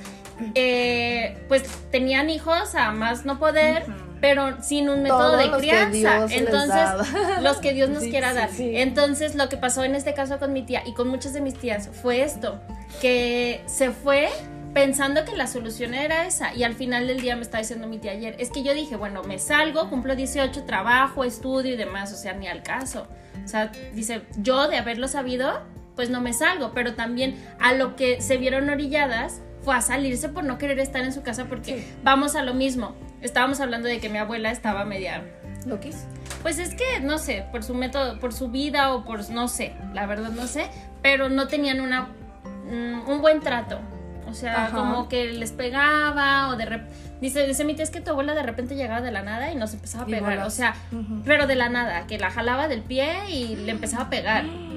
eh, 0.53 1.37
pues 1.47 1.63
tenían 1.91 2.29
hijos 2.29 2.75
a 2.75 2.91
más 2.91 3.25
no 3.25 3.39
poder, 3.39 3.85
pero 4.21 4.61
sin 4.63 4.89
un 4.89 5.03
método 5.03 5.19
Todos 5.19 5.39
de 5.39 5.45
los 5.47 5.55
que 5.61 5.67
crianza. 5.67 6.25
Entonces, 6.35 6.69
daba. 6.69 7.05
los 7.41 7.57
que 7.57 7.73
Dios 7.73 7.89
nos 7.89 8.03
Sí, 8.03 8.09
quiera 8.09 8.29
sí, 8.31 8.35
dar. 8.35 8.49
sí. 8.51 8.71
Entonces, 8.77 9.35
lo 9.35 9.49
que 9.49 9.57
pasó 9.57 9.83
en 9.83 9.95
este 9.95 10.13
caso 10.13 10.39
con 10.39 10.53
mi 10.53 10.63
tía 10.63 10.83
y 10.85 10.93
con 10.93 11.07
muchas 11.07 11.33
de 11.33 11.41
mis 11.41 11.55
tías 11.55 11.89
fue 12.01 12.21
esto, 12.21 12.59
que 13.01 13.61
se 13.67 13.91
fue 13.91 14.29
pensando 14.73 15.23
que 15.23 15.37
la 15.37 15.47
solución 15.47 15.93
era 15.93 16.25
esa 16.27 16.53
y 16.53 16.63
al 16.63 16.73
final 16.73 17.07
del 17.07 17.21
día 17.21 17.37
me 17.37 17.43
estaba 17.43 17.61
diciendo 17.61 17.87
mi 17.87 17.97
tía 17.97 18.11
ayer, 18.11 18.35
es 18.39 18.51
que 18.51 18.61
yo 18.61 18.73
dije, 18.73 18.97
bueno, 18.97 19.23
me 19.23 19.39
salgo, 19.39 19.89
cumplo 19.89 20.17
18, 20.17 20.65
trabajo, 20.65 21.23
estudio 21.23 21.73
y 21.73 21.77
demás, 21.77 22.11
o 22.11 22.17
sea, 22.17 22.33
ni 22.33 22.47
al 22.47 22.61
caso. 22.61 23.07
O 23.43 23.47
sea, 23.47 23.71
dice, 23.93 24.23
yo 24.37 24.67
de 24.67 24.75
haberlo 24.77 25.07
sabido, 25.07 25.61
pues 25.95 26.09
no 26.09 26.21
me 26.21 26.33
salgo, 26.33 26.71
pero 26.73 26.93
también 26.95 27.35
a 27.59 27.73
lo 27.73 27.95
que 27.95 28.21
se 28.21 28.37
vieron 28.37 28.69
orilladas 28.69 29.41
fue 29.63 29.75
a 29.75 29.81
salirse 29.81 30.29
por 30.29 30.43
no 30.43 30.57
querer 30.57 30.79
estar 30.79 31.03
en 31.03 31.11
su 31.13 31.23
casa 31.23 31.45
porque 31.45 31.79
Sí. 31.79 31.93
vamos 32.03 32.35
a 32.35 32.43
lo 32.43 32.53
mismo. 32.53 32.95
Estábamos 33.21 33.59
hablando 33.59 33.87
de 33.87 33.99
que 33.99 34.09
mi 34.09 34.17
abuela 34.19 34.51
estaba 34.51 34.85
media 34.85 35.23
Lo 35.65 35.79
quiso. 35.79 35.99
pues 36.43 36.59
es 36.59 36.75
que, 36.75 36.99
no 37.01 37.17
sé, 37.17 37.45
por 37.51 37.63
su 37.63 37.73
método, 37.73 38.19
por 38.19 38.33
su 38.33 38.49
vida 38.49 38.93
o 38.93 39.03
por, 39.05 39.27
no 39.31 39.47
sé, 39.47 39.73
la 39.93 40.05
verdad 40.05 40.29
no 40.29 40.45
sé, 40.45 40.67
pero 41.01 41.29
no 41.29 41.47
tenían 41.47 41.81
una, 41.81 42.09
mm, 42.69 43.09
un 43.09 43.21
buen 43.21 43.39
trato. 43.39 43.79
O 44.27 44.33
sea, 44.33 44.65
Ajá. 44.65 44.75
como 44.77 45.07
que 45.09 45.25
les 45.33 45.51
pegaba 45.51 46.49
o 46.49 46.55
de 46.57 46.65
repente... 46.65 46.93
Dice, 47.21 47.47
dice 47.47 47.63
mi 47.63 47.73
tía, 47.75 47.83
es 47.83 47.91
que 47.91 48.01
tu 48.01 48.11
abuela 48.11 48.33
de 48.35 48.43
repente 48.43 48.75
llegaba 48.75 49.01
de 49.01 49.11
la 49.11 49.21
nada 49.23 49.51
y 49.51 49.55
nos 49.55 49.73
empezaba 49.73 50.03
a 50.03 50.07
pegar. 50.07 50.39
O 50.39 50.49
sea, 50.49 50.75
pero 51.23 51.47
de 51.47 51.55
la 51.55 51.69
nada, 51.69 52.05
que 52.07 52.19
la 52.19 52.29
jalaba 52.29 52.67
del 52.67 52.81
pie 52.81 53.07
y 53.31 53.55
le 53.55 53.71
empezaba 53.71 54.03
a 54.03 54.09
pegar. 54.09 54.43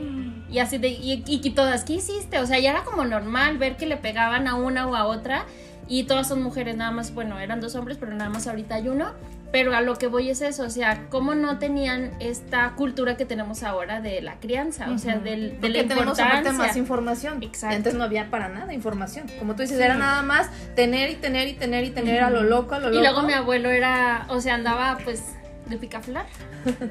Y 0.50 0.61
así 0.61 0.78
de, 0.78 0.88
y, 0.88 1.23
y, 1.26 1.40
y 1.43 1.50
todas, 1.50 1.85
¿qué 1.85 1.95
hiciste? 1.95 2.38
O 2.38 2.47
sea, 2.47 2.59
ya 2.59 2.71
era 2.71 2.85
como 2.85 3.05
normal 3.05 3.59
ver 3.59 3.76
que 3.76 3.87
le 3.87 3.97
pegaban 3.97 4.49
a 4.49 4.55
una 4.55 4.87
o 4.87 4.95
a 4.97 5.05
otra. 5.07 5.45
Y 5.90 6.05
todas 6.05 6.28
son 6.28 6.43
mujeres, 6.43 6.76
nada 6.76 6.90
más, 6.90 7.14
bueno, 7.14 7.38
eran 7.38 7.62
dos 7.62 7.75
hombres, 7.75 7.97
pero 7.99 8.12
nada 8.12 8.28
más 8.28 8.47
ahorita 8.47 8.75
hay 8.75 8.88
uno. 8.88 9.12
Pero 9.50 9.75
a 9.75 9.81
lo 9.81 9.97
que 9.97 10.07
voy 10.07 10.28
es 10.28 10.43
eso, 10.43 10.64
o 10.64 10.69
sea, 10.69 11.07
cómo 11.09 11.35
no 11.35 11.59
tenían 11.59 12.11
esta 12.21 12.75
cultura 12.76 13.17
que 13.17 13.25
tenemos 13.25 13.62
ahora 13.62 14.02
de 14.02 14.21
la 14.21 14.35
crianza, 14.35 14.90
o 14.90 14.99
sea, 14.99 15.17
del, 15.19 15.52
de 15.52 15.57
Porque 15.57 15.69
la 15.85 15.88
tenemos 15.88 16.19
importancia. 16.19 16.52
más 16.52 16.76
información. 16.76 17.43
Exacto. 17.43 17.75
Antes 17.76 17.95
no 17.95 18.05
había 18.05 18.28
para 18.28 18.50
nada 18.50 18.75
información. 18.75 19.26
Como 19.38 19.55
tú 19.57 19.62
dices, 19.62 19.81
era 19.81 19.95
nada 19.95 20.21
más 20.21 20.50
tener 20.76 21.09
y 21.09 21.14
tener 21.14 21.49
y 21.49 21.55
tener 21.55 21.85
y 21.85 21.90
tener 21.90 22.23
a 22.23 22.28
lo 22.28 22.43
loco, 22.43 22.75
a 22.75 22.78
lo 22.81 22.88
Y 22.88 22.97
loco. 22.97 23.00
luego 23.05 23.23
mi 23.23 23.33
abuelo 23.33 23.71
era, 23.71 24.26
o 24.28 24.43
sea, 24.43 24.57
andaba 24.57 24.99
pues 25.02 25.23
de 25.68 25.76
picaflar, 25.78 26.26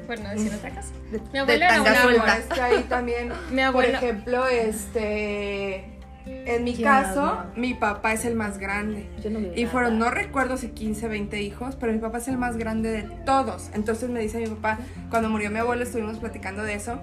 por 0.06 0.20
no 0.24 0.30
decir 0.30 0.54
otra 0.54 0.70
cosa. 0.70 0.90
De- 1.12 1.20
Mi 1.34 1.40
abuelo 1.40 1.60
de 1.60 1.66
era 1.66 1.82
una 1.82 2.04
buena- 2.04 2.38
Es 2.38 2.46
que 2.46 2.62
ahí 2.62 2.84
también, 2.90 3.32
Mi 3.52 3.62
por 3.72 3.86
ejemplo, 3.86 4.48
este. 4.48 5.94
En 6.26 6.66
mi 6.66 6.74
¿Quién 6.76 6.84
caso, 6.90 7.46
mi 7.56 7.74
papá 7.74 8.12
es 8.12 8.26
el 8.26 8.36
más 8.36 8.58
grande. 8.58 9.10
Yo 9.24 9.30
no 9.30 9.40
vi 9.40 9.52
Y 9.56 9.62
nada. 9.62 9.72
fueron, 9.72 9.98
no 9.98 10.10
recuerdo 10.10 10.58
si 10.58 10.70
15, 10.70 11.08
20 11.08 11.42
hijos, 11.42 11.78
pero 11.78 11.94
mi 11.94 12.00
papá 12.00 12.18
es 12.18 12.28
el 12.28 12.38
más 12.38 12.58
grande 12.58 12.92
de 12.92 13.04
todos. 13.26 13.70
Entonces 13.74 14.10
me 14.10 14.20
dice 14.20 14.40
mi 14.40 14.48
papá, 14.48 14.78
cuando 15.10 15.30
murió 15.30 15.50
mi 15.50 15.60
abuelo 15.60 15.84
estuvimos 15.84 16.18
platicando 16.18 16.64
de 16.64 16.74
eso, 16.74 17.00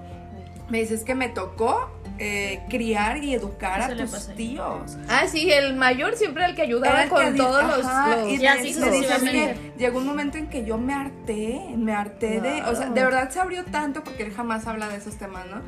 me 0.68 0.79
dice, 0.81 0.94
es 0.94 1.05
que 1.05 1.14
me 1.14 1.31
tocó 1.31 1.90
eh, 2.18 2.61
criar 2.68 3.18
y 3.24 3.35
educar 3.35 3.81
Eso 3.90 3.92
a 3.92 4.07
tus 4.07 4.35
tíos. 4.37 4.96
Ah, 5.09 5.27
sí, 5.27 5.50
el 5.50 5.74
mayor 5.74 6.16
siempre 6.16 6.44
el 6.44 6.55
que 6.55 6.62
ayudaba 6.62 7.03
el 7.05 7.09
con 7.09 7.33
que 7.33 7.38
todos 7.38 7.64
los, 7.64 7.85
ajá, 7.85 8.16
los- 8.16 8.31
y 8.40 8.46
así 8.46 8.72
sucesivamente. 8.72 9.72
llegó 9.79 9.98
un 9.98 10.07
momento 10.07 10.38
en 10.38 10.46
que 10.48 10.64
yo 10.64 10.79
me 10.79 10.94
harté, 10.94 11.61
me 11.77 11.92
harté 11.92 12.40
de, 12.40 12.62
o 12.62 12.74
sea, 12.74 12.90
de 12.90 13.03
verdad 13.03 13.31
se 13.31 13.40
abrió 13.40 13.64
tanto 13.64 14.05
porque 14.05 14.22
él 14.22 14.33
jamás 14.33 14.66
habla 14.66 14.88
de 14.88 14.96
esos 14.98 15.16
temas, 15.16 15.46
¿no? 15.46 15.61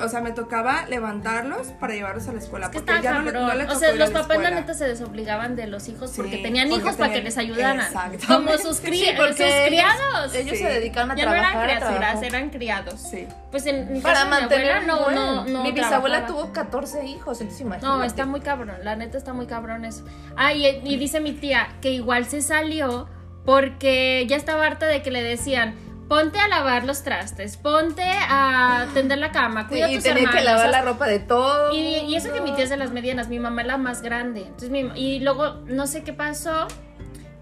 O 0.00 0.08
sea, 0.08 0.20
me 0.20 0.32
tocaba 0.32 0.86
levantarlos 0.88 1.68
para 1.78 1.94
llevarlos 1.94 2.26
a 2.28 2.32
la 2.32 2.38
escuela 2.40 2.66
Es 2.66 2.72
que 2.72 2.78
porque 2.80 2.92
estaba 2.96 3.02
ya 3.14 3.18
no 3.18 3.24
le, 3.24 3.32
no 3.32 3.54
le 3.54 3.64
o 3.64 3.66
tocó 3.68 3.78
sea, 3.78 3.88
ir 3.90 3.94
a 3.94 3.98
los 3.98 4.12
la 4.12 4.20
papás 4.22 4.38
la 4.42 4.50
neta 4.50 4.74
se 4.74 4.86
desobligaban 4.86 5.56
de 5.56 5.66
los 5.66 5.88
hijos 5.88 6.12
porque 6.16 6.36
Sí, 6.36 6.42
tenían 6.42 6.68
porque 6.68 6.84
hijos 6.84 6.96
para 6.96 7.12
que 7.12 7.22
les 7.22 7.38
ayudaran. 7.38 7.80
Exactamente. 7.80 8.26
Como 8.26 8.58
sus, 8.58 8.82
cri- 8.82 8.94
Sí, 8.94 9.06
porque 9.16 9.32
sus 9.32 9.40
ellos- 9.40 9.66
criados. 9.68 10.34
ellos 10.34 10.58
Sí. 10.58 10.62
se 10.64 10.68
dedicaban 10.68 11.10
a 11.12 11.16
ya 11.16 11.24
no 11.26 11.34
eran 11.34 11.50
trabajar. 11.52 11.78
criaturas, 11.78 12.22
eran 12.22 12.50
criados. 12.50 13.00
Sí. 13.00 13.26
Pues 13.50 13.66
en 13.66 13.92
mi 13.92 14.00
Para 14.00 14.14
caso, 14.14 14.26
mi 14.26 14.30
mantener 14.32 14.70
abuela 14.72 14.86
no, 14.86 15.10
no, 15.10 15.44
no 15.46 15.62
Mi 15.62 15.72
bisabuela 15.72 16.18
trabajaba. 16.26 16.42
tuvo 16.42 16.52
14 16.52 17.04
hijos, 17.06 17.40
entonces 17.40 17.60
imagínate. 17.60 17.86
No, 17.86 18.04
está 18.04 18.26
muy 18.26 18.40
cabrón, 18.40 18.76
la 18.82 18.96
neta 18.96 19.18
está 19.18 19.32
muy 19.32 19.46
cabrón 19.46 19.84
eso. 19.84 20.04
Ah, 20.36 20.52
y, 20.52 20.66
y 20.66 20.96
dice 20.96 21.20
mi 21.20 21.32
tía 21.32 21.68
que 21.80 21.90
igual 21.90 22.26
se 22.26 22.42
salió 22.42 23.08
porque 23.44 24.26
ya 24.28 24.36
estaba 24.36 24.66
harta 24.66 24.86
de 24.86 25.02
que 25.02 25.10
le 25.10 25.22
decían, 25.22 25.74
ponte 26.10 26.40
a 26.40 26.48
lavar 26.48 26.84
los 26.84 27.04
trastes, 27.04 27.56
ponte 27.56 28.02
a 28.04 28.86
tender 28.94 29.16
la 29.18 29.30
cama, 29.30 29.62
Sí, 29.62 29.68
cuida 29.68 29.86
a 29.86 29.90
y 29.90 29.94
tus 29.94 30.02
tenía 30.02 30.24
hermanos. 30.24 30.40
que 30.40 30.44
lavar 30.44 30.68
la 30.70 30.82
ropa 30.82 31.06
de 31.06 31.20
todo. 31.20 31.72
Y, 31.72 31.78
y 31.98 32.16
eso 32.16 32.32
que 32.32 32.40
mi 32.40 32.52
tía 32.52 32.64
es 32.64 32.70
de 32.70 32.76
las 32.76 32.90
medianas, 32.90 33.28
mi 33.28 33.38
mamá 33.38 33.60
es 33.62 33.66
la 33.68 33.76
más 33.78 34.02
grande. 34.02 34.40
Entonces, 34.42 34.70
mi- 34.70 34.90
y 34.96 35.20
luego, 35.20 35.60
no 35.66 35.86
sé 35.86 36.02
qué 36.02 36.12
pasó, 36.12 36.66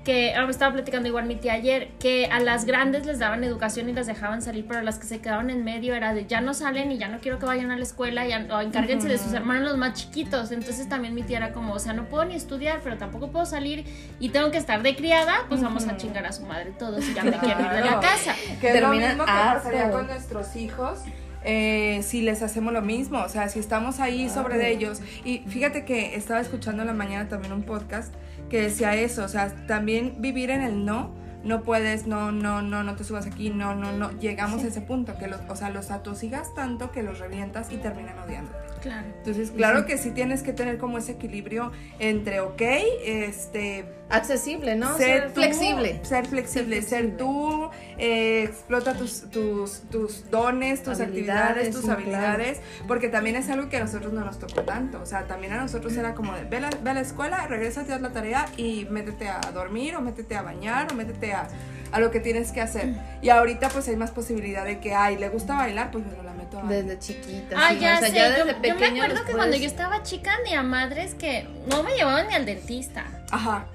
que 0.08 0.32
ahora 0.32 0.46
me 0.46 0.52
estaba 0.52 0.72
platicando 0.72 1.06
igual 1.06 1.26
mi 1.26 1.36
tía 1.36 1.52
ayer, 1.52 1.90
que 2.00 2.28
a 2.32 2.40
las 2.40 2.64
grandes 2.64 3.04
les 3.04 3.18
daban 3.18 3.44
educación 3.44 3.90
y 3.90 3.92
las 3.92 4.06
dejaban 4.06 4.40
salir, 4.40 4.64
pero 4.66 4.80
a 4.80 4.82
las 4.82 4.98
que 4.98 5.04
se 5.06 5.18
quedaban 5.20 5.50
en 5.50 5.64
medio 5.64 5.94
era 5.94 6.14
de 6.14 6.24
ya 6.24 6.40
no 6.40 6.54
salen 6.54 6.90
y 6.90 6.96
ya 6.96 7.08
no 7.08 7.18
quiero 7.18 7.38
que 7.38 7.44
vayan 7.44 7.70
a 7.70 7.76
la 7.76 7.82
escuela 7.82 8.26
ya- 8.26 8.46
o 8.50 8.62
encárguense 8.62 9.06
de 9.06 9.18
sus 9.18 9.34
hermanos 9.34 9.64
los 9.68 9.76
más 9.76 9.92
chiquitos. 9.92 10.50
Entonces 10.50 10.88
también 10.88 11.14
mi 11.14 11.24
tía 11.24 11.36
era 11.36 11.52
como, 11.52 11.74
o 11.74 11.78
sea, 11.78 11.92
no 11.92 12.06
puedo 12.06 12.24
ni 12.24 12.36
estudiar, 12.36 12.80
pero 12.82 12.96
tampoco 12.96 13.30
puedo 13.30 13.44
salir 13.44 13.84
y 14.18 14.30
tengo 14.30 14.50
que 14.50 14.56
estar 14.56 14.82
de 14.82 14.96
criada, 14.96 15.44
pues 15.50 15.60
vamos 15.62 15.86
a 15.86 15.98
chingar 15.98 16.24
a 16.24 16.32
su 16.32 16.46
madre 16.46 16.72
todos 16.78 17.06
y 17.06 17.12
ya 17.12 17.22
me 17.24 17.32
quiero 17.32 17.60
ir 17.60 17.68
de 17.70 17.80
la 17.82 18.00
casa. 18.00 18.34
Que 18.62 18.70
es 18.70 18.80
lo 18.80 18.88
mismo 18.88 19.24
que 19.26 19.30
pasaría 19.30 19.90
con 19.90 20.06
nuestros 20.06 20.56
hijos 20.56 21.00
eh, 21.44 22.00
si 22.02 22.22
les 22.22 22.42
hacemos 22.42 22.72
lo 22.72 22.80
mismo, 22.80 23.20
o 23.22 23.28
sea, 23.28 23.48
si 23.50 23.58
estamos 23.58 24.00
ahí 24.00 24.28
sobre 24.30 24.56
de 24.56 24.70
ellos. 24.70 25.00
Y 25.24 25.40
fíjate 25.48 25.84
que 25.84 26.14
estaba 26.16 26.40
escuchando 26.40 26.82
en 26.82 26.88
la 26.88 26.94
mañana 26.94 27.28
también 27.28 27.52
un 27.52 27.62
podcast 27.62 28.12
que 28.48 28.62
decía 28.62 28.94
eso, 28.94 29.24
o 29.24 29.28
sea, 29.28 29.66
también 29.66 30.16
vivir 30.18 30.50
en 30.50 30.62
el 30.62 30.84
no. 30.84 31.16
No 31.44 31.62
puedes, 31.62 32.08
no, 32.08 32.32
no, 32.32 32.62
no, 32.62 32.82
no 32.82 32.96
te 32.96 33.04
subas 33.04 33.26
aquí, 33.26 33.50
no, 33.50 33.74
no, 33.74 33.92
no. 33.92 34.10
Llegamos 34.18 34.64
a 34.64 34.66
ese 34.66 34.80
punto, 34.80 35.16
que 35.18 35.28
los, 35.28 35.40
o 35.48 35.54
sea, 35.54 35.70
los 35.70 35.92
atosigas 35.92 36.52
tanto 36.54 36.90
que 36.90 37.04
los 37.04 37.20
revientas 37.20 37.70
y 37.70 37.76
terminan 37.76 38.18
odiándote. 38.18 38.58
Claro. 38.82 39.06
Entonces, 39.18 39.52
claro 39.52 39.86
que 39.86 39.98
sí 39.98 40.10
tienes 40.10 40.42
que 40.42 40.52
tener 40.52 40.78
como 40.78 40.98
ese 40.98 41.12
equilibrio 41.12 41.70
entre, 42.00 42.40
ok, 42.40 42.60
este, 43.04 43.84
Accesible, 44.10 44.74
¿no? 44.74 44.96
ser 44.96 45.06
Ser 45.06 45.28
tú, 45.28 45.34
flexible. 45.34 46.00
Ser 46.02 46.26
flexible, 46.26 46.82
Ser 46.82 47.16
tú, 47.16 47.70
eh, 47.98 48.44
explota 48.44 48.94
tus, 48.94 49.30
tus, 49.30 49.82
tus 49.90 50.30
dones, 50.30 50.82
tus 50.82 51.00
Habilidades, 51.00 51.68
actividades, 51.68 51.70
tus 51.74 51.88
habilidades, 51.88 52.60
porque 52.86 53.08
también 53.08 53.36
es 53.36 53.50
algo 53.50 53.68
que 53.68 53.76
a 53.76 53.80
nosotros 53.80 54.12
no 54.12 54.24
nos 54.24 54.38
tocó 54.38 54.62
tanto. 54.62 55.00
O 55.02 55.06
sea, 55.06 55.26
también 55.26 55.52
a 55.52 55.60
nosotros 55.60 55.94
era 55.96 56.14
como 56.14 56.34
de, 56.34 56.44
ve 56.44 56.56
a 56.56 56.60
la, 56.60 56.70
ve 56.70 56.90
a 56.90 56.94
la 56.94 57.00
escuela, 57.00 57.46
regresa, 57.46 57.82
haz 57.82 58.00
la 58.00 58.10
tarea 58.10 58.46
y 58.56 58.86
métete 58.90 59.28
a 59.28 59.40
dormir 59.52 59.94
o 59.96 60.00
métete 60.00 60.36
a 60.36 60.42
bañar 60.42 60.90
o 60.90 60.94
métete 60.94 61.32
a, 61.32 61.48
a 61.92 62.00
lo 62.00 62.10
que 62.10 62.20
tienes 62.20 62.52
que 62.52 62.60
hacer. 62.60 62.94
Y 63.20 63.28
ahorita 63.28 63.68
pues 63.68 63.88
hay 63.88 63.96
más 63.96 64.10
posibilidad 64.10 64.64
de 64.64 64.80
que, 64.80 64.94
ay, 64.94 65.16
le 65.16 65.28
gusta 65.28 65.54
bailar, 65.54 65.90
pues 65.90 66.04
bueno, 66.04 66.22
la 66.22 66.32
meto 66.32 66.58
a. 66.58 66.62
Desde 66.62 66.98
chiquita. 66.98 67.56
Ah, 67.58 67.70
sí, 67.72 67.80
ya 67.80 67.96
o 67.96 67.98
sea, 67.98 68.08
sé. 68.08 68.14
ya 68.14 68.38
yo, 68.38 68.44
desde 68.46 68.52
yo 68.52 68.74
me 68.74 68.74
pequeña 68.74 69.04
acuerdo 69.04 69.24
que 69.26 69.32
cuando 69.32 69.56
yo 69.56 69.66
estaba 69.66 70.02
chica, 70.02 70.32
ni 70.44 70.54
a 70.54 70.62
madres 70.62 71.14
que 71.14 71.46
no 71.66 71.82
me 71.82 71.94
llevaban 71.94 72.28
ni 72.28 72.34
al 72.34 72.46
dentista. 72.46 73.17
Ajá. 73.30 73.66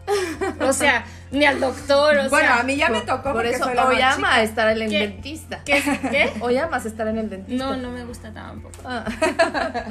O 0.61 0.73
sea, 0.73 1.03
ni 1.31 1.45
al 1.45 1.59
doctor. 1.59 2.17
O 2.17 2.29
bueno, 2.29 2.47
sea, 2.47 2.59
a 2.59 2.63
mí 2.63 2.75
ya 2.75 2.89
me 2.89 3.01
tocó 3.01 3.33
Por 3.33 3.45
eso 3.45 3.65
soy 3.65 3.75
la 3.75 3.85
hoy 3.87 3.95
más 3.99 4.15
ama 4.15 4.27
chica. 4.29 4.35
a 4.35 4.41
estar 4.43 4.69
en 4.69 4.81
el 4.81 4.89
¿Qué? 4.89 4.99
dentista. 4.99 5.59
¿Qué? 5.63 5.81
¿Qué? 6.11 6.33
Hoy 6.41 6.57
amas 6.57 6.85
estar 6.85 7.07
en 7.07 7.17
el 7.19 7.29
dentista. 7.29 7.63
No, 7.65 7.75
no 7.77 7.91
me 7.91 8.03
gusta 8.05 8.31
tampoco. 8.33 8.77
Ah. 8.85 9.03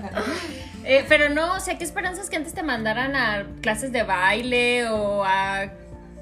Eh, 0.85 1.05
pero 1.09 1.29
no, 1.29 1.55
o 1.55 1.61
sea, 1.61 1.79
qué 1.79 1.85
esperanzas 1.85 2.29
que 2.29 2.37
antes 2.37 2.55
te 2.55 2.63
mandaran 2.65 3.15
a 3.15 3.45
clases 3.61 3.93
de 3.93 4.03
baile 4.03 4.89
o 4.89 5.23
a, 5.25 5.67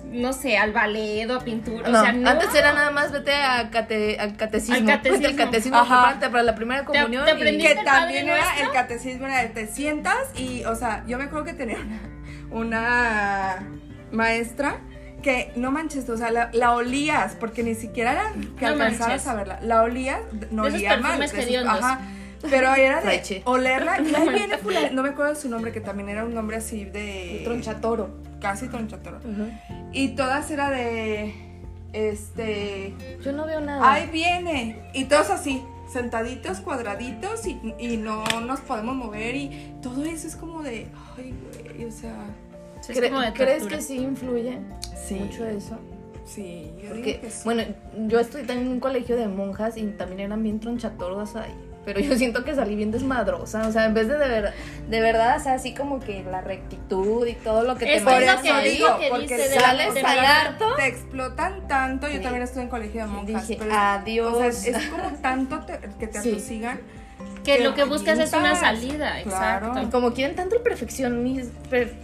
no 0.04 0.34
sé, 0.34 0.58
al 0.58 0.72
ballet 0.72 1.30
o 1.30 1.36
a 1.36 1.40
pintura. 1.40 1.88
No, 1.88 1.98
o 1.98 2.02
sea, 2.02 2.12
no. 2.12 2.28
antes 2.28 2.54
era 2.54 2.72
nada 2.74 2.90
más 2.90 3.10
vete 3.10 3.32
a 3.32 3.70
cate- 3.70 4.18
al 4.18 4.36
catecismo. 4.36 4.74
Al 4.76 4.84
catecismo. 4.86 5.16
Vete 5.22 5.26
al 5.42 5.46
catecismo 5.46 5.78
Ajá. 5.78 6.18
para 6.20 6.42
la 6.42 6.54
primera 6.54 6.84
comunión. 6.84 7.24
te 7.24 7.30
y- 7.30 7.34
aprendí- 7.34 7.62
que 7.62 7.72
el 7.72 7.76
Padre 7.78 7.90
también 8.00 8.28
era 8.28 8.36
Nuestro? 8.44 8.66
el 8.66 8.72
catecismo 8.72 9.26
era 9.28 9.38
de 9.42 9.48
te 9.48 9.66
sientas 9.66 10.18
y 10.36 10.62
o 10.64 10.74
sea 10.76 11.04
yo 11.06 11.16
me 11.16 11.24
acuerdo 11.24 11.46
que 11.46 11.54
tenía 11.54 11.78
una, 11.78 12.00
una 12.50 13.66
maestra 14.12 14.80
que 15.22 15.52
no 15.56 15.70
manches, 15.70 16.08
o 16.08 16.16
sea, 16.16 16.30
la, 16.30 16.50
la 16.52 16.72
olías, 16.72 17.34
porque 17.38 17.62
ni 17.62 17.74
siquiera 17.74 18.12
era 18.12 18.32
que 18.58 18.64
No 18.64 18.72
alcanzabas 18.72 19.08
manches. 19.08 19.26
a 19.26 19.34
verla. 19.34 19.58
La 19.62 19.82
olías, 19.82 20.20
no 20.50 20.64
De 20.64 20.70
olía 20.74 20.96
mal. 20.96 21.18
de 21.20 21.58
ajá. 21.58 22.00
Pero 22.48 22.74
era 22.74 23.02
de 23.02 23.42
olerla 23.44 24.00
y 24.02 24.14
ahí 24.14 24.28
viene 24.30 24.56
fulano, 24.56 24.88
no 24.92 25.02
me 25.02 25.10
acuerdo 25.10 25.34
de 25.34 25.38
su 25.40 25.50
nombre, 25.50 25.72
que 25.72 25.82
también 25.82 26.08
era 26.08 26.24
un 26.24 26.32
nombre 26.34 26.56
así 26.56 26.86
de... 26.86 27.42
Tronchatoro. 27.44 28.16
Casi 28.40 28.68
tronchatoro. 28.68 29.20
Y 29.92 30.08
todas 30.14 30.50
era 30.50 30.70
de, 30.70 31.34
este, 31.92 32.94
Yo 33.22 33.32
no 33.32 33.44
veo 33.44 33.60
nada. 33.60 33.92
ahí 33.92 34.08
viene. 34.10 34.78
Y 34.94 35.04
todos 35.04 35.28
así, 35.28 35.62
sentaditos, 35.92 36.60
cuadraditos 36.60 37.46
y, 37.46 37.60
y 37.78 37.96
no 37.96 38.24
nos 38.46 38.60
podemos 38.60 38.94
mover 38.94 39.34
y 39.34 39.74
todo 39.82 40.04
eso 40.04 40.26
es 40.28 40.36
como 40.36 40.62
de, 40.62 40.86
ay, 41.16 41.34
güey, 41.74 41.84
o 41.86 41.90
sea, 41.90 42.14
Sí, 42.80 42.92
es 42.92 42.98
¿Cre- 42.98 43.08
como 43.10 43.20
de 43.20 43.32
¿Crees 43.34 43.64
que 43.66 43.80
sí 43.82 43.96
influye 43.98 44.58
Sí. 45.06 45.14
mucho 45.16 45.44
eso? 45.46 45.78
sí, 46.24 46.70
yo 46.82 46.90
Porque, 46.90 47.02
digo 47.02 47.20
que 47.22 47.30
sí. 47.30 47.40
bueno, 47.44 47.62
yo 48.06 48.20
estoy 48.20 48.42
también 48.44 48.68
en 48.68 48.72
un 48.74 48.80
colegio 48.80 49.16
de 49.16 49.26
monjas 49.28 49.76
y 49.76 49.84
también 49.86 50.20
eran 50.20 50.42
bien 50.42 50.60
tronchatoras 50.60 51.34
ahí. 51.36 51.52
Pero 51.84 51.98
yo 52.00 52.16
siento 52.16 52.44
que 52.44 52.54
salí 52.54 52.76
bien 52.76 52.90
desmadrosa. 52.90 53.66
O 53.66 53.72
sea, 53.72 53.86
en 53.86 53.94
vez 53.94 54.06
de 54.06 54.18
de, 54.18 54.28
ver, 54.28 54.52
de 54.88 55.00
verdad, 55.00 55.38
o 55.38 55.42
sea, 55.42 55.54
así 55.54 55.72
como 55.74 55.98
que 55.98 56.22
la 56.24 56.40
rectitud 56.42 57.26
y 57.26 57.32
todo 57.34 57.62
lo 57.64 57.76
que 57.76 57.86
te 57.86 57.96
Es 57.96 58.02
Por 58.02 58.18
que 58.18 58.26
es 58.26 58.34
lo 58.36 58.40
digo, 58.42 58.60
digo, 58.86 58.98
que 58.98 59.08
porque 59.08 59.36
dice 59.36 59.58
sales 59.60 59.88
la 59.88 59.94
de 59.94 60.02
tan 60.02 60.16
la- 60.16 60.40
harto. 60.42 60.74
te 60.76 60.86
explotan 60.86 61.66
tanto, 61.68 62.06
yo 62.08 62.18
Sí. 62.18 62.20
también 62.22 62.42
estuve 62.42 62.64
en 62.64 62.68
colegio 62.68 63.00
de 63.02 63.06
monjas, 63.06 63.48
Dije, 63.48 63.58
pero 63.58 63.70
es- 63.72 63.76
adiós. 63.78 64.34
o 64.34 64.38
sea, 64.52 64.78
es, 64.78 64.86
como 64.88 65.08
tanto 65.22 65.60
te- 65.60 65.80
que 65.98 66.06
te 66.06 66.20
Sí. 66.22 66.30
atosigan. 66.32 66.80
Que 67.44 67.56
que 67.56 67.64
lo 67.64 67.74
que 67.74 67.84
buscas 67.84 68.18
es 68.18 68.30
una 68.34 68.54
salida, 68.54 69.14
Claro. 69.22 69.68
exacto. 69.68 69.82
Y 69.82 69.86
como 69.86 70.12
quieren 70.12 70.36
tanto 70.36 70.56
el 70.56 70.60
perfeccionismo, 70.62 71.50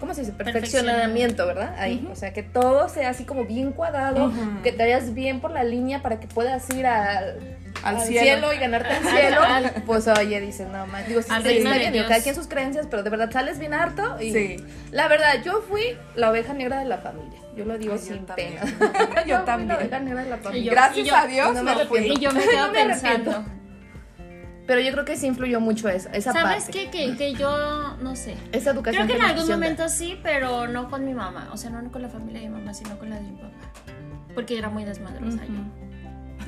¿cómo 0.01 0.15
se 0.15 0.23
dice? 0.23 0.33
Perfeccionamiento. 0.33 1.47
¿verdad? 1.47 1.75
Ahí, 1.79 2.09
o 2.11 2.17
sea, 2.17 2.33
que 2.33 2.43
todo 2.43 2.89
sea 2.89 3.11
así 3.11 3.25
como 3.25 3.45
bien 3.45 3.73
cuadrado, 3.73 4.33
que 4.63 4.73
te 4.73 4.85
vayas 4.85 5.13
bien 5.13 5.41
por 5.41 5.51
la 5.51 5.63
línea 5.65 6.01
para 6.01 6.21
que 6.21 6.27
puedas 6.27 6.69
ir 6.71 6.87
al, 6.87 7.39
Al 7.83 7.97
al 7.97 8.03
cielo. 8.03 8.23
cielo. 8.23 8.53
y 8.53 8.59
ganarte 8.59 8.97
el 8.97 9.05
cielo. 9.05 9.43
Al- 9.43 9.83
pues 9.87 10.09
oye, 10.09 10.41
dices, 10.41 10.69
no 10.69 10.87
más, 10.87 11.07
digo, 11.07 11.23
sí, 11.23 11.29
Al 11.31 11.43
sí, 11.43 11.49
está 11.59 11.75
bien, 11.79 11.93
digo, 11.93 12.07
cada 12.09 12.23
quien 12.23 12.35
sus 12.35 12.49
creencias, 12.49 12.87
pero 12.91 13.03
de 13.03 13.11
verdad 13.11 13.31
sales 13.31 13.59
bien 13.59 13.75
harto 13.75 14.21
y 14.21 14.33
Sí. 14.33 14.57
la 14.91 15.09
verdad, 15.09 15.43
yo 15.45 15.63
fui 15.63 15.97
la 16.15 16.31
oveja 16.31 16.53
negra 16.55 16.79
de 16.81 16.87
la 16.87 16.99
familia. 16.99 17.41
Yo 17.57 17.65
lo 17.65 17.79
digo 17.79 17.95
Ay, 17.95 17.99
yo 18.01 18.05
sin 18.05 18.27
también. 18.27 18.57
pena. 18.79 19.25
Yo 19.27 19.41
también. 19.45 19.69
la 19.69 19.77
oveja 19.79 19.99
negra 20.01 20.25
de 20.25 20.31
la 20.31 20.37
familia. 20.39 20.65
yo- 20.65 20.71
Gracias 20.73 21.07
yo- 21.09 21.17
a 21.17 21.27
Dios 21.27 21.55
no 21.55 21.63
me 21.63 21.75
no 21.75 21.87
fui. 21.87 22.01
Y 22.01 22.19
yo 22.21 22.31
me 22.33 22.41
quedo 22.41 22.67
No 22.67 22.73
me 22.73 22.85
pensando, 22.87 23.45
Pero 24.67 24.81
yo 24.81 24.91
creo 24.93 25.05
que 25.05 25.17
sí 25.17 25.27
influyó 25.27 25.61
mucho 25.61 25.89
esa, 25.89 26.11
esa 26.11 26.33
¿sabes 26.33 26.65
parte. 26.65 26.73
qué? 26.73 26.91
Que, 26.91 27.17
que 27.17 27.35
yo, 27.35 27.97
no 28.03 28.17
sé. 28.17 28.35
Esa 28.53 28.73
educación 28.73 29.07
Creo 29.07 29.17
que 29.19 29.25
en 29.25 29.31
algún 29.31 29.49
momento 29.49 29.89
sí, 29.89 30.19
pero 30.25 30.67
no 30.67 30.91
con 30.91 31.05
mi 31.05 31.15
mamá. 31.15 31.49
O 31.53 31.57
sea, 31.57 31.71
no 31.71 31.91
con 31.93 32.03
la 32.03 32.09
familia 32.09 32.41
de 32.43 32.49
mi 32.49 32.55
mamá, 32.59 32.75
sino 32.75 32.99
con 32.99 33.09
la 33.11 33.17
de 33.17 33.23
mi 33.23 33.37
papá. 33.37 33.55
Porque 34.35 34.59
era 34.59 34.69
muy 34.69 34.85
desmadrosa 34.85 35.39
yo. 35.47 35.86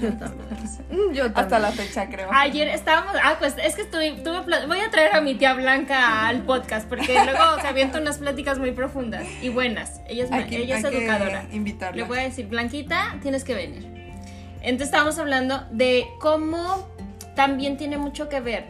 Yo 0.00 0.12
también. 0.14 1.32
Hasta 1.34 1.58
la 1.58 1.72
fecha, 1.72 2.08
creo. 2.08 2.28
Ayer 2.32 2.68
estábamos, 2.68 3.14
ah, 3.22 3.36
pues 3.38 3.54
es 3.62 3.74
que 3.76 3.82
estuve, 3.82 4.12
tuve 4.22 4.66
voy 4.66 4.78
a 4.80 4.90
traer 4.90 5.14
a 5.14 5.20
mi 5.20 5.34
tía 5.34 5.54
Blanca 5.54 6.26
al 6.28 6.42
podcast 6.42 6.88
porque 6.88 7.12
luego 7.24 7.60
se 7.60 7.66
avienta 7.66 8.00
unas 8.00 8.18
pláticas 8.18 8.58
muy 8.58 8.72
profundas 8.72 9.26
y 9.42 9.48
buenas. 9.48 10.00
Ella 10.08 10.24
es, 10.24 10.30
que- 10.46 10.56
ella 10.58 10.78
es 10.78 10.84
educadora. 10.84 11.44
invitarla. 11.52 11.96
Le 11.96 12.02
voy 12.04 12.18
a 12.18 12.22
decir, 12.22 12.46
Blanquita, 12.46 13.16
tienes 13.22 13.44
que 13.44 13.54
venir. 13.54 13.86
Entonces 14.60 14.88
estábamos 14.88 15.18
hablando 15.18 15.64
de 15.70 16.06
cómo 16.20 16.88
también 17.34 17.76
tiene 17.76 17.96
mucho 17.98 18.28
que 18.28 18.40
ver 18.40 18.64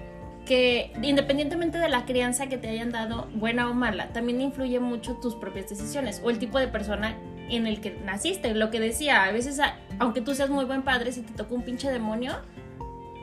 que 0.44 0.92
independientemente 1.02 1.78
de 1.78 1.88
la 1.90 2.06
crianza 2.06 2.46
que 2.46 2.56
te 2.56 2.68
hayan 2.68 2.90
dado, 2.90 3.28
buena 3.34 3.68
o 3.68 3.74
mala, 3.74 4.08
también 4.14 4.40
influye 4.40 4.80
mucho 4.80 5.14
tus 5.16 5.34
propias 5.34 5.68
decisiones 5.68 6.22
o 6.24 6.30
el 6.30 6.38
tipo 6.38 6.58
de 6.58 6.68
persona 6.68 7.16
en 7.50 7.66
el 7.66 7.80
que 7.82 7.90
naciste. 8.04 8.54
Lo 8.54 8.70
que 8.70 8.80
decía, 8.80 9.24
a 9.24 9.32
veces, 9.32 9.60
aunque 9.98 10.20
tú 10.20 10.34
seas 10.34 10.50
muy 10.50 10.64
buen 10.64 10.82
padre, 10.82 11.12
si 11.12 11.22
te 11.22 11.32
toca 11.32 11.54
un 11.54 11.62
pinche 11.62 11.90
demonio, 11.90 12.37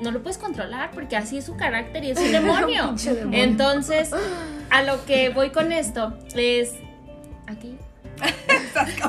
no 0.02 0.12
lo 0.12 0.22
puedes 0.22 0.38
controlar 0.38 0.92
porque 0.92 1.16
así 1.16 1.38
es 1.38 1.46
su 1.46 1.56
carácter 1.56 2.04
y 2.04 2.12
es 2.12 2.20
un 2.20 2.32
demonio. 2.32 2.96
Entonces, 3.32 4.12
a 4.70 4.84
lo 4.84 5.06
que 5.06 5.30
voy 5.30 5.52
con 5.52 5.72
esto 5.72 6.18
es 6.36 6.74
aquí. 7.48 7.78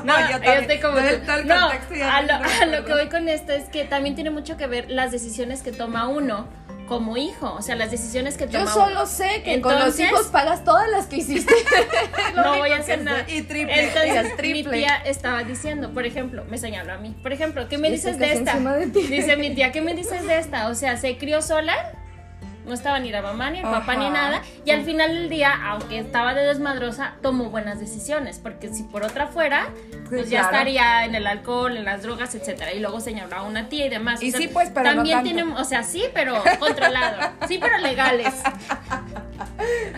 No, 0.05 0.15
yo 0.31 0.43
yo 0.43 0.53
estoy 0.53 0.81
como 0.81 0.99
tú. 0.99 1.03
No, 1.47 1.55
a 1.55 2.23
no 2.23 2.39
lo, 2.39 2.41
me 2.41 2.53
a 2.53 2.67
lo 2.67 2.85
que 2.85 2.93
voy 2.93 3.09
con 3.09 3.29
esto 3.29 3.53
es 3.53 3.65
que 3.65 3.85
también 3.85 4.15
tiene 4.15 4.31
mucho 4.31 4.57
que 4.57 4.67
ver 4.67 4.91
las 4.91 5.13
decisiones 5.13 5.63
que 5.63 5.73
toma 5.73 6.09
uno 6.09 6.49
como 6.87 7.17
hijo, 7.17 7.55
o 7.55 7.63
sea, 7.63 7.75
las 7.77 7.91
decisiones 7.91 8.37
que 8.37 8.47
Yo 8.49 8.61
toma 8.61 8.73
solo 8.73 9.07
sé 9.07 9.43
que 9.45 9.61
con 9.61 9.79
los 9.79 9.99
hijos 10.01 10.27
pagas 10.27 10.65
todas 10.65 10.89
las 10.89 11.07
que 11.07 11.17
hiciste. 11.17 11.53
No 12.35 12.59
voy 12.59 12.71
a 12.71 12.77
hacer 12.79 13.03
nada. 13.03 13.25
Y 13.29 13.43
triple. 13.43 13.89
Entonces, 13.89 14.25
mi 14.31 14.37
triple. 14.37 14.79
tía 14.79 14.97
estaba 15.05 15.43
diciendo, 15.43 15.91
por 15.93 16.05
ejemplo, 16.07 16.45
me 16.49 16.59
señaló 16.59 16.93
a 16.93 16.99
mí. 16.99 17.15
Por 17.23 17.33
ejemplo, 17.33 17.69
¿qué 17.69 17.79
me 17.79 17.89
Sí, 17.89 17.95
dices 17.95 18.19
de 18.19 18.33
esta? 18.33 18.59
de. 18.59 18.87
Dice 18.87 19.37
mi 19.37 19.55
tía, 19.55 19.73
¿qué 19.73 19.81
me 19.83 19.95
dices 19.95 20.27
de 20.27 20.39
esta? 20.39 20.69
O 20.69 20.75
sea, 20.75 20.97
se 20.97 21.17
crió 21.19 21.43
sola, 21.43 21.75
no 22.67 22.75
estaba 22.75 22.99
ni 22.99 23.11
la 23.11 23.23
mamá, 23.23 23.51
ni 23.51 23.59
el 23.59 23.65
papá, 23.65 23.97
ni 23.97 24.11
nada. 24.11 24.43
Y 24.65 24.71
al 24.73 24.85
final 24.85 25.15
del 25.15 25.29
día, 25.29 25.53
aunque 25.71 25.99
estaba 25.99 26.35
de 26.35 26.43
desmadrosa, 26.43 27.15
tomó 27.23 27.51
buenas 27.51 27.81
decisiones. 27.81 28.39
Porque 28.43 28.69
si 28.69 28.83
por 28.83 29.03
otra 29.05 29.29
fuera, 29.29 29.69
pues 30.09 30.25
Sí, 30.27 30.33
ya 30.33 30.41
claro. 30.41 30.57
estaría 30.57 31.05
en 31.05 31.15
el 31.15 31.27
alcohol, 31.27 31.77
en 31.77 31.85
las 31.85 32.03
drogas, 32.03 32.35
etcétera. 32.35 32.73
Y 32.75 32.81
luego 32.81 33.01
señaló 33.01 33.37
a 33.37 33.43
una 33.43 33.69
tía 33.69 33.87
y 33.87 33.89
demás. 33.89 34.23
Y 34.23 34.33
sí, 34.33 34.49
pues, 34.49 34.71
pero 34.75 34.91
no 34.91 34.97
También 34.97 35.19
tanto. 35.19 35.33
tiene, 35.35 35.53
o 35.55 35.65
sea, 35.65 35.83
sí, 35.83 36.05
pero 36.13 36.43
controlado. 36.59 37.33
Sí, 37.49 37.59
pero 37.61 37.79
legales. 37.79 38.35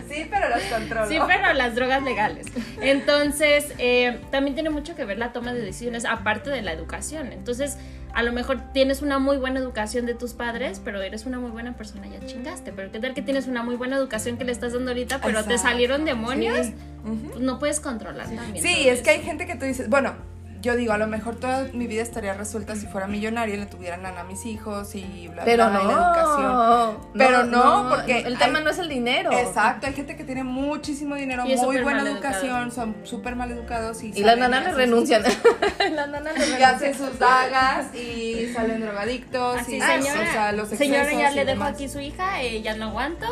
Sí, 0.09 0.25
pero 0.29 0.49
los 0.49 0.61
controlo. 0.63 1.07
Sí, 1.07 1.17
pero 1.27 1.53
las 1.53 1.75
drogas 1.75 2.01
legales. 2.03 2.47
Entonces, 2.81 3.73
eh, 3.77 4.19
también 4.31 4.53
tiene 4.55 4.69
mucho 4.69 4.95
que 4.95 5.05
ver 5.05 5.17
la 5.17 5.31
toma 5.33 5.53
de 5.53 5.61
decisiones, 5.61 6.05
aparte 6.05 6.49
de 6.49 6.61
la 6.61 6.71
educación. 6.73 7.31
Entonces, 7.33 7.77
a 8.13 8.23
lo 8.23 8.31
mejor 8.31 8.59
tienes 8.73 9.01
una 9.01 9.19
muy 9.19 9.37
buena 9.37 9.59
educación 9.59 10.05
de 10.05 10.13
tus 10.13 10.33
padres, 10.33 10.81
pero 10.83 11.01
eres 11.01 11.25
una 11.25 11.39
muy 11.39 11.51
buena 11.51 11.75
persona, 11.75 12.07
ya 12.07 12.25
chingaste. 12.25 12.71
Pero 12.71 12.91
qué 12.91 12.99
tal 12.99 13.13
que 13.13 13.21
tienes 13.21 13.47
una 13.47 13.63
muy 13.63 13.75
buena 13.75 13.95
educación 13.97 14.37
que 14.37 14.43
le 14.43 14.51
estás 14.51 14.73
dando 14.73 14.91
ahorita, 14.91 15.21
pero 15.21 15.43
te 15.43 15.57
salieron 15.57 16.05
demonios, 16.05 16.67
Sí. 16.67 16.75
Pues 17.01 17.39
no 17.39 17.59
puedes 17.59 17.79
controlar 17.79 18.27
también. 18.27 18.63
Sí, 18.63 18.89
es 18.89 19.01
que 19.01 19.11
hay 19.11 19.21
gente 19.21 19.47
que 19.47 19.55
tú 19.55 19.65
dices, 19.65 19.89
bueno, 19.89 20.15
yo 20.61 20.75
digo, 20.75 20.91
a 20.93 20.97
lo 20.97 21.07
mejor 21.07 21.35
toda 21.37 21.69
mi 21.73 21.87
vida 21.87 22.01
estaría 22.01 22.33
resuelta 22.33 22.75
si 22.75 22.85
fuera 22.85 23.07
millonaria 23.07 23.55
y 23.55 23.57
le 23.59 23.65
tuvieran 23.65 24.05
a 24.05 24.23
mis 24.25 24.45
hijos 24.45 24.93
y 24.93 25.29
bla, 25.29 25.43
Pero 25.45 25.69
bla, 25.69 25.79
y 25.81 25.87
la 25.87 25.93
educación. 25.93 26.97
Pero 27.17 27.43
no, 27.45 27.87
porque 27.89 28.19
el 28.19 28.37
tema 28.37 28.57
hay- 28.59 28.65
no 28.65 28.69
es 28.71 28.77
el 28.79 28.89
dinero. 28.89 29.31
Exacto, 29.31 29.87
hay 29.87 29.93
gente 29.93 30.17
que 30.17 30.23
tiene 30.25 30.43
muchísimo 30.43 31.15
dinero, 31.15 31.43
Y 31.47 31.55
muy 31.55 31.77
buena 31.81 32.01
educación, 32.03 32.71
son 32.71 32.95
súper 33.03 33.35
mal 33.37 33.51
educados 33.51 34.03
y, 34.03 34.11
Y 34.13 34.21
las 34.23 34.37
nanas 34.37 34.63
le 34.65 34.71
renuncian. 34.73 35.23
sus- 35.23 35.33
las 35.95 36.09
nanas 36.09 36.37
le 36.37 36.59
Y 36.59 36.63
hacen 36.63 36.93
sus 36.93 37.17
dagas 37.19 37.95
y 37.95 38.51
salen 38.53 38.81
drogadictos 38.81 39.59
Así, 39.61 39.77
y 39.77 39.81
señora, 39.81 39.99
o 40.29 40.31
sea, 40.33 40.51
los 40.51 40.69
señora, 40.69 41.11
ya 41.11 41.31
y 41.31 41.35
le 41.35 41.45
dejo 41.45 41.59
demás. 41.59 41.73
aquí 41.73 41.87
su 41.87 41.99
hija, 41.99 42.41
eh, 42.43 42.61
ya 42.61 42.75
no 42.75 42.85
aguanto, 42.89 43.25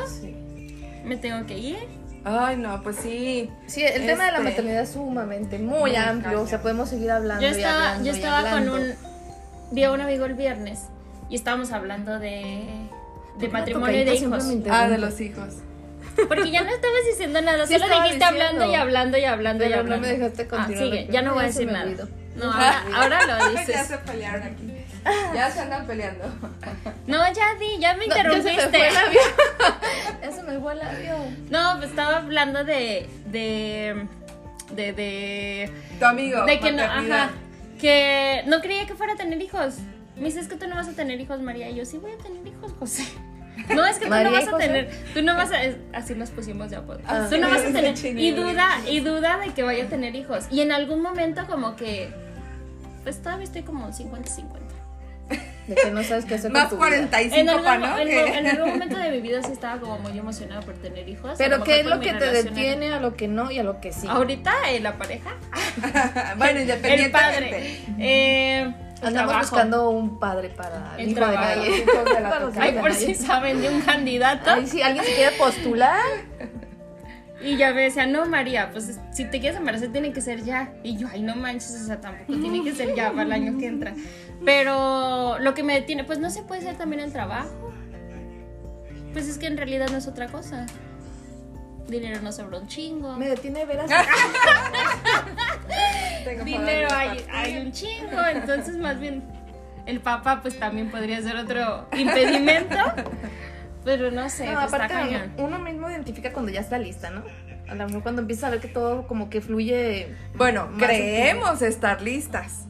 me 1.03 1.17
tengo 1.17 1.45
que 1.45 1.57
ir. 1.57 1.77
Ay, 2.25 2.57
no, 2.57 2.81
pues 2.83 2.97
sí. 2.97 3.49
Sí, 3.67 3.83
el 3.83 4.05
tema 4.05 4.25
de 4.25 4.31
la 4.31 4.37
Este- 4.39 4.49
maternidad 4.49 4.81
es 4.83 4.89
sumamente 4.91 5.57
muy, 5.59 5.79
Muy 5.79 5.95
amplio. 5.95 6.41
O 6.41 6.47
sea, 6.47 6.61
podemos 6.61 6.89
seguir 6.89 7.11
hablando. 7.11 7.41
Yo 7.41 7.47
y 7.49 7.51
estaba, 7.51 7.83
hablando 7.91 8.05
yo 8.05 8.11
y 8.11 8.15
estaba 8.15 8.49
con 8.51 8.69
un. 8.69 8.93
Vi 9.71 9.83
a 9.83 9.91
un 9.91 10.01
amigo 10.01 10.25
el 10.25 10.33
viernes 10.33 10.83
y 11.29 11.35
estábamos 11.35 11.71
hablando 11.71 12.19
de. 12.19 12.65
De 12.67 12.67
¿Por 13.33 13.39
qué 13.39 13.47
la 13.47 13.59
matrimonio 13.59 14.01
y 14.01 14.05
de 14.05 14.15
hijos. 14.15 14.45
Ah, 14.69 14.87
de 14.89 14.97
los 14.97 15.21
hijos. 15.21 15.53
Porque 16.27 16.49
ya 16.49 16.63
no 16.63 16.69
estabas 16.71 16.97
diciendo 17.11 17.39
nada, 17.41 17.67
Sí 17.67 17.77
solo 17.77 18.01
dijiste 18.01 18.23
hablando 18.25 18.65
y 18.65 18.73
hablando 18.75 19.17
y 19.19 19.23
hablando 19.25 19.63
y 19.63 19.67
Pero 19.67 19.83
no 19.83 19.93
hablando. 19.93 20.07
me 20.07 20.13
dejaste 20.17 20.43
Ah, 20.43 20.47
continuar. 20.57 20.83
sigue, 20.83 21.07
ya 21.11 21.21
no 21.21 21.33
voy 21.35 21.39
a 21.43 21.43
Ya 21.43 21.47
decir 21.53 21.71
nada. 21.71 22.07
No, 22.35 22.51
ahora, 22.51 22.83
ahora 22.95 23.19
lo 23.27 23.37
ya 23.53 23.59
dices. 23.61 23.85
se 23.87 23.97
pelearon 23.99 24.41
aquí. 24.43 24.73
Ya 25.33 25.51
se 25.51 25.59
andan 25.61 25.85
peleando. 25.87 26.25
No, 27.05 27.31
ya 27.33 27.55
di, 27.59 27.77
ya 27.79 27.93
me 27.95 28.07
No, 28.07 28.15
ya 28.15 28.23
se 28.23 28.43
me 28.43 28.53
interrumpiste. 28.53 28.69
fue 28.69 28.87
el 28.87 28.97
avión. 28.97 29.23
Ya 30.21 30.31
se 30.31 30.43
me 30.43 30.59
fue 30.59 30.73
el 30.73 30.81
avión. 30.81 31.47
No, 31.49 31.75
pues 31.77 31.89
estaba 31.91 32.17
hablando 32.17 32.63
de. 32.63 33.07
de. 33.27 34.07
de. 34.71 34.93
de, 34.93 35.71
Tu 35.99 36.05
amigo. 36.05 36.45
de 36.45 36.59
que 36.59 36.71
no, 36.71 36.83
ajá. 36.83 37.29
Que 37.79 38.43
no 38.47 38.59
creía 38.61 38.85
que 38.87 38.95
fuera 38.95 39.13
a 39.13 39.15
tener 39.15 39.41
hijos. 39.41 39.75
Me 40.15 40.25
dice, 40.25 40.39
es 40.39 40.47
que 40.47 40.55
tú 40.55 40.67
no 40.67 40.75
vas 40.75 40.87
a 40.87 40.93
tener 40.93 41.19
hijos, 41.21 41.39
María. 41.41 41.69
Y 41.69 41.75
yo, 41.75 41.85
sí 41.85 41.97
voy 41.97 42.11
a 42.11 42.17
tener 42.17 42.45
hijos, 42.47 42.73
José. 42.79 43.05
No, 43.75 43.83
es 43.85 43.97
que 43.97 44.05
tú 44.05 44.11
María 44.11 44.29
no 44.29 44.31
vas 44.37 44.47
a 44.47 44.51
José. 44.51 44.67
tener, 44.67 44.89
tú 45.15 45.21
no 45.23 45.35
vas 45.35 45.51
a, 45.51 45.57
así 45.97 46.13
nos 46.13 46.29
pusimos 46.29 46.69
de 46.69 46.75
apodo. 46.75 46.99
Ah, 47.07 47.25
tú 47.27 47.37
no 47.39 47.49
vas 47.49 47.61
a 47.63 47.71
tener, 47.71 47.97
y 48.17 48.31
duda, 48.31 48.69
y 48.87 48.99
duda 48.99 49.39
de 49.39 49.49
que 49.49 49.63
vaya 49.63 49.85
a 49.85 49.87
tener 49.87 50.15
hijos. 50.15 50.45
Y 50.51 50.61
en 50.61 50.71
algún 50.71 51.01
momento 51.01 51.45
como 51.47 51.75
que, 51.75 52.13
pues 53.03 53.19
todavía 53.21 53.45
estoy 53.45 53.63
como 53.63 53.87
50-50. 53.89 54.45
De 55.67 55.75
que 55.75 55.91
no 55.91 56.01
sabes 56.03 56.25
qué 56.25 56.35
hacer 56.35 56.49
Más 56.51 56.69
con 56.69 56.79
tu 56.79 56.85
vida. 56.85 56.87
45 57.09 57.35
En 57.35 57.49
algún, 57.49 57.65
pa, 57.65 57.77
¿no? 57.77 57.99
en, 57.99 58.07
en 58.37 58.47
algún 58.47 58.69
momento 58.69 58.97
de 58.97 59.11
mi 59.11 59.19
vida 59.19 59.41
sí 59.43 59.51
estaba 59.51 59.79
como 59.81 59.99
muy 59.99 60.17
emocionada 60.17 60.61
por 60.61 60.75
tener 60.75 61.07
hijos. 61.09 61.33
Pero 61.37 61.63
¿qué 61.63 61.81
es 61.81 61.85
lo 61.85 61.99
que 61.99 62.13
te 62.13 62.31
detiene 62.31 62.93
a 62.93 62.99
lo 62.99 63.15
que 63.15 63.27
no 63.27 63.51
y 63.51 63.59
a 63.59 63.63
lo 63.63 63.81
que 63.81 63.91
sí? 63.91 64.07
Ahorita 64.09 64.53
eh, 64.69 64.79
la 64.79 64.97
pareja. 64.97 65.35
bueno, 66.37 66.59
El 66.59 66.61
independientemente. 66.61 67.11
padre. 67.11 67.79
Eh, 67.99 68.61
el 69.01 69.07
Andamos 69.09 69.13
trabajo. 69.31 69.39
buscando 69.41 69.89
un 69.91 70.19
padre 70.19 70.49
para 70.49 70.95
el 70.97 71.01
El 71.05 71.11
hijo 71.11 71.19
de 71.19 71.25
trabajo. 72.15 72.47
De. 72.51 72.59
Ay, 72.61 72.71
por 72.79 72.93
si 72.93 73.13
saben 73.13 73.61
de 73.61 73.69
un 73.69 73.81
candidato. 73.81 74.49
Ay, 74.49 74.65
si 74.67 74.81
alguien 74.81 75.03
se 75.05 75.13
quiere 75.13 75.35
postular. 75.37 76.01
Y 77.39 77.55
ya 77.55 77.73
me 77.73 77.83
decía, 77.83 78.07
no, 78.07 78.25
María, 78.25 78.71
pues 78.71 78.99
si 79.11 79.25
te 79.25 79.39
quieres 79.39 79.59
embarazar 79.59 79.89
tiene 79.89 80.11
que 80.11 80.21
ser 80.21 80.43
ya. 80.43 80.73
Y 80.83 80.97
yo, 80.97 81.07
ay, 81.11 81.21
no 81.21 81.35
manches, 81.35 81.81
o 81.81 81.85
sea, 81.85 82.01
tampoco 82.01 82.39
tiene 82.39 82.63
que 82.63 82.73
ser 82.73 82.95
ya 82.95 83.11
para 83.11 83.23
el 83.23 83.31
año 83.31 83.57
que 83.59 83.67
entra. 83.67 83.93
Pero 84.43 85.37
lo 85.39 85.53
que 85.53 85.63
me 85.63 85.73
detiene, 85.73 86.03
pues 86.03 86.19
no 86.19 86.29
se 86.29 86.43
puede 86.43 86.61
ser 86.61 86.77
también 86.77 87.01
el 87.01 87.11
trabajo. 87.11 87.71
Pues 89.13 89.27
es 89.27 89.37
que 89.37 89.47
en 89.47 89.57
realidad 89.57 89.89
no 89.91 89.97
es 89.97 90.07
otra 90.07 90.27
cosa. 90.27 90.65
Dinero 91.87 92.21
no 92.21 92.31
sobra 92.31 92.59
un 92.59 92.67
chingo. 92.67 93.15
Me 93.17 93.29
detiene 93.29 93.65
veras. 93.65 93.89
Tengo 96.25 96.43
Dinero 96.43 96.89
hay, 96.91 97.25
hay 97.31 97.57
un 97.57 97.71
chingo, 97.71 98.19
entonces 98.29 98.77
más 98.77 98.99
bien 98.99 99.23
el 99.85 100.01
papá 100.01 100.41
pues 100.41 100.59
también 100.59 100.91
podría 100.91 101.21
ser 101.21 101.37
otro 101.37 101.87
impedimento. 101.97 102.75
Pero 103.87 104.11
no 104.11 104.29
sé, 104.29 104.47
No, 104.47 104.55
pues, 104.55 104.65
está 104.65 104.75
aparte 104.75 104.93
cañón. 104.93 105.33
uno, 105.37 105.59
mismo 105.59 105.89
identifica 105.89 106.33
cuando 106.33 106.51
ya 106.51 106.59
está 106.59 106.77
lista, 106.77 107.09
¿no? 107.09 107.23
A 107.69 107.73
lo 107.73 107.85
mejor 107.85 108.03
cuando 108.03 108.21
empieza 108.21 108.47
a 108.47 108.49
ver 108.49 108.59
que 108.59 108.67
todo 108.67 109.07
como 109.07 109.29
que 109.29 109.39
fluye. 109.39 110.13
Bueno, 110.35 110.67
creemos 110.77 111.61
estar 111.61 112.01
listas. 112.01 112.65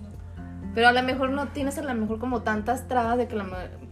Pero 0.75 0.89
a 0.89 0.91
lo 0.91 1.01
mejor 1.01 1.31
no 1.31 1.47
tienes 1.47 1.79
a 1.79 1.81
lo 1.81 1.95
mejor 1.95 2.19
como 2.19 2.43
tantas 2.43 2.87
trabas 2.87 3.17
de 3.17 3.27
que 3.27 3.35
la 3.35 3.45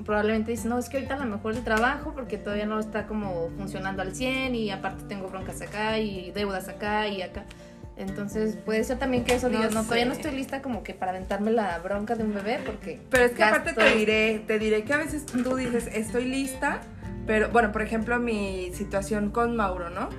probablemente 0.06 0.52
dices, 0.52 0.68
no, 0.68 0.78
es 0.78 0.88
que 0.88 0.98
ahorita 0.98 1.16
a 1.16 1.18
lo 1.18 1.26
mejor 1.26 1.56
el 1.56 1.64
trabajo 1.64 2.14
porque 2.14 2.38
todavía 2.38 2.68
no 2.68 2.80
está 2.80 3.08
como 3.08 3.50
funcionando 3.58 4.04
al 4.04 4.16
100 4.16 4.54
y 4.54 4.70
aparte 4.70 5.06
tengo 5.06 5.28
broncas 5.28 5.64
acá 5.64 5.98
y 5.98 6.30
deudas 6.30 6.70
acá 6.70 7.08
y 7.08 7.24
acá. 7.24 7.44
Entonces 7.98 8.56
puede 8.56 8.84
ser 8.84 9.00
también 9.00 9.24
que 9.24 9.34
eso 9.34 9.50
No 9.50 9.58
digas, 9.58 9.74
no, 9.74 9.82
todavía 9.82 10.06
no 10.06 10.14
estoy 10.14 10.32
lista 10.32 10.62
como 10.62 10.84
que 10.84 10.94
para 10.94 11.12
aventarme 11.12 11.50
la 11.50 11.80
bronca 11.80 12.14
de 12.14 12.24
un 12.24 12.36
bebé 12.36 12.60
porque... 12.64 13.02
Pero 13.10 13.26
es 13.26 13.32
que 13.32 13.44
aparte 13.44 13.74
te 13.74 13.96
diré, 13.96 14.44
te 14.46 14.60
diré 14.60 14.84
que 14.84 14.94
a 14.94 14.98
veces 14.98 15.26
tú 15.26 15.56
dices, 15.56 15.90
estoy 15.92 16.26
lista, 16.26 16.82
pero 17.26 17.50
bueno, 17.50 17.72
por 17.72 17.82
ejemplo, 17.82 18.20
mi 18.20 18.72
situación 18.74 19.32
con 19.32 19.56
Mauro, 19.56 19.90
¿no? 19.90 20.10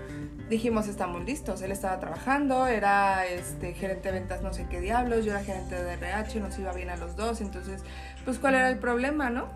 Dijimos, 0.48 0.88
estamos 0.88 1.24
listos. 1.24 1.62
Él 1.62 1.72
estaba 1.72 1.98
trabajando, 1.98 2.66
era 2.66 3.26
este 3.26 3.74
gerente 3.74 4.10
de 4.10 4.20
ventas, 4.20 4.42
no 4.42 4.52
sé 4.52 4.66
qué 4.68 4.80
diablos, 4.80 5.24
yo 5.24 5.32
era 5.32 5.42
gerente 5.42 5.74
de 5.74 5.92
RH, 5.94 6.40
nos 6.40 6.58
iba 6.58 6.72
bien 6.72 6.90
a 6.90 6.96
los 6.96 7.16
dos, 7.16 7.40
entonces, 7.40 7.82
pues, 8.24 8.38
¿cuál 8.38 8.54
era 8.54 8.68
el 8.68 8.78
problema, 8.78 9.30
no? 9.30 9.46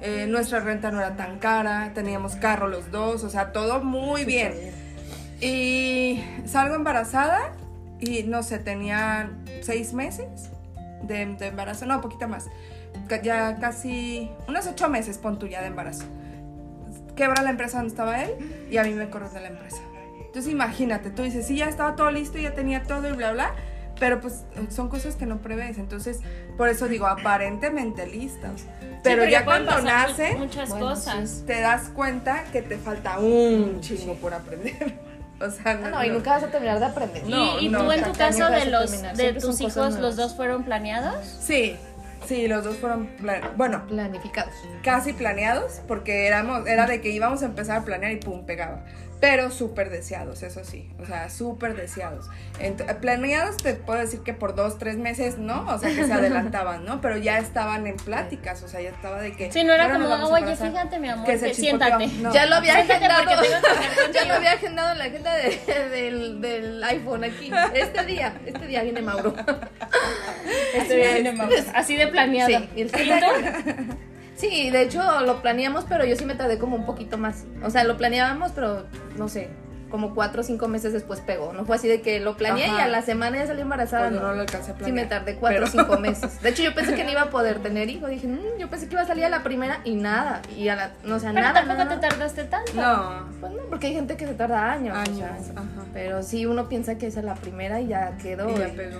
Eh, 0.00 0.26
nuestra 0.28 0.60
renta 0.60 0.90
no 0.90 0.98
era 0.98 1.16
tan 1.16 1.38
cara, 1.38 1.92
teníamos 1.94 2.36
carro 2.36 2.68
los 2.68 2.90
dos, 2.90 3.24
o 3.24 3.30
sea, 3.30 3.52
todo 3.52 3.82
muy 3.82 4.24
bien. 4.24 4.52
Y 5.40 6.22
salgo 6.46 6.74
embarazada 6.74 7.52
y 8.00 8.22
no 8.24 8.42
sé, 8.42 8.58
tenía 8.58 9.30
seis 9.62 9.92
meses 9.92 10.50
de, 11.02 11.26
de 11.26 11.46
embarazo, 11.46 11.86
no, 11.86 12.00
poquito 12.00 12.28
más. 12.28 12.46
Ya 13.22 13.58
casi 13.58 14.30
unos 14.48 14.66
ocho 14.66 14.88
meses, 14.88 15.18
pon 15.18 15.38
tú 15.38 15.46
ya 15.46 15.60
de 15.60 15.68
embarazo. 15.68 16.04
Quebra 17.16 17.42
la 17.42 17.50
empresa 17.50 17.78
donde 17.78 17.90
estaba 17.90 18.22
él 18.22 18.66
y 18.70 18.76
a 18.76 18.82
mí 18.84 18.90
me 18.90 19.08
corren 19.10 19.32
de 19.32 19.40
la 19.40 19.48
empresa. 19.48 19.78
Entonces 20.20 20.50
imagínate, 20.50 21.10
tú 21.10 21.22
dices, 21.22 21.46
sí, 21.46 21.56
ya 21.56 21.66
estaba 21.66 21.94
todo 21.94 22.10
listo, 22.10 22.38
ya 22.38 22.54
tenía 22.54 22.82
todo 22.82 23.08
y 23.08 23.12
bla, 23.12 23.30
bla, 23.32 23.54
pero 24.00 24.20
pues 24.20 24.44
son 24.70 24.88
cosas 24.88 25.14
que 25.14 25.26
no 25.26 25.38
prevés. 25.38 25.78
Entonces, 25.78 26.18
por 26.56 26.68
eso 26.68 26.88
digo, 26.88 27.06
aparentemente 27.06 28.06
listas. 28.06 28.64
Pero, 29.04 29.24
Sí, 29.24 29.30
ya 29.30 29.44
pueden 29.44 29.64
cuando 29.66 29.82
nace, 29.82 30.34
Muchas 30.36 30.70
bueno, 30.70 30.86
cosas. 30.88 31.44
te 31.46 31.60
das 31.60 31.90
cuenta 31.90 32.44
que 32.52 32.62
te 32.62 32.78
falta 32.78 33.18
un 33.18 33.80
chingo 33.80 34.14
por 34.14 34.34
aprender. 34.34 34.98
O 35.40 35.50
sea, 35.50 35.72
Ah, 35.72 35.90
no, 35.90 36.04
y 36.04 36.10
nunca 36.10 36.30
vas 36.30 36.44
a 36.44 36.46
terminar 36.46 36.78
de 36.78 36.84
aprender. 36.86 37.24
No, 37.26 37.58
y 37.58 37.66
y 37.66 37.68
no, 37.68 37.84
tú 37.84 37.90
en 37.92 38.04
tu 38.04 38.12
caso 38.12 38.48
de 38.50 38.66
los 38.66 39.02
de 39.16 39.32
tus 39.34 39.60
hijos 39.60 39.98
los 39.98 40.14
dos 40.14 40.34
fueron 40.36 40.62
planeados. 40.62 41.26
Sí, 41.26 41.76
sí, 42.26 42.48
los 42.48 42.64
dos 42.64 42.76
fueron, 42.76 43.08
bueno, 43.56 43.86
Planificados. 43.86 44.54
casi 44.82 45.12
planeados, 45.12 45.80
porque 45.86 46.26
éramos, 46.26 46.66
era 46.66 46.86
de 46.86 47.00
que 47.00 47.10
íbamos 47.10 47.42
a 47.42 47.46
empezar 47.46 47.78
a 47.78 47.84
planear 47.84 48.12
y 48.12 48.16
pum, 48.16 48.44
pegaba. 48.44 48.84
Pero 49.26 49.50
súper 49.50 49.88
deseados, 49.88 50.42
eso 50.42 50.64
sí, 50.64 50.90
o 51.00 51.06
sea, 51.06 51.30
súper 51.30 51.74
deseados. 51.76 52.26
Ent- 52.60 52.84
planeados 53.00 53.56
te 53.56 53.72
puedo 53.74 53.98
decir 53.98 54.20
que 54.20 54.34
por 54.34 54.54
dos, 54.54 54.78
tres 54.78 54.96
meses, 54.98 55.38
¿no? 55.38 55.66
O 55.72 55.78
sea, 55.78 55.88
que 55.88 56.04
se 56.04 56.12
adelantaban, 56.12 56.84
¿no? 56.84 57.00
Pero 57.00 57.16
ya 57.16 57.38
estaban 57.38 57.86
en 57.86 57.96
pláticas, 57.96 58.62
o 58.62 58.68
sea, 58.68 58.82
ya 58.82 58.90
estaba 58.90 59.20
de 59.22 59.32
que... 59.34 59.50
Sí, 59.50 59.64
no 59.64 59.72
era 59.72 59.84
"Ahora 59.84 59.98
nos 59.98 60.08
como, 60.08 60.16
vamos 60.20 60.30
a 60.30 60.34
oye, 60.34 60.52
embarazar". 60.52 60.70
fíjate, 60.70 60.98
mi 60.98 61.08
amor, 61.08 61.26
Que 61.26 61.54
siéntate. 61.54 62.06
No. 62.06 62.32
Ya 62.34 62.44
lo 62.46 62.56
había 62.56 62.78
agendado. 62.78 63.24
Ya 64.12 64.24
lo 64.26 64.34
había 64.34 64.52
agendado 64.52 64.92
en 64.92 64.98
la 64.98 65.04
agenda 65.06 65.34
de- 65.34 65.88
del, 65.90 66.40
del 66.42 66.84
iPhone 66.84 67.24
aquí. 67.24 67.50
Este 67.74 68.04
día, 68.04 68.34
este 68.44 68.66
día 68.66 68.82
viene 68.82 69.00
Mauro. 69.02 69.34
Este 70.74 70.96
viene, 70.96 71.32
mamá. 71.32 71.50
Así 71.74 71.96
de 71.96 72.08
planeado. 72.08 72.48
Sí, 72.58 72.68
y 72.76 72.82
el 72.82 72.90
Sí, 74.48 74.70
de 74.70 74.82
hecho 74.82 75.20
lo 75.22 75.42
planeamos, 75.42 75.84
pero 75.88 76.04
yo 76.04 76.16
sí 76.16 76.24
me 76.24 76.34
tardé 76.34 76.58
como 76.58 76.76
un 76.76 76.86
poquito 76.86 77.18
más. 77.18 77.44
O 77.62 77.70
sea, 77.70 77.84
lo 77.84 77.96
planeábamos, 77.96 78.52
pero 78.52 78.84
no 79.16 79.28
sé, 79.28 79.48
como 79.90 80.12
cuatro 80.14 80.40
o 80.40 80.44
cinco 80.44 80.66
meses 80.66 80.92
después 80.92 81.20
pegó. 81.20 81.52
No 81.52 81.64
fue 81.64 81.76
así 81.76 81.86
de 81.86 82.00
que 82.00 82.18
lo 82.18 82.36
planeé 82.36 82.64
Ajá. 82.66 82.78
y 82.78 82.80
a 82.82 82.88
la 82.88 83.02
semana 83.02 83.36
ya 83.38 83.46
salí 83.46 83.60
embarazada. 83.60 84.04
Cuando 84.08 84.20
no. 84.22 84.28
no 84.28 84.34
lo 84.34 84.40
alcancé 84.40 84.72
a 84.72 84.74
Sí, 84.74 84.80
me 84.80 85.04
planear. 85.04 85.08
tardé 85.08 85.36
cuatro 85.36 85.64
o 85.64 85.68
Pero- 85.70 85.84
cinco 85.84 85.98
meses. 86.00 86.40
De 86.42 86.48
hecho, 86.48 86.62
yo 86.64 86.74
pensé 86.74 86.94
que 86.96 87.04
no 87.04 87.10
iba 87.12 87.22
a 87.22 87.30
poder 87.30 87.60
tener 87.60 87.88
hijo. 87.88 88.08
Dije, 88.08 88.26
"Mm, 88.26 88.58
yo 88.58 88.68
pensé 88.68 88.88
que 88.88 88.94
iba 88.94 89.02
a 89.02 89.06
salir 89.06 89.24
a 89.24 89.28
la 89.28 89.42
primera 89.44 89.80
y 89.84 89.94
nada. 89.94 90.42
Y 90.56 90.68
a 90.68 90.74
la, 90.74 90.90
no, 91.04 91.14
o 91.16 91.18
sea, 91.20 91.30
Pero 91.30 91.42
nada. 91.42 91.60
tampoco 91.60 91.84
nada. 91.84 92.00
te 92.00 92.08
tardaste 92.08 92.44
tanto. 92.44 92.72
No, 92.74 93.28
Pues 93.40 93.52
no, 93.52 93.62
porque 93.70 93.86
hay 93.86 93.94
gente 93.94 94.16
que 94.16 94.26
se 94.26 94.34
tarda 94.34 94.72
años. 94.72 94.96
o 94.96 95.00
años, 95.00 95.16
sea, 95.18 95.52
ajá. 95.54 95.64
pero 95.92 96.22
sí, 96.24 96.44
uno 96.44 96.68
piensa 96.68 96.96
que 96.98 97.06
esa 97.06 97.20
es 97.20 97.26
la 97.26 97.34
primera 97.36 97.80
y 97.80 97.86
ya 97.88 98.16
quedó. 98.20 98.50
Y 98.50 98.58
ya 98.58 98.68
y- 98.68 98.72
pegó. 98.72 98.98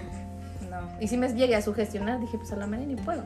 No. 0.81 0.89
Y 1.01 1.09
sí 1.09 1.17
me 1.17 1.29
llegué 1.33 1.57
a 1.57 1.63
sugestionar, 1.63 2.21
dije, 2.21 2.39
pues 2.39 2.53
a 2.53 2.57
la 2.57 2.67
manera 2.67 2.89
ni 2.89 2.97
puedo. 2.97 3.23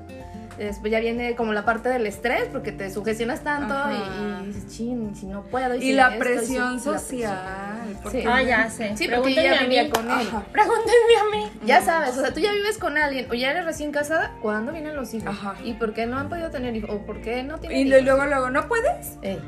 Después 0.56 0.90
ya 0.90 0.98
viene 0.98 1.36
como 1.36 1.52
la 1.52 1.64
parte 1.64 1.88
del 1.88 2.04
estrés, 2.06 2.48
porque 2.50 2.72
te 2.72 2.90
sugestionas 2.90 3.44
tanto 3.44 3.74
Ajá. 3.74 3.92
y, 3.92 4.42
y 4.42 4.46
dices, 4.48 4.66
chin, 4.68 5.14
si 5.14 5.26
no 5.26 5.42
puedo. 5.42 5.74
Y 5.76 5.80
si 5.80 5.92
la 5.92 6.08
esto, 6.08 6.18
presión 6.18 6.76
y 6.76 6.80
si- 6.80 6.88
y 6.88 6.92
la 6.92 6.98
social. 6.98 7.98
porque- 8.02 8.22
Sí. 8.22 8.26
Ah, 8.28 8.42
ya 8.42 8.68
sé. 8.68 8.88
Sí, 8.96 9.04
porque 9.06 9.06
Pregúntenme 9.34 9.40
ella 9.48 9.58
a 9.58 9.62
vivía 9.62 9.84
mí. 9.84 9.90
con 9.90 10.04
él. 10.10 10.26
Ajá. 10.28 10.42
Pregúntenme 10.50 11.16
a 11.20 11.36
mí. 11.36 11.50
Ya 11.64 11.80
sabes, 11.82 12.16
o 12.16 12.20
sea, 12.20 12.32
tú 12.34 12.40
ya 12.40 12.52
vives 12.52 12.76
con 12.78 12.98
alguien 12.98 13.30
o 13.30 13.34
ya 13.34 13.52
eres 13.52 13.64
recién 13.66 13.92
casada, 13.92 14.34
¿cuándo 14.42 14.72
vienen 14.72 14.96
los 14.96 15.14
hijos? 15.14 15.28
Ajá. 15.28 15.54
¿Y 15.64 15.74
por 15.74 15.94
qué 15.94 16.06
no 16.06 16.18
han 16.18 16.28
podido 16.28 16.50
tener 16.50 16.74
hijos? 16.74 16.90
¿O 16.90 16.98
por 17.06 17.20
qué 17.20 17.42
no 17.44 17.58
tienen 17.58 17.78
Y 17.78 17.82
hijos? 17.88 18.02
luego, 18.02 18.26
luego, 18.26 18.50
¿no 18.50 18.66
puedes? 18.66 19.16
Ey, 19.22 19.40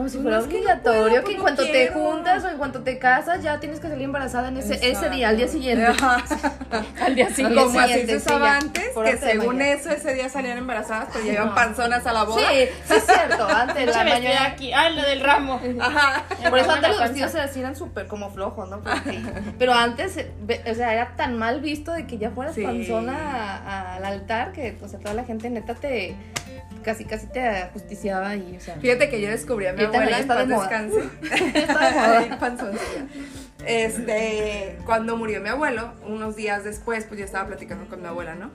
como 0.00 0.08
si 0.08 0.16
No, 0.16 0.22
fuera 0.22 0.38
es 0.38 0.44
que 0.46 0.52
no 0.54 0.58
obligatorio 0.60 1.02
puedo, 1.02 1.14
que 1.14 1.20
pues 1.22 1.30
en 1.32 1.36
no 1.36 1.42
cuanto 1.42 1.62
te 1.64 1.88
juntas 1.88 2.44
o 2.44 2.48
en 2.48 2.56
cuanto 2.58 2.82
te 2.82 2.98
casas 2.98 3.42
ya 3.42 3.60
tienes 3.60 3.80
que 3.80 3.88
salir 3.88 4.04
embarazada 4.04 4.48
en 4.48 4.56
ese, 4.56 4.74
ese 4.90 5.10
día, 5.10 5.28
al 5.28 5.36
día 5.36 5.48
siguiente. 5.48 5.86
Ajá. 5.86 6.24
Al 7.04 7.14
día 7.14 7.28
siguiente. 7.30 7.60
Como 7.62 7.80
así 7.80 8.06
se 8.06 8.16
usaba 8.16 8.56
antes, 8.56 8.90
que 9.04 9.16
según 9.18 9.60
eso 9.60 9.90
ese 9.90 10.14
día 10.14 10.28
salían 10.28 10.58
embarazadas, 10.58 11.08
pues 11.12 11.24
llevan 11.24 11.48
No. 11.48 11.54
panzonas 11.54 12.06
a 12.06 12.12
la 12.12 12.24
boda. 12.24 12.40
Sí, 12.48 12.68
sí 12.86 12.94
es 12.94 13.04
cierto, 13.06 13.48
antes 13.48 13.86
la 13.94 14.04
mayoría... 14.04 14.44
aquí. 14.46 14.72
Ah, 14.72 14.88
lo 14.90 15.02
del 15.02 15.20
ramo. 15.20 15.60
Ajá. 15.80 16.22
Por 16.48 16.58
eso 16.58 16.70
antes 16.70 16.90
los 16.90 17.00
vestidos 17.00 17.32
se 17.32 17.40
hacían 17.40 17.74
súper 17.76 18.06
como 18.06 18.30
flojos, 18.30 18.68
¿no? 18.70 18.80
Porque- 18.80 19.20
pero 19.58 19.72
antes, 19.74 20.16
eh, 20.16 20.30
o 20.70 20.74
sea, 20.74 20.92
era 20.94 21.16
tan 21.16 21.36
mal 21.38 21.60
visto 21.60 21.92
de 21.92 22.06
que 22.06 22.18
ya 22.18 22.30
fueras 22.30 22.54
Sí. 22.54 22.62
panzona 22.62 23.16
a- 23.66 23.96
al 23.96 24.04
altar 24.04 24.52
que, 24.52 24.78
o 24.82 24.88
sea, 24.88 24.98
toda 25.00 25.14
la 25.14 25.24
gente 25.24 25.50
neta 25.50 25.74
te 25.74 26.14
casi 26.80 27.04
casi 27.04 27.26
te 27.26 27.40
ajusticiaba 27.40 28.36
y, 28.36 28.56
o 28.56 28.60
sea... 28.60 28.76
Fíjate 28.76 29.08
que 29.08 29.20
yo 29.20 29.28
descubrí 29.28 29.66
a 29.66 29.72
mi 29.72 29.84
abuela 29.84 30.18
en 30.18 30.26
paz 30.26 30.48
de 30.48 30.54
descanse. 30.54 31.02
Ay. 31.78 32.30
Este, 33.66 34.78
cuando 34.86 35.16
murió 35.16 35.40
mi 35.40 35.48
abuelo, 35.48 35.92
unos 36.06 36.36
días 36.36 36.64
después, 36.64 37.04
pues 37.04 37.18
yo 37.18 37.26
estaba 37.26 37.46
platicando 37.46 37.88
con 37.88 38.00
mi 38.00 38.08
abuela, 38.08 38.34
¿no? 38.34 38.50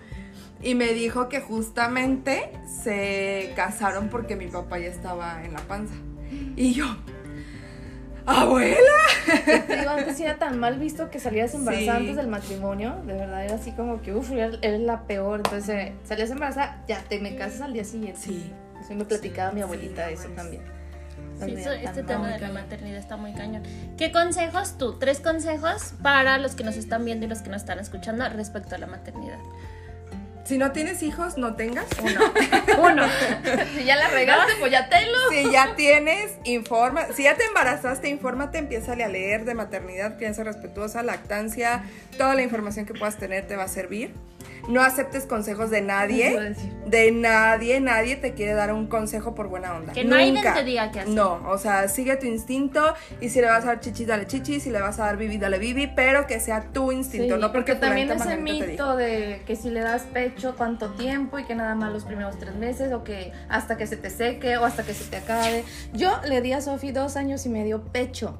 Y 0.62 0.74
me 0.76 0.94
dijo 0.94 1.30
que 1.30 1.42
justamente 1.42 2.52
se 2.84 3.54
casaron 3.56 4.10
porque 4.10 4.36
mi 4.36 4.48
papá 4.48 4.80
ya 4.80 4.88
estaba 4.88 5.44
en 5.44 5.54
la 5.54 5.60
panza. 5.62 5.94
Y 6.56 6.74
yo, 6.74 6.86
abuela. 8.26 8.78
Te 9.68 9.78
digo, 9.78 9.90
antes 9.90 10.20
era 10.20 10.38
tan 10.38 10.60
mal 10.60 10.78
visto 10.80 11.10
que 11.10 11.20
salías 11.20 11.54
embarazada 11.54 11.98
Sí. 12.00 12.02
antes 12.04 12.16
del 12.16 12.28
matrimonio. 12.28 12.96
De 13.06 13.14
verdad, 13.14 13.46
era 13.46 13.56
así 13.56 13.72
como 13.72 14.02
que, 14.02 14.14
uff, 14.14 14.32
eres 14.32 14.82
la 14.82 15.04
peor. 15.04 15.38
Entonces, 15.46 15.70
eh, 15.70 15.94
salías 16.04 16.30
embarazada, 16.32 16.84
ya 16.88 17.00
te 17.02 17.20
me 17.20 17.36
casas 17.36 17.62
al 17.62 17.74
día 17.74 17.84
siguiente. 17.84 18.20
Sí. 18.22 18.52
Eso 18.82 18.94
me 18.94 19.06
platicaba 19.06 19.52
mi 19.52 19.60
Sí, 19.60 19.64
abuelita 19.64 20.06
no 20.06 20.12
eso 20.12 20.28
también. 20.30 20.62
Sí, 21.44 21.52
eso- 21.54 21.72
este 21.72 22.04
tema 22.04 22.20
mal. 22.20 22.34
de 22.34 22.40
la 22.40 22.54
maternidad 22.54 22.98
está 22.98 23.18
muy 23.18 23.34
cañón. 23.34 23.64
¿Qué 23.98 24.12
consejos 24.12 24.78
tú? 24.78 24.98
Tres 25.00 25.20
consejos 25.20 25.94
para 26.02 26.38
los 26.38 26.56
que 26.56 26.64
nos 26.64 26.78
están 26.78 27.04
viendo 27.04 27.26
y 27.26 27.30
los 27.30 27.42
que 27.42 27.50
nos 27.50 27.62
están 27.62 27.80
escuchando 27.80 28.28
respecto 28.30 28.76
a 28.76 28.78
la 28.78 28.88
maternidad. 28.88 29.40
Si 30.46 30.60
no 30.60 30.72
tienes 30.72 31.02
hijos, 31.02 31.38
no 31.38 31.56
tengas. 31.56 31.88
Uno. 32.02 32.20
Uno. 32.84 33.04
Si 33.76 33.84
ya 33.84 33.96
la 33.96 34.10
regaste, 34.10 34.54
pues 34.60 34.72
ya 34.72 34.88
tenlo. 34.90 35.18
Si 35.32 35.52
ya 35.52 35.76
tienes, 35.76 36.34
informa. 36.44 37.08
Si 37.16 37.24
ya 37.24 37.36
te 37.36 37.46
embarazaste, 37.46 38.10
infórmate, 38.10 38.60
empiézale 38.60 39.04
a 39.04 39.08
leer 39.08 39.46
de 39.46 39.56
maternidad, 39.56 40.18
crianza 40.18 40.44
respetuosa, 40.44 41.02
lactancia. 41.02 41.84
Toda 42.18 42.36
la 42.36 42.44
información 42.44 42.86
que 42.86 42.94
puedas 42.94 43.18
tener 43.18 43.48
te 43.48 43.56
va 43.56 43.64
a 43.64 43.68
servir. 43.68 44.14
No 44.68 44.82
aceptes 44.82 45.26
consejos 45.26 45.70
de 45.70 45.82
nadie. 45.82 46.56
De 46.88 47.12
nadie, 47.12 47.80
nadie 47.80 48.16
te 48.16 48.34
quiere 48.34 48.54
dar 48.54 48.74
un 48.74 48.88
consejo 48.88 49.36
por 49.36 49.48
buena 49.48 49.76
onda. 49.76 49.94
Que 49.94 50.04
no 50.04 50.18
Nunca. 50.18 50.54
te 50.54 50.64
diga 50.64 50.92
qué 50.92 51.02
hacer. 51.02 51.14
No, 51.14 51.42
o 51.48 51.58
sea, 51.58 51.88
sigue 51.88 52.16
tu 52.16 52.26
instinto 52.26 52.94
y 53.22 53.30
si 53.30 53.42
le 53.42 53.48
vas 53.48 53.64
a 53.64 53.68
dar 53.68 53.80
chichis, 53.80 54.08
dale 54.08 54.26
chichis, 54.26 54.64
si 54.64 54.72
le 54.72 54.82
vas 54.82 55.00
a 55.00 55.06
dar 55.06 55.18
bibi, 55.18 55.38
dale 55.38 55.60
bibi, 55.60 55.88
pero 55.88 56.26
que 56.26 56.40
sea 56.40 56.62
tu 56.74 56.92
instinto, 56.92 57.36
Sí, 57.36 57.42
no 57.42 57.52
porque, 57.52 57.76
también 57.76 58.08
fulanita 58.08 58.34
ese 58.34 58.42
mito 58.42 58.96
de 58.96 59.42
que 59.46 59.56
si 59.56 59.70
le 59.70 59.82
das 59.82 60.04
pecho 60.04 60.35
cuánto 60.58 60.90
tiempo 60.92 61.40
y 61.40 61.44
que 61.46 61.56
nada 61.56 61.76
más 61.76 61.92
los 61.92 62.04
primeros 62.06 62.38
tres 62.38 62.56
meses 62.56 62.92
o 62.94 63.04
que 63.04 63.32
hasta 63.50 63.78
que 63.78 63.88
se 63.88 63.98
te 63.98 64.10
seque 64.10 64.58
o 64.58 64.66
hasta 64.66 64.84
que 64.84 64.94
se 64.94 65.06
te 65.06 65.18
acabe. 65.18 65.64
Yo 65.94 66.12
le 66.28 66.42
di 66.42 66.52
a 66.54 66.62
Sofi 66.62 66.92
dos 66.92 67.16
años 67.16 67.46
y 67.46 67.50
medio 67.50 67.84
pecho. 67.84 68.38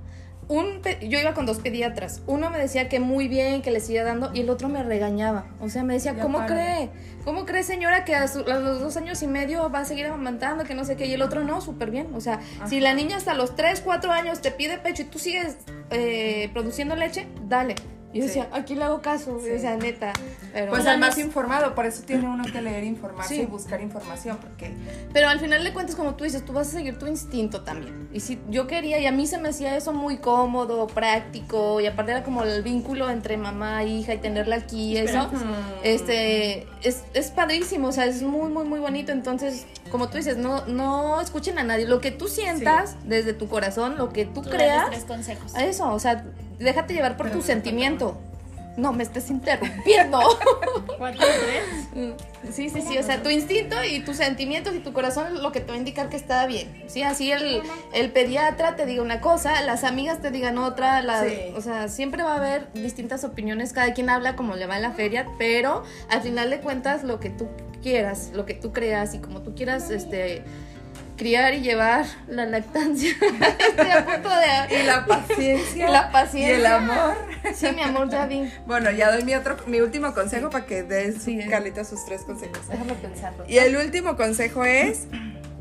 un 0.48 0.82
pe- 0.84 1.00
yo 1.10 1.18
iba 1.20 1.34
con 1.34 1.48
dos 1.48 1.58
pediatras. 1.58 2.22
Uno 2.28 2.52
me 2.52 2.60
decía 2.60 2.88
que 2.88 3.00
muy 3.00 3.28
bien, 3.28 3.64
que 3.64 3.72
le 3.72 3.80
siga 3.80 4.04
dando, 4.04 4.30
y 4.32 4.42
el 4.42 4.50
otro 4.52 4.70
me 4.70 4.84
regañaba. 4.84 5.46
O 5.60 5.70
sea, 5.70 5.84
me 5.84 5.96
decía, 5.96 6.14
Ya 6.14 6.22
¿cómo 6.22 6.38
para. 6.38 6.54
cree? 6.54 6.90
¿Cómo 7.24 7.46
cree, 7.48 7.64
señora, 7.64 8.06
que 8.06 8.14
a, 8.14 8.28
su- 8.28 8.42
a 8.48 8.60
los 8.60 8.80
dos 8.80 8.96
años 8.96 9.24
y 9.24 9.28
medio 9.28 9.72
va 9.72 9.80
a 9.80 9.86
seguir 9.86 10.06
amamantando, 10.06 10.64
que 10.64 10.76
no 10.76 10.86
sé 10.86 10.98
qué? 10.98 11.08
Y 11.08 11.14
el 11.16 11.24
otro 11.24 11.44
no, 11.44 11.62
súper 11.62 11.90
bien. 11.90 12.10
O 12.14 12.22
sea, 12.22 12.42
si 12.68 12.80
la 12.80 12.94
niña 12.94 13.18
hasta 13.18 13.34
los 13.34 13.56
3, 13.56 13.82
4 13.84 14.12
años 14.12 14.40
te 14.42 14.52
pide 14.52 14.78
pecho 14.78 15.02
y 15.02 15.06
tú 15.06 15.18
sigues 15.18 15.58
eh, 15.90 16.52
produciendo 16.54 16.96
leche, 16.96 17.28
dale. 17.48 17.74
Y 18.16 18.20
yo 18.20 18.24
Sí. 18.24 18.28
decía, 18.30 18.48
aquí 18.54 18.76
le 18.76 18.84
hago 18.86 19.02
caso, 19.02 19.42
Sí. 19.44 19.50
o 19.52 19.60
sea, 19.60 19.76
neta. 19.76 20.14
Pero, 20.54 20.72
Pues 20.72 20.86
al 20.88 21.00
más 21.00 21.18
informado, 21.18 21.76
por 21.76 21.86
eso 21.86 22.02
tiene 22.04 22.26
uno 22.30 22.46
que 22.46 22.62
leer 22.62 22.86
información 22.86 23.40
Sí. 23.40 23.42
y 23.44 23.46
buscar 23.46 23.82
información, 23.82 24.38
porque 24.42 24.72
Pero 25.12 25.28
al 25.28 25.42
final 25.42 25.66
de 25.66 25.74
cuentas, 25.74 25.98
como 25.98 26.16
tú 26.16 26.24
dices, 26.24 26.46
tú 26.46 26.54
vas 26.54 26.70
a 26.70 26.72
seguir 26.72 26.98
tu 26.98 27.08
instinto 27.08 27.64
también. 27.64 28.08
Y 28.14 28.22
si 28.22 28.40
yo 28.50 28.68
quería, 28.68 29.00
y 29.00 29.06
a 29.06 29.12
mí 29.12 29.28
se 29.28 29.38
me 29.38 29.50
hacía 29.50 29.76
eso 29.76 29.92
muy 29.92 30.20
cómodo, 30.20 30.88
práctico, 30.88 31.82
y 31.82 31.88
aparte 31.88 32.14
era 32.14 32.24
como 32.24 32.44
el 32.44 32.64
vínculo 32.64 33.10
entre 33.10 33.36
mamá 33.36 33.84
e 33.84 33.88
hija 33.90 34.14
y 34.14 34.18
tenerla 34.20 34.56
aquí, 34.56 34.96
eso, 34.98 35.30
este, 35.84 36.68
es, 36.84 37.04
es 37.14 37.32
padrísimo, 37.32 37.90
o 37.90 37.92
sea, 37.92 38.06
es 38.06 38.22
muy, 38.22 38.50
muy, 38.50 38.64
muy 38.66 38.80
bonito. 38.80 39.12
Entonces, 39.12 39.66
como 39.92 40.08
tú 40.10 40.18
dices, 40.18 40.38
no, 40.38 40.66
no 40.68 41.20
escuchen 41.22 41.60
a 41.60 41.64
nadie. 41.64 41.86
Lo 41.86 42.00
que 42.02 42.12
tú 42.12 42.28
sientas 42.28 42.96
desde 43.04 43.34
tu 43.34 43.48
corazón, 43.48 43.98
lo 43.98 44.10
que 44.10 44.26
tú, 44.26 44.42
Tú 44.42 44.50
creas, 44.50 44.90
tres 44.90 45.04
consejos. 45.06 45.54
eso, 45.60 45.92
o 45.94 46.00
sea, 46.00 46.24
déjate 46.60 46.94
llevar 46.94 47.18
por 47.18 47.28
Pero 47.28 47.40
tu 47.40 47.46
sentimiento. 47.46 48.18
No, 48.78 48.92
me 48.92 49.04
estás 49.04 49.30
interrumpiendo. 49.30 50.20
¿Cuatro, 50.98 51.22
tres? 51.26 52.54
Sí, 52.54 52.70
sí, 52.70 52.82
sí, 52.82 52.98
o 52.98 53.04
sea, 53.04 53.24
tu 53.24 53.30
instinto 53.30 53.78
y 53.90 54.02
tus 54.02 54.18
sentimientos 54.18 54.76
y 54.76 54.80
tu 54.80 54.92
corazón 54.92 55.28
es 55.28 55.34
lo 55.42 55.54
que 55.54 55.62
te 55.62 55.68
va 55.68 55.76
a 55.76 55.78
indicar 55.78 56.10
que 56.10 56.18
está 56.18 56.46
bien. 56.46 56.84
Sí, 56.88 57.02
así 57.02 57.32
el, 57.32 57.62
el 57.94 58.12
pediatra 58.12 58.76
te 58.76 58.86
diga 58.86 59.02
una 59.02 59.22
cosa, 59.22 59.62
las 59.62 59.86
amigas 59.86 60.20
te 60.22 60.30
digan 60.30 60.58
otra, 60.58 61.02
la- 61.02 61.24
Sí. 61.24 61.38
o 61.56 61.62
sea, 61.62 61.88
siempre 61.88 62.22
va 62.24 62.34
a 62.34 62.36
haber 62.36 62.72
distintas 62.74 63.24
opiniones, 63.24 63.72
cada 63.72 63.94
quien 63.94 64.10
habla 64.10 64.36
como 64.36 64.56
le 64.58 64.66
va 64.68 64.76
en 64.76 64.82
la 64.82 64.92
feria, 64.92 65.26
pero 65.38 65.84
al 66.10 66.22
final 66.22 66.50
de 66.50 66.60
cuentas 66.60 67.06
lo 67.06 67.22
que 67.22 67.30
tú 67.30 67.48
quieras, 67.82 68.32
lo 68.34 68.46
que 68.46 68.56
tú 68.56 68.74
creas 68.74 69.14
y 69.14 69.20
como 69.20 69.42
tú 69.42 69.56
quieras, 69.56 69.90
este 69.90 70.44
criar 71.18 71.54
y 71.54 71.62
llevar 71.62 72.06
la 72.28 72.46
lactancia. 72.46 73.12
Estoy 73.70 73.90
a 73.90 74.06
punto 74.06 74.30
de 74.30 74.80
y 74.82 74.84
la 74.86 75.06
paciencia 75.06 75.88
Y 75.88 75.92
la 75.92 76.12
paciencia. 76.12 76.56
y 76.56 76.60
el 76.60 76.66
amor. 76.66 77.16
Sí, 77.54 77.68
mi 77.76 77.82
amor, 77.82 78.10
ya 78.10 78.26
vi. 78.26 78.52
Bueno, 78.66 78.92
ya 78.92 79.12
doy 79.12 79.24
mi 79.24 79.34
otro 79.36 79.58
mi 79.68 79.80
último 79.82 80.14
consejo 80.14 80.50
para 80.50 80.66
que 80.66 80.84
des 80.84 81.22
Sí. 81.24 81.40
Carlita 81.50 81.84
sus 81.86 82.06
tres 82.06 82.24
consejos. 82.24 82.68
Déjame 82.68 82.94
pensarlo. 82.94 83.46
Y 83.48 83.58
el 83.58 83.76
último 83.78 84.18
consejo 84.18 84.66
es, 84.66 85.08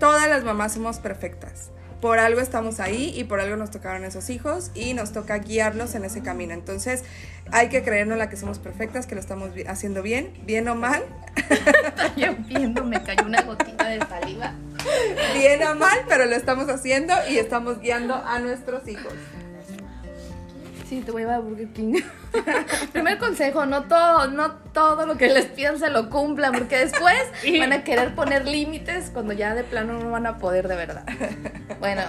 todas 0.01 0.29
las 0.29 0.45
mamás 0.45 0.73
somos 0.75 0.99
perfectas. 0.99 1.71
Por 2.01 2.19
algo 2.19 2.41
estamos 2.41 2.81
ahí 2.81 3.13
y 3.17 3.25
por 3.25 3.41
algo 3.41 3.57
nos 3.57 3.71
tocaron 3.71 4.05
esos 4.05 4.29
hijos 4.31 4.71
y 4.75 4.95
nos 4.95 5.13
toca 5.13 5.39
guiarlos 5.39 5.95
en 5.95 6.05
ese 6.05 6.23
camino. 6.23 6.53
Entonces, 6.53 7.03
hay 7.51 7.69
que 7.69 7.83
creernos 7.83 8.19
la 8.19 8.29
que 8.29 8.37
somos 8.37 8.59
perfectas, 8.59 9.07
que 9.07 9.15
lo 9.15 9.21
estamos 9.21 9.51
haciendo 9.67 10.03
bien, 10.03 10.33
bien 10.45 10.69
o 10.69 10.75
mal, 10.75 11.03
Yo 12.17 12.35
viendo, 12.47 12.85
me 12.85 13.03
cayó 13.03 13.25
una 13.25 13.43
gotita 13.43 13.89
de 13.89 13.99
saliva. 14.07 14.55
bien 15.35 15.63
o 15.65 15.75
mal, 15.75 16.01
pero 16.09 16.27
lo 16.27 16.37
estamos 16.37 16.69
haciendo 16.69 17.15
y 17.29 17.39
estamos 17.39 17.81
guiando 17.81 18.15
a 18.15 18.39
nuestros 18.39 18.87
hijos. 18.89 19.13
Sí, 20.95 21.01
te 21.01 21.11
voy 21.11 21.23
a 21.23 21.25
llevar 21.25 21.41
a 21.41 21.43
Burger 21.43 21.73
King. 21.73 21.95
Primer 22.93 23.19
consejo, 23.19 23.67
no 23.67 23.83
todo, 23.89 24.29
no 24.29 24.53
todo 24.73 25.07
lo 25.07 25.17
que 25.17 25.27
les 25.27 25.47
pidan 25.47 25.77
se 25.77 25.91
lo 25.91 26.09
cumplan, 26.09 26.53
porque 26.53 26.79
después 26.79 27.17
van 27.59 27.73
a 27.73 27.83
querer 27.83 28.15
poner 28.15 28.47
límites 28.47 29.11
cuando 29.13 29.33
ya 29.33 29.57
de 29.57 29.65
plano 29.65 29.99
no 29.99 30.13
van 30.13 30.25
a 30.29 30.39
poder 30.39 30.69
de 30.69 30.77
verdad. 30.77 31.05
Bueno, 31.81 32.03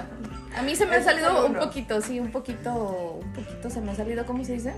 a 0.56 0.62
mí 0.62 0.76
se 0.76 0.86
me 0.86 0.98
ha 0.98 1.02
salido 1.02 1.48
un 1.48 1.56
poquito, 1.56 2.00
sí, 2.00 2.20
un 2.20 2.30
poquito, 2.30 3.22
un 3.24 3.34
poquito 3.34 3.72
se 3.72 3.82
me 3.82 3.92
ha 3.92 3.96
salido, 3.96 4.24
¿cómo 4.28 4.46
se 4.46 4.54
dice? 4.54 4.76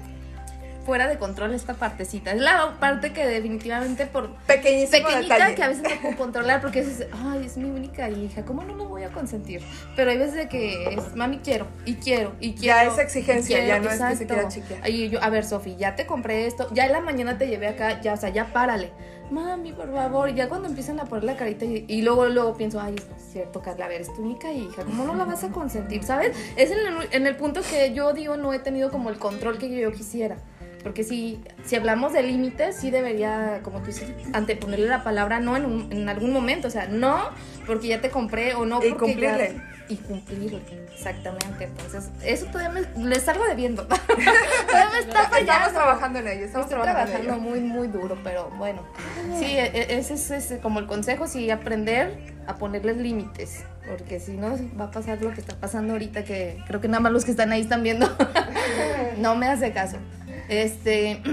Fuera 0.87 1.09
de 1.09 1.17
control 1.17 1.53
esta 1.53 1.73
partecita. 1.73 2.31
Es 2.31 2.39
la 2.39 2.77
parte 2.79 3.11
que 3.11 3.27
definitivamente 3.27 4.05
por 4.05 4.33
Pequeñísimo 4.45 5.05
pequeñita 5.05 5.33
detalle. 5.33 5.55
que 5.55 5.63
a 5.63 5.67
veces 5.67 5.83
no 5.83 5.89
puedo 6.01 6.15
controlar 6.15 6.61
porque 6.61 6.79
es, 6.79 7.05
ay, 7.11 7.45
es 7.45 7.57
mi 7.57 7.69
única 7.69 8.09
hija, 8.09 8.45
¿cómo 8.45 8.63
no 8.63 8.73
lo 8.73 8.85
voy 8.85 9.03
a 9.03 9.09
consentir? 9.09 9.61
Pero 9.97 10.11
hay 10.11 10.17
veces 10.17 10.35
de 10.35 10.47
que 10.47 10.93
es, 10.93 11.13
mami, 11.13 11.39
quiero, 11.39 11.67
y 11.83 11.95
quiero, 11.95 12.35
y 12.39 12.53
quiero. 12.53 12.77
Ya 12.77 12.85
es 12.85 12.99
exigencia, 12.99 13.65
y 13.65 13.67
ya 13.67 13.79
no 13.79 13.89
es 13.89 13.99
que 13.99 14.15
se 14.15 14.23
exacto. 14.23 14.87
Y 14.87 15.09
yo, 15.09 15.21
a 15.21 15.29
ver, 15.29 15.43
Sofi, 15.43 15.75
ya 15.75 15.97
te 15.97 16.05
compré 16.05 16.47
esto, 16.47 16.69
ya 16.73 16.85
en 16.85 16.93
la 16.93 17.01
mañana 17.01 17.37
te 17.37 17.49
llevé 17.49 17.67
acá, 17.67 17.99
ya, 17.99 18.13
o 18.13 18.17
sea, 18.17 18.29
ya 18.29 18.45
párale. 18.53 18.93
Mami, 19.29 19.73
por 19.73 19.91
favor, 19.93 20.33
ya 20.33 20.47
cuando 20.47 20.69
empiezan 20.69 21.01
a 21.01 21.03
poner 21.03 21.25
la 21.25 21.35
carita 21.35 21.65
y, 21.65 21.83
y 21.89 22.01
luego, 22.01 22.27
luego 22.27 22.55
pienso, 22.55 22.79
ay, 22.79 22.95
es 22.95 23.33
cierto, 23.33 23.61
Carla, 23.61 23.87
a 23.87 23.89
ver, 23.89 23.99
es 23.99 24.13
tu 24.15 24.21
única 24.21 24.53
hija, 24.53 24.85
¿cómo 24.85 25.03
no 25.03 25.15
la 25.15 25.25
vas 25.25 25.43
a 25.43 25.49
consentir? 25.49 26.05
¿Sabes? 26.05 26.33
Es 26.55 26.71
en 26.71 26.77
el, 26.77 27.09
en 27.11 27.27
el 27.27 27.35
punto 27.35 27.59
que 27.61 27.93
yo 27.93 28.13
digo, 28.13 28.37
no 28.37 28.53
he 28.53 28.59
tenido 28.59 28.89
como 28.89 29.09
el 29.09 29.19
control 29.19 29.57
que 29.57 29.69
yo 29.69 29.91
quisiera. 29.91 30.37
Porque 30.83 31.03
si, 31.03 31.39
si 31.65 31.75
hablamos 31.75 32.13
de 32.13 32.23
límites, 32.23 32.77
sí 32.77 32.91
debería, 32.91 33.59
como 33.63 33.79
tú 33.79 33.87
dices, 33.87 34.09
anteponerle 34.33 34.87
la 34.87 35.03
palabra 35.03 35.39
no 35.39 35.57
en, 35.57 35.65
un- 35.65 35.91
en 35.91 36.07
algún 36.07 36.31
momento. 36.31 36.67
O 36.67 36.71
sea, 36.71 36.87
no 36.87 37.17
porque 37.65 37.87
ya 37.87 37.99
te 38.01 38.09
compré 38.09 38.53
o 38.55 38.65
no 38.65 38.77
Y 38.83 38.91
porque 38.91 39.15
ya- 39.15 39.31
cumplirle. 39.31 39.61
y 39.89 39.95
cumplirle, 39.97 40.61
exactamente. 40.93 41.65
Entonces, 41.65 42.09
eso 42.23 42.45
todavía 42.47 42.81
me, 42.95 43.05
le 43.05 43.19
salgo 43.19 43.45
debiendo. 43.45 43.85
todavía 43.87 44.89
me 44.93 44.99
está 44.99 45.23
fallando. 45.29 45.51
Estamos 45.51 45.73
trabajando 45.73 46.19
en 46.19 46.27
ello, 46.27 46.45
estamos 46.45 46.65
Estoy 46.71 46.81
trabajando, 46.81 47.11
trabajando 47.11 47.33
en 47.33 47.39
ello. 47.41 47.49
muy, 47.49 47.59
muy 47.59 47.87
duro, 47.87 48.17
pero 48.23 48.49
bueno. 48.57 48.83
Sí, 49.39 49.45
e- 49.45 49.65
e- 49.73 49.97
ese 49.99 50.13
es, 50.13 50.31
ese 50.31 50.59
como 50.59 50.79
el 50.79 50.85
consejo, 50.87 51.27
sí, 51.27 51.49
aprender 51.51 52.17
a 52.47 52.55
ponerles 52.55 52.97
límites. 52.97 53.63
Porque 53.89 54.19
si 54.19 54.33
no, 54.33 54.55
va 54.79 54.85
a 54.85 54.91
pasar 54.91 55.21
lo 55.21 55.33
que 55.33 55.39
está 55.41 55.55
pasando 55.55 55.93
ahorita, 55.93 56.23
que 56.23 56.61
creo 56.67 56.79
que 56.81 56.87
nada 56.87 56.99
más 57.01 57.11
los 57.11 57.25
que 57.25 57.31
están 57.31 57.51
ahí 57.51 57.61
están 57.61 57.83
viendo. 57.83 58.07
no 59.17 59.35
me 59.35 59.47
hace 59.47 59.71
caso. 59.73 59.97
Este. 60.49 61.21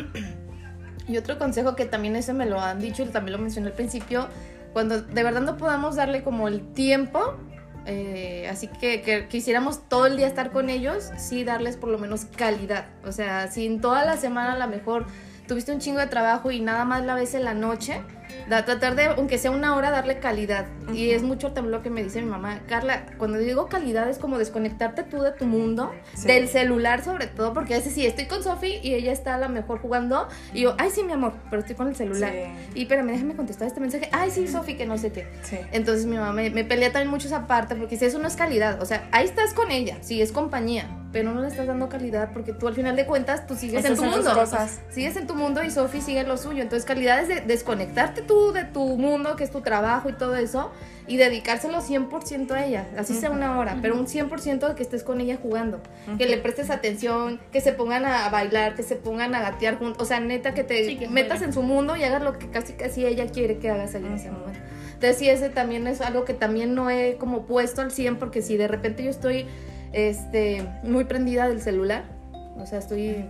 Y 1.06 1.18
otro 1.18 1.38
consejo 1.38 1.76
que 1.76 1.84
también 1.84 2.16
ese 2.16 2.32
me 2.32 2.46
lo 2.46 2.58
han 2.58 2.80
dicho 2.80 3.02
y 3.02 3.06
también 3.06 3.36
lo 3.36 3.38
mencioné 3.38 3.66
al 3.66 3.74
principio, 3.74 4.26
cuando 4.72 5.02
de 5.02 5.22
verdad 5.22 5.42
no 5.42 5.58
podamos 5.58 5.96
darle 5.96 6.22
como 6.22 6.48
el 6.48 6.72
tiempo, 6.72 7.36
eh, 7.84 8.48
así 8.50 8.68
que, 8.68 9.02
que 9.02 9.28
quisiéramos 9.28 9.86
todo 9.88 10.06
el 10.06 10.16
día 10.16 10.26
estar 10.26 10.50
con 10.50 10.70
ellos, 10.70 11.10
sí 11.18 11.44
darles 11.44 11.76
por 11.76 11.90
lo 11.90 11.98
menos 11.98 12.24
calidad. 12.24 12.86
O 13.04 13.12
sea, 13.12 13.48
si 13.48 13.66
en 13.66 13.82
toda 13.82 14.06
la 14.06 14.16
semana 14.16 14.54
a 14.54 14.58
lo 14.58 14.66
mejor 14.66 15.04
tuviste 15.46 15.72
un 15.72 15.78
chingo 15.78 16.00
de 16.00 16.06
trabajo 16.06 16.50
y 16.50 16.60
nada 16.60 16.86
más 16.86 17.04
la 17.04 17.14
ves 17.14 17.34
en 17.34 17.44
la 17.44 17.52
noche, 17.52 18.00
da- 18.48 18.64
tratar 18.64 18.94
de, 18.96 19.04
aunque 19.06 19.38
sea 19.38 19.50
una 19.50 19.74
hora, 19.76 19.90
darle 19.90 20.18
calidad. 20.18 20.66
Y 20.92 21.10
es 21.10 21.22
mucho 21.22 21.52
también 21.52 21.72
lo 21.72 21.82
que 21.82 21.90
me 21.90 22.02
dice 22.02 22.20
mi 22.22 22.30
mamá. 22.30 22.60
Carla, 22.68 23.06
cuando 23.18 23.38
digo 23.38 23.68
calidad 23.68 24.08
es 24.08 24.18
como 24.18 24.38
desconectarte 24.38 25.02
tú 25.02 25.22
de 25.22 25.32
tu 25.32 25.46
mundo, 25.46 25.92
Sí. 26.14 26.26
del 26.26 26.48
celular 26.48 27.02
sobre 27.04 27.26
todo, 27.26 27.52
porque 27.54 27.74
a 27.74 27.78
veces 27.78 27.94
sí, 27.94 28.06
estoy 28.06 28.26
con 28.26 28.42
Sofi 28.42 28.78
y 28.82 28.94
ella 28.94 29.12
está 29.12 29.34
a 29.34 29.38
lo 29.38 29.48
mejor 29.48 29.80
jugando 29.80 30.28
y 30.52 30.62
yo, 30.62 30.74
ay 30.78 30.90
sí, 30.90 31.02
mi 31.02 31.12
amor, 31.12 31.32
pero 31.50 31.60
estoy 31.60 31.76
con 31.76 31.88
el 31.88 31.96
celular. 31.96 32.32
Sí. 32.32 32.70
Y 32.78 32.82
espérame, 32.82 33.08
déjame 33.12 33.36
contestar 33.36 33.68
este 33.68 33.80
mensaje. 33.80 34.08
Ay 34.12 34.30
sí, 34.30 34.46
Sofi, 34.48 34.76
que 34.76 34.86
no 34.86 34.98
sé 34.98 35.12
qué. 35.12 35.26
Sí. 35.42 35.58
Entonces 35.72 36.06
mi 36.06 36.16
mamá 36.16 36.32
me, 36.32 36.50
me 36.50 36.64
pelea 36.64 36.92
también 36.92 37.10
mucho 37.10 37.26
esa 37.26 37.46
parte 37.46 37.74
porque 37.74 37.94
dice, 37.96 38.06
eso 38.06 38.18
no 38.18 38.28
es 38.28 38.36
calidad. 38.36 38.80
O 38.82 38.86
sea, 38.86 39.08
ahí 39.12 39.24
estás 39.24 39.54
con 39.54 39.70
ella, 39.70 39.98
sí, 40.00 40.20
es 40.22 40.32
compañía, 40.32 40.88
pero 41.14 41.32
no 41.32 41.42
le 41.42 41.46
estás 41.46 41.68
dando 41.68 41.88
calidad 41.88 42.30
porque 42.32 42.52
tú 42.52 42.66
al 42.66 42.74
final 42.74 42.96
de 42.96 43.06
cuentas, 43.06 43.46
tú 43.46 43.54
sigues 43.54 43.84
en 43.84 43.94
tu 43.94 44.04
mundo. 44.04 44.34
cosas. 44.34 44.80
Sigues 44.90 45.16
en 45.16 45.28
tu 45.28 45.36
mundo 45.36 45.62
y 45.62 45.70
Sofi 45.70 46.00
sigue 46.00 46.18
en 46.18 46.28
lo 46.28 46.36
suyo. 46.36 46.60
Entonces 46.60 46.84
calidad 46.84 47.20
es 47.20 47.28
de 47.28 47.40
desconectarte 47.40 48.20
tú 48.20 48.50
de 48.52 48.64
tu 48.64 48.98
mundo, 48.98 49.36
que 49.36 49.44
es 49.44 49.52
tu 49.52 49.60
trabajo 49.60 50.08
y 50.08 50.14
todo 50.14 50.34
eso, 50.34 50.72
y 51.06 51.16
dedicárselo 51.16 51.80
100% 51.80 52.50
a 52.50 52.64
ella, 52.64 52.88
así 52.98 53.14
sea 53.14 53.30
una 53.30 53.60
hora, 53.60 53.78
pero 53.80 53.94
un 53.94 54.06
100% 54.06 54.68
de 54.68 54.74
que 54.74 54.82
estés 54.82 55.04
con 55.04 55.20
ella 55.20 55.38
jugando, 55.40 55.80
que 56.18 56.26
le 56.26 56.36
prestes 56.38 56.70
atención, 56.70 57.40
que 57.52 57.60
se 57.60 57.72
pongan 57.72 58.04
a 58.06 58.28
bailar, 58.30 58.74
que 58.74 58.82
se 58.82 58.96
pongan 58.96 59.36
a 59.36 59.40
gatear 59.40 59.78
juntos, 59.78 60.02
o 60.02 60.04
sea, 60.06 60.18
neta 60.18 60.52
que 60.52 60.64
te 60.64 60.84
Sí, 60.84 60.96
que 60.96 61.08
metas 61.08 61.42
en 61.42 61.52
su 61.52 61.62
mundo 61.62 61.94
y 61.96 62.02
hagas 62.02 62.22
lo 62.22 62.36
que 62.36 62.48
casi 62.48 62.72
casi 62.72 63.06
ella 63.06 63.28
quiere 63.28 63.58
que 63.58 63.70
hagas 63.70 63.94
ahí 63.94 64.04
en 64.04 64.14
ese 64.14 64.32
momento. 64.32 64.58
Entonces 64.94 65.16
sí, 65.16 65.28
ese 65.28 65.48
también 65.48 65.86
es 65.86 66.00
algo 66.00 66.24
que 66.24 66.34
también 66.34 66.74
no 66.74 66.90
he 66.90 67.16
como 67.18 67.46
puesto 67.46 67.82
al 67.82 67.92
100 67.92 68.16
porque 68.16 68.42
si 68.42 68.56
de 68.56 68.66
repente 68.66 69.04
yo 69.04 69.10
estoy 69.10 69.46
este, 69.94 70.66
muy 70.82 71.04
prendida 71.04 71.48
del 71.48 71.62
celular, 71.62 72.04
o 72.56 72.66
sea, 72.66 72.78
estoy 72.80 73.24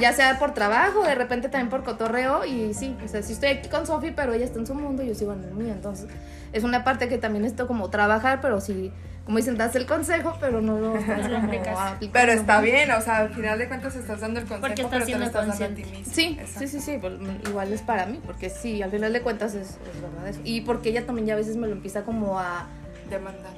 ya 0.00 0.12
sea 0.12 0.38
por 0.38 0.52
trabajo, 0.54 1.02
de 1.04 1.14
repente 1.14 1.48
también 1.48 1.70
por 1.70 1.82
cotorreo 1.82 2.44
y 2.44 2.74
sí, 2.74 2.94
o 3.04 3.08
sea, 3.08 3.22
sí 3.22 3.32
estoy 3.32 3.48
aquí 3.50 3.68
con 3.68 3.86
Sofi, 3.86 4.10
pero 4.10 4.32
ella 4.34 4.44
está 4.44 4.58
en 4.58 4.66
su 4.66 4.74
mundo 4.74 5.02
y 5.02 5.08
yo 5.08 5.14
sigo 5.14 5.32
en 5.32 5.42
el 5.44 5.54
mío, 5.54 5.72
entonces 5.72 6.08
es 6.52 6.62
una 6.62 6.84
parte 6.84 7.08
que 7.08 7.18
también 7.18 7.44
esto 7.44 7.66
como 7.66 7.88
trabajar, 7.90 8.40
pero 8.42 8.60
sí, 8.60 8.92
como 9.24 9.38
dicen, 9.38 9.56
das 9.56 9.74
el 9.74 9.86
consejo, 9.86 10.36
pero 10.40 10.60
no 10.60 10.78
lo 10.78 10.96
estás 10.98 11.28
Lo 11.28 11.36
como 11.36 11.46
aplicas. 11.48 11.76
aplicando. 11.78 12.12
Pero 12.12 12.32
está 12.32 12.60
bien, 12.60 12.90
o 12.92 13.00
sea, 13.00 13.16
al 13.18 13.30
final 13.34 13.58
de 13.58 13.66
cuentas 13.66 13.96
estás 13.96 14.20
dando 14.20 14.40
el 14.40 14.46
consejo, 14.46 14.60
Porque 14.68 14.82
estás 14.82 14.92
pero 14.92 15.06
te 15.06 15.18
lo 15.18 15.24
estás 15.24 15.48
dando 15.48 15.64
a 15.64 15.68
ti 15.68 15.82
consciente. 15.82 15.98
mismo. 15.98 16.14
Sí, 16.14 16.38
sí, 16.58 16.68
sí, 16.68 16.80
sí, 16.80 17.00
igual 17.48 17.72
es 17.72 17.82
para 17.82 18.06
mí, 18.06 18.20
porque 18.24 18.50
sí, 18.50 18.82
al 18.82 18.90
final 18.90 19.12
de 19.12 19.22
cuentas 19.22 19.54
es, 19.54 19.70
es 19.70 20.00
verdad 20.02 20.28
eso. 20.28 20.40
Y 20.44 20.60
porque 20.60 20.90
ella 20.90 21.04
también 21.06 21.26
ya 21.26 21.34
a 21.34 21.36
veces 21.38 21.56
me 21.56 21.66
lo 21.66 21.72
empieza 21.72 22.02
como 22.04 22.38
a, 22.38 22.66
Demandar. 23.10 23.52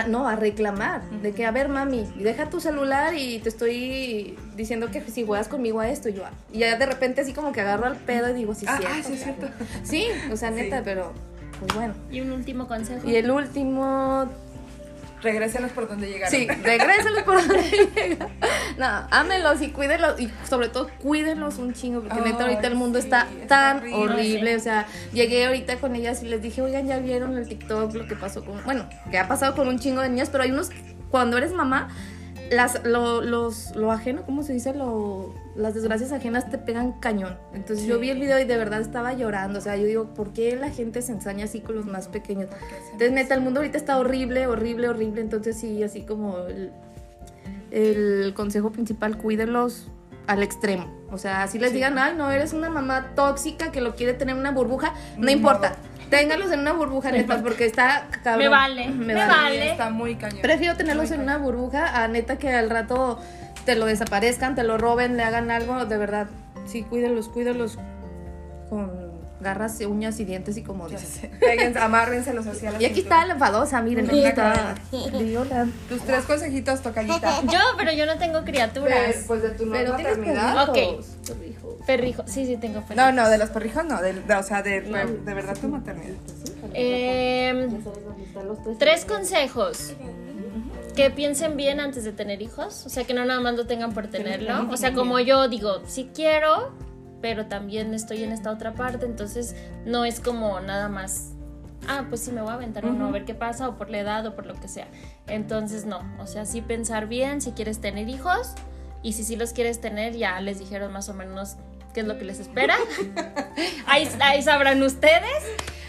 A 0.00 0.06
no, 0.08 0.28
a 0.28 0.36
reclamar, 0.36 1.02
de 1.22 1.32
que, 1.32 1.44
a 1.46 1.50
ver, 1.50 1.68
mami, 1.68 2.04
deja 2.16 2.50
tu 2.50 2.60
celular 2.60 3.14
y 3.14 3.38
te 3.38 3.48
estoy 3.48 4.36
diciendo 4.56 4.90
que 4.90 5.00
si 5.02 5.24
juegas 5.24 5.48
conmigo 5.48 5.80
a 5.80 5.88
esto, 5.88 6.08
y 6.08 6.14
yo, 6.14 6.22
y 6.52 6.58
ya 6.60 6.76
de 6.76 6.86
repente 6.86 7.20
así 7.20 7.32
como 7.32 7.52
que 7.52 7.60
agarro 7.60 7.86
al 7.86 7.96
pedo 7.96 8.30
y 8.30 8.32
digo, 8.34 8.54
sí, 8.54 8.66
Ah, 8.68 8.76
cierto, 8.78 8.96
ah, 8.98 9.02
sí, 9.06 9.12
es 9.14 9.20
cabrón". 9.24 9.50
cierto. 9.50 9.64
Sí, 9.84 10.06
o 10.32 10.36
sea, 10.36 10.48
Sí. 10.50 10.54
neta, 10.56 10.82
pero, 10.84 11.12
pues 11.60 11.74
bueno. 11.74 11.94
Y 12.10 12.20
un 12.20 12.32
último 12.32 12.66
consejo. 12.66 13.08
Y 13.08 13.16
el 13.16 13.30
último, 13.30 14.26
Regrésenos 15.24 15.72
por 15.72 15.88
donde 15.88 16.06
llegaron. 16.06 16.30
Sí, 16.30 16.46
regrésenlos 16.46 17.22
por 17.22 17.36
donde 17.36 17.62
llega. 17.62 18.28
No, 18.76 19.08
ámenlos 19.10 19.62
y 19.62 19.70
cuídenlos. 19.70 20.20
Y 20.20 20.30
sobre 20.48 20.68
todo, 20.68 20.90
cuídenlos 21.02 21.58
un 21.58 21.72
chingo. 21.72 22.02
Porque 22.02 22.20
neta, 22.20 22.44
ahorita 22.44 22.66
el 22.66 22.74
mundo 22.74 23.00
sí, 23.00 23.06
está 23.06 23.26
tan 23.48 23.78
horrible. 23.78 23.96
horrible. 23.96 24.56
O 24.56 24.60
sea, 24.60 24.86
llegué 25.12 25.46
ahorita 25.46 25.78
con 25.78 25.96
ellas 25.96 26.22
y 26.22 26.26
les 26.26 26.42
dije, 26.42 26.60
oigan, 26.60 26.86
ya 26.86 26.98
vieron 26.98 27.36
el 27.38 27.48
TikTok, 27.48 27.94
lo 27.94 28.06
que 28.06 28.14
pasó 28.14 28.44
con. 28.44 28.62
Bueno, 28.64 28.86
que 29.10 29.18
ha 29.18 29.26
pasado 29.26 29.54
con 29.56 29.66
un 29.66 29.78
chingo 29.78 30.02
de 30.02 30.10
niñas, 30.10 30.28
pero 30.30 30.44
hay 30.44 30.50
unos. 30.50 30.70
Cuando 31.10 31.38
eres 31.38 31.52
mamá, 31.52 31.88
las, 32.50 32.84
lo, 32.84 33.20
los, 33.20 33.74
lo 33.76 33.90
ajeno, 33.90 34.22
¿cómo 34.24 34.42
se 34.42 34.52
dice? 34.52 34.74
Lo, 34.74 35.34
las 35.56 35.74
desgracias 35.74 36.12
ajenas 36.12 36.50
te 36.50 36.58
pegan 36.58 36.92
cañón. 37.00 37.36
Entonces 37.52 37.86
yo 37.86 37.98
vi 37.98 38.10
el 38.10 38.20
video 38.20 38.38
y 38.38 38.44
de 38.44 38.56
verdad 38.56 38.80
estaba 38.80 39.12
llorando. 39.14 39.58
O 39.58 39.62
sea, 39.62 39.76
yo 39.76 39.86
digo, 39.86 40.14
¿por 40.14 40.32
qué 40.32 40.56
la 40.56 40.70
gente 40.70 41.02
se 41.02 41.12
ensaña 41.12 41.44
así 41.44 41.60
con 41.60 41.74
los 41.74 41.86
más 41.86 42.08
pequeños? 42.08 42.48
Entonces, 42.92 43.12
neta, 43.12 43.34
el 43.34 43.40
mundo 43.40 43.60
ahorita 43.60 43.78
está 43.78 43.98
horrible, 43.98 44.46
horrible, 44.46 44.88
horrible. 44.88 45.20
Entonces, 45.20 45.56
sí, 45.56 45.82
así 45.82 46.02
como 46.02 46.38
el, 46.46 46.70
el 47.70 48.34
consejo 48.34 48.70
principal, 48.70 49.18
cuídenlos 49.18 49.88
al 50.26 50.42
extremo. 50.42 50.86
O 51.10 51.18
sea, 51.18 51.46
si 51.48 51.58
les 51.58 51.72
digan, 51.72 51.98
ay, 51.98 52.14
no, 52.16 52.30
eres 52.30 52.52
una 52.52 52.70
mamá 52.70 53.12
tóxica 53.14 53.70
que 53.70 53.80
lo 53.80 53.94
quiere 53.94 54.14
tener 54.14 54.34
en 54.34 54.40
una 54.40 54.52
burbuja, 54.52 54.94
no 55.16 55.30
importa. 55.30 55.76
Ténganlos 56.10 56.50
en 56.52 56.60
una 56.60 56.72
burbuja, 56.72 57.10
neta, 57.10 57.42
porque 57.42 57.64
está 57.66 58.06
cabrón. 58.22 58.44
Me 58.44 58.48
vale, 58.48 58.88
me 58.88 59.14
vale. 59.14 59.72
Está 59.72 59.90
muy 59.90 60.16
cañón. 60.16 60.40
Prefiero 60.42 60.76
tenerlos 60.76 61.08
Muy 61.08 61.16
en 61.16 61.22
una 61.22 61.38
burbuja 61.38 62.02
a 62.02 62.08
neta 62.08 62.36
que 62.36 62.50
al 62.50 62.70
rato 62.70 63.18
te 63.64 63.74
lo 63.74 63.86
desaparezcan, 63.86 64.54
te 64.54 64.62
lo 64.62 64.78
roben, 64.78 65.16
le 65.16 65.22
hagan 65.22 65.50
algo. 65.50 65.86
De 65.86 65.96
verdad, 65.96 66.28
sí, 66.66 66.82
cuídenlos, 66.82 67.28
cuídenlos 67.28 67.78
con 68.68 69.03
garras, 69.44 69.78
uñas 69.80 70.18
y 70.18 70.24
dientes 70.24 70.56
y 70.56 70.62
como 70.64 70.88
dices. 70.88 71.20
Péguense, 71.40 71.78
amárrenselos 71.78 72.44
hacia 72.48 72.72
la 72.72 72.82
Y 72.82 72.86
aquí 72.86 72.94
cintura. 72.96 73.16
está 73.18 73.26
la 73.28 73.34
enfadosa, 73.34 73.80
miren, 73.82 74.08
aquí 74.08 74.24
está. 74.24 74.74
Tus 75.88 76.00
tres 76.02 76.24
consejitos, 76.24 76.80
tocallita. 76.82 77.40
Yo, 77.52 77.58
pero 77.78 77.92
yo 77.92 78.06
no 78.06 78.18
tengo 78.18 78.42
criaturas. 78.42 79.24
pues 79.28 79.42
de 79.42 79.50
tu 79.50 79.66
nueva 79.66 79.96
Pero 79.96 79.96
tienes 79.96 80.18
maternidad. 80.18 80.66
perrijos. 80.72 81.06
Ok. 81.06 81.28
Perrijos. 81.38 81.74
Perrijo, 81.86 82.22
sí, 82.26 82.46
sí, 82.46 82.56
tengo 82.56 82.80
perrijo. 82.80 82.96
No, 83.06 83.12
no, 83.12 83.28
de 83.28 83.38
los 83.38 83.50
perrijos 83.50 83.84
no, 83.84 84.00
de, 84.00 84.14
de- 84.14 84.34
o 84.34 84.42
sea, 84.42 84.62
de, 84.62 84.80
de 84.80 85.34
verdad 85.34 85.56
tu 85.60 85.68
maternidad. 85.68 86.14
Em, 86.72 87.82
tres. 88.78 89.04
consejos. 89.04 89.92
Que 90.96 91.10
piensen 91.10 91.56
bien 91.56 91.80
antes 91.80 92.04
de 92.04 92.12
tener 92.12 92.40
hijos. 92.40 92.84
O 92.86 92.88
sea, 92.88 93.04
que 93.04 93.14
no 93.14 93.24
nada 93.24 93.40
más 93.40 93.54
lo 93.54 93.66
tengan 93.66 93.92
por 93.92 94.06
tenerlo. 94.06 94.68
O 94.70 94.76
sea, 94.76 94.94
como 94.94 95.18
yo 95.20 95.48
digo, 95.48 95.82
sí 95.86 96.08
quiero, 96.14 96.72
pero 97.24 97.46
también 97.46 97.94
estoy 97.94 98.22
en 98.22 98.32
esta 98.32 98.50
otra 98.50 98.74
parte. 98.74 99.06
Entonces, 99.06 99.56
no 99.86 100.04
es 100.04 100.20
como 100.20 100.60
nada 100.60 100.90
más. 100.90 101.30
Ah, 101.88 102.04
pues 102.10 102.20
sí 102.20 102.32
me 102.32 102.42
voy 102.42 102.50
a 102.50 102.54
aventar 102.54 102.84
uno, 102.84 103.06
a 103.06 103.10
ver 103.10 103.24
qué 103.24 103.34
pasa, 103.34 103.66
o 103.66 103.78
por 103.78 103.88
la 103.88 103.98
edad, 104.00 104.26
o 104.26 104.34
por 104.34 104.44
lo 104.44 104.52
que 104.52 104.68
sea. 104.68 104.88
Entonces, 105.26 105.86
no. 105.86 106.00
O 106.18 106.26
sea, 106.26 106.44
sí 106.44 106.60
pensar 106.60 107.06
bien 107.06 107.40
si 107.40 107.52
quieres 107.52 107.80
tener 107.80 108.10
hijos. 108.10 108.52
Y 109.02 109.14
si 109.14 109.24
sí 109.24 109.36
los 109.36 109.54
quieres 109.54 109.80
tener, 109.80 110.14
ya 110.14 110.38
les 110.42 110.58
dijeron 110.58 110.92
más 110.92 111.08
o 111.08 111.14
menos 111.14 111.56
qué 111.94 112.00
es 112.00 112.06
lo 112.06 112.18
que 112.18 112.26
les 112.26 112.40
espera. 112.40 112.76
ahí, 113.86 114.06
ahí 114.20 114.42
sabrán 114.42 114.82
ustedes. 114.82 115.42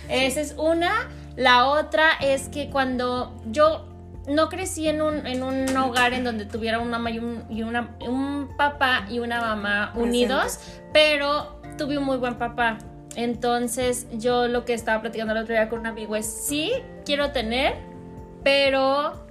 Esa 0.08 0.40
es 0.40 0.56
una. 0.58 1.10
La 1.36 1.66
otra 1.66 2.12
es 2.22 2.48
que 2.48 2.70
cuando 2.70 3.36
yo 3.52 3.90
no 4.28 4.48
crecí 4.48 4.88
en 4.88 5.02
un, 5.02 5.28
en 5.28 5.44
un 5.44 5.76
hogar 5.76 6.14
en 6.14 6.24
donde 6.24 6.46
tuviera 6.46 6.80
una 6.80 6.92
mamá 6.98 7.12
y 7.12 7.20
un, 7.20 7.44
y 7.50 7.62
una- 7.64 7.96
un 8.08 8.56
papá 8.58 9.06
y 9.10 9.20
una 9.20 9.42
mamá 9.42 9.92
unidos, 9.96 10.60
pero 10.96 11.60
tuve 11.78 11.98
un 11.98 12.06
muy 12.06 12.16
buen 12.16 12.36
papá. 12.36 12.78
Entonces 13.18 14.08
yo 14.14 14.48
lo 14.48 14.64
que 14.64 14.74
estaba 14.74 15.02
platicando 15.02 15.34
el 15.34 15.40
otro 15.40 15.54
día 15.54 15.68
con 15.68 15.80
un 15.80 15.88
amigo 15.88 16.16
es, 16.16 16.26
sí, 16.26 16.72
quiero 17.06 17.32
tener, 17.32 17.76
pero 18.46 19.26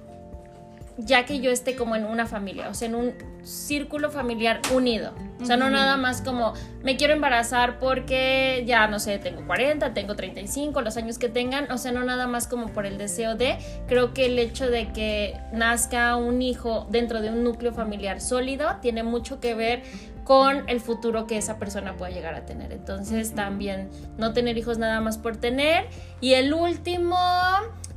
ya 0.97 1.25
que 1.25 1.39
yo 1.39 1.49
esté 1.49 1.75
como 1.75 1.95
en 1.95 2.05
una 2.05 2.27
familia, 2.27 2.69
o 2.69 2.75
sea, 2.75 2.87
en 2.87 2.93
un 2.93 3.13
círculo 3.41 4.11
familiar 4.11 4.61
unido. 4.75 5.13
O 5.41 5.45
sea, 5.45 5.57
no 5.57 5.71
nada 5.71 5.97
más 5.97 6.21
como 6.21 6.53
me 6.83 6.97
quiero 6.97 7.13
embarazar 7.13 7.79
porque 7.79 8.63
ya, 8.67 8.87
no 8.87 8.99
sé, 8.99 9.17
tengo 9.17 9.45
40, 9.47 9.93
tengo 9.95 10.15
35, 10.15 10.81
los 10.81 10.97
años 10.97 11.17
que 11.17 11.29
tengan, 11.29 11.71
o 11.71 11.79
sea, 11.79 11.91
no 11.91 12.03
nada 12.03 12.27
más 12.27 12.47
como 12.47 12.67
por 12.73 12.85
el 12.85 12.99
deseo 12.99 13.33
de, 13.33 13.57
creo 13.87 14.13
que 14.13 14.27
el 14.27 14.37
hecho 14.37 14.69
de 14.69 14.93
que 14.93 15.35
nazca 15.51 16.15
un 16.15 16.43
hijo 16.43 16.85
dentro 16.91 17.21
de 17.21 17.31
un 17.31 17.43
núcleo 17.43 17.73
familiar 17.73 18.21
sólido 18.21 18.77
tiene 18.81 19.01
mucho 19.01 19.39
que 19.39 19.55
ver 19.55 19.81
con 20.25 20.67
el 20.67 20.81
futuro 20.81 21.27
que 21.27 21.37
esa 21.37 21.57
persona 21.57 21.95
pueda 21.95 22.11
llegar 22.11 22.35
a 22.35 22.45
tener. 22.45 22.73
Entonces, 22.73 23.33
también 23.33 23.89
no 24.17 24.33
tener 24.33 24.57
hijos 24.57 24.77
nada 24.77 24.99
más 24.99 25.17
por 25.17 25.37
tener. 25.37 25.85
Y 26.19 26.33
el 26.33 26.53
último, 26.53 27.15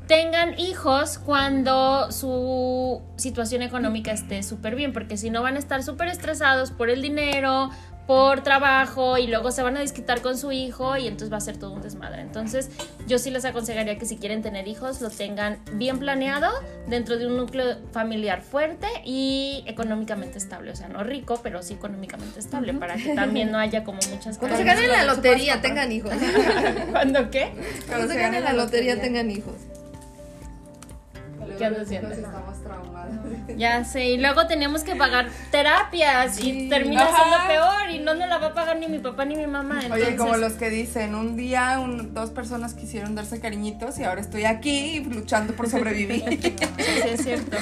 tengan 0.09 0.59
hijos 0.59 1.19
cuando 1.19 2.11
su 2.13 3.03
situación 3.17 3.63
económica 3.63 4.11
esté 4.11 4.43
súper 4.43 4.75
bien, 4.75 4.93
porque 4.93 5.17
si 5.17 5.31
no 5.31 5.43
van 5.43 5.57
a 5.57 5.59
estar 5.59 5.83
súper 5.83 6.09
estresados 6.09 6.71
por 6.71 6.89
el 6.89 7.03
dinero, 7.03 7.71
por 8.09 8.43
trabajo 8.43 9.19
y 9.19 9.27
luego 9.27 9.51
se 9.51 9.61
van 9.61 9.77
a 9.77 9.81
desquitar 9.81 10.23
con 10.23 10.39
su 10.39 10.51
hijo 10.51 10.97
y 10.97 11.07
entonces 11.07 11.31
va 11.31 11.37
a 11.37 11.43
ser 11.43 11.59
todo 11.59 11.75
un 11.75 11.83
desmadre. 11.83 12.23
Entonces 12.23 12.71
yo 13.07 13.19
sí 13.19 13.31
les 13.31 13.45
aconsejaría 13.45 13.99
que 13.99 14.07
si 14.07 14.17
quieren 14.17 14.41
tener 14.41 14.67
hijos 14.67 15.03
lo 15.03 15.11
tengan 15.11 15.59
bien 15.75 15.99
planeado 15.99 16.51
dentro 16.87 17.19
de 17.19 17.27
un 17.27 17.37
núcleo 17.37 17.77
familiar 17.93 18.41
fuerte 18.41 18.87
y 19.05 19.63
económicamente 19.67 20.39
estable, 20.39 20.71
o 20.71 20.75
sea, 20.75 20.89
no 20.89 21.05
rico, 21.05 21.41
pero 21.43 21.63
sí 21.63 21.75
económicamente 21.75 22.41
estable 22.41 22.73
para 22.73 22.97
que 22.97 23.15
también 23.15 23.53
no 23.53 23.59
haya 23.59 23.85
como 23.85 23.99
muchas 24.11 24.39
Cuando 24.39 24.57
se 24.57 24.65
ganen 24.65 24.89
la 24.89 25.05
lotería, 25.15 25.61
tengan 25.61 25.93
hijos. 25.93 26.15
¿Cuándo 26.91 27.31
qué? 27.31 27.53
Cuando 27.87 28.09
se 28.09 28.19
ganen 28.19 28.43
la 28.43 28.55
lotería, 28.55 28.99
tengan 28.99 29.31
hijos. 29.31 29.57
¿Qué 31.57 31.65
andas 31.65 31.83
haciendo? 31.83 32.11
Estamos 32.11 32.63
traumados. 32.63 33.15
Ya 33.57 33.83
sé, 33.85 34.05
y 34.11 34.19
luego 34.19 34.47
tenemos 34.47 34.85
que 34.85 34.95
pagar 34.95 35.29
terapias 35.51 36.39
y 36.45 36.69
termina 36.69 37.05
Ajá. 37.05 37.17
siendo 37.17 37.47
peor 37.49 37.91
y 37.91 37.99
no 38.01 38.15
nos 38.15 38.29
la 38.29 38.39
va 38.39 38.49
a 38.49 38.55
pagar 38.55 38.79
ni 38.79 38.87
mi 38.87 38.99
papá 38.99 39.25
ni 39.25 39.37
mi 39.37 39.47
mamá. 39.47 39.81
Entonces, 39.83 40.09
Oye, 40.09 40.17
como 40.17 40.37
los 40.37 40.53
que 40.53 40.69
dicen, 40.71 41.15
un 41.15 41.35
día 41.37 41.79
un- 41.81 42.13
dos 42.15 42.31
personas 42.31 42.75
quisieron 42.75 43.15
darse 43.15 43.41
cariñitos 43.41 43.99
y 43.99 44.05
ahora 44.05 44.21
estoy 44.21 44.45
aquí 44.45 45.01
luchando 45.01 45.55
por 45.55 45.69
sobrevivir. 45.69 46.25
Sí, 46.79 46.85
sí, 47.03 47.09
es 47.09 47.23
cierto. 47.23 47.57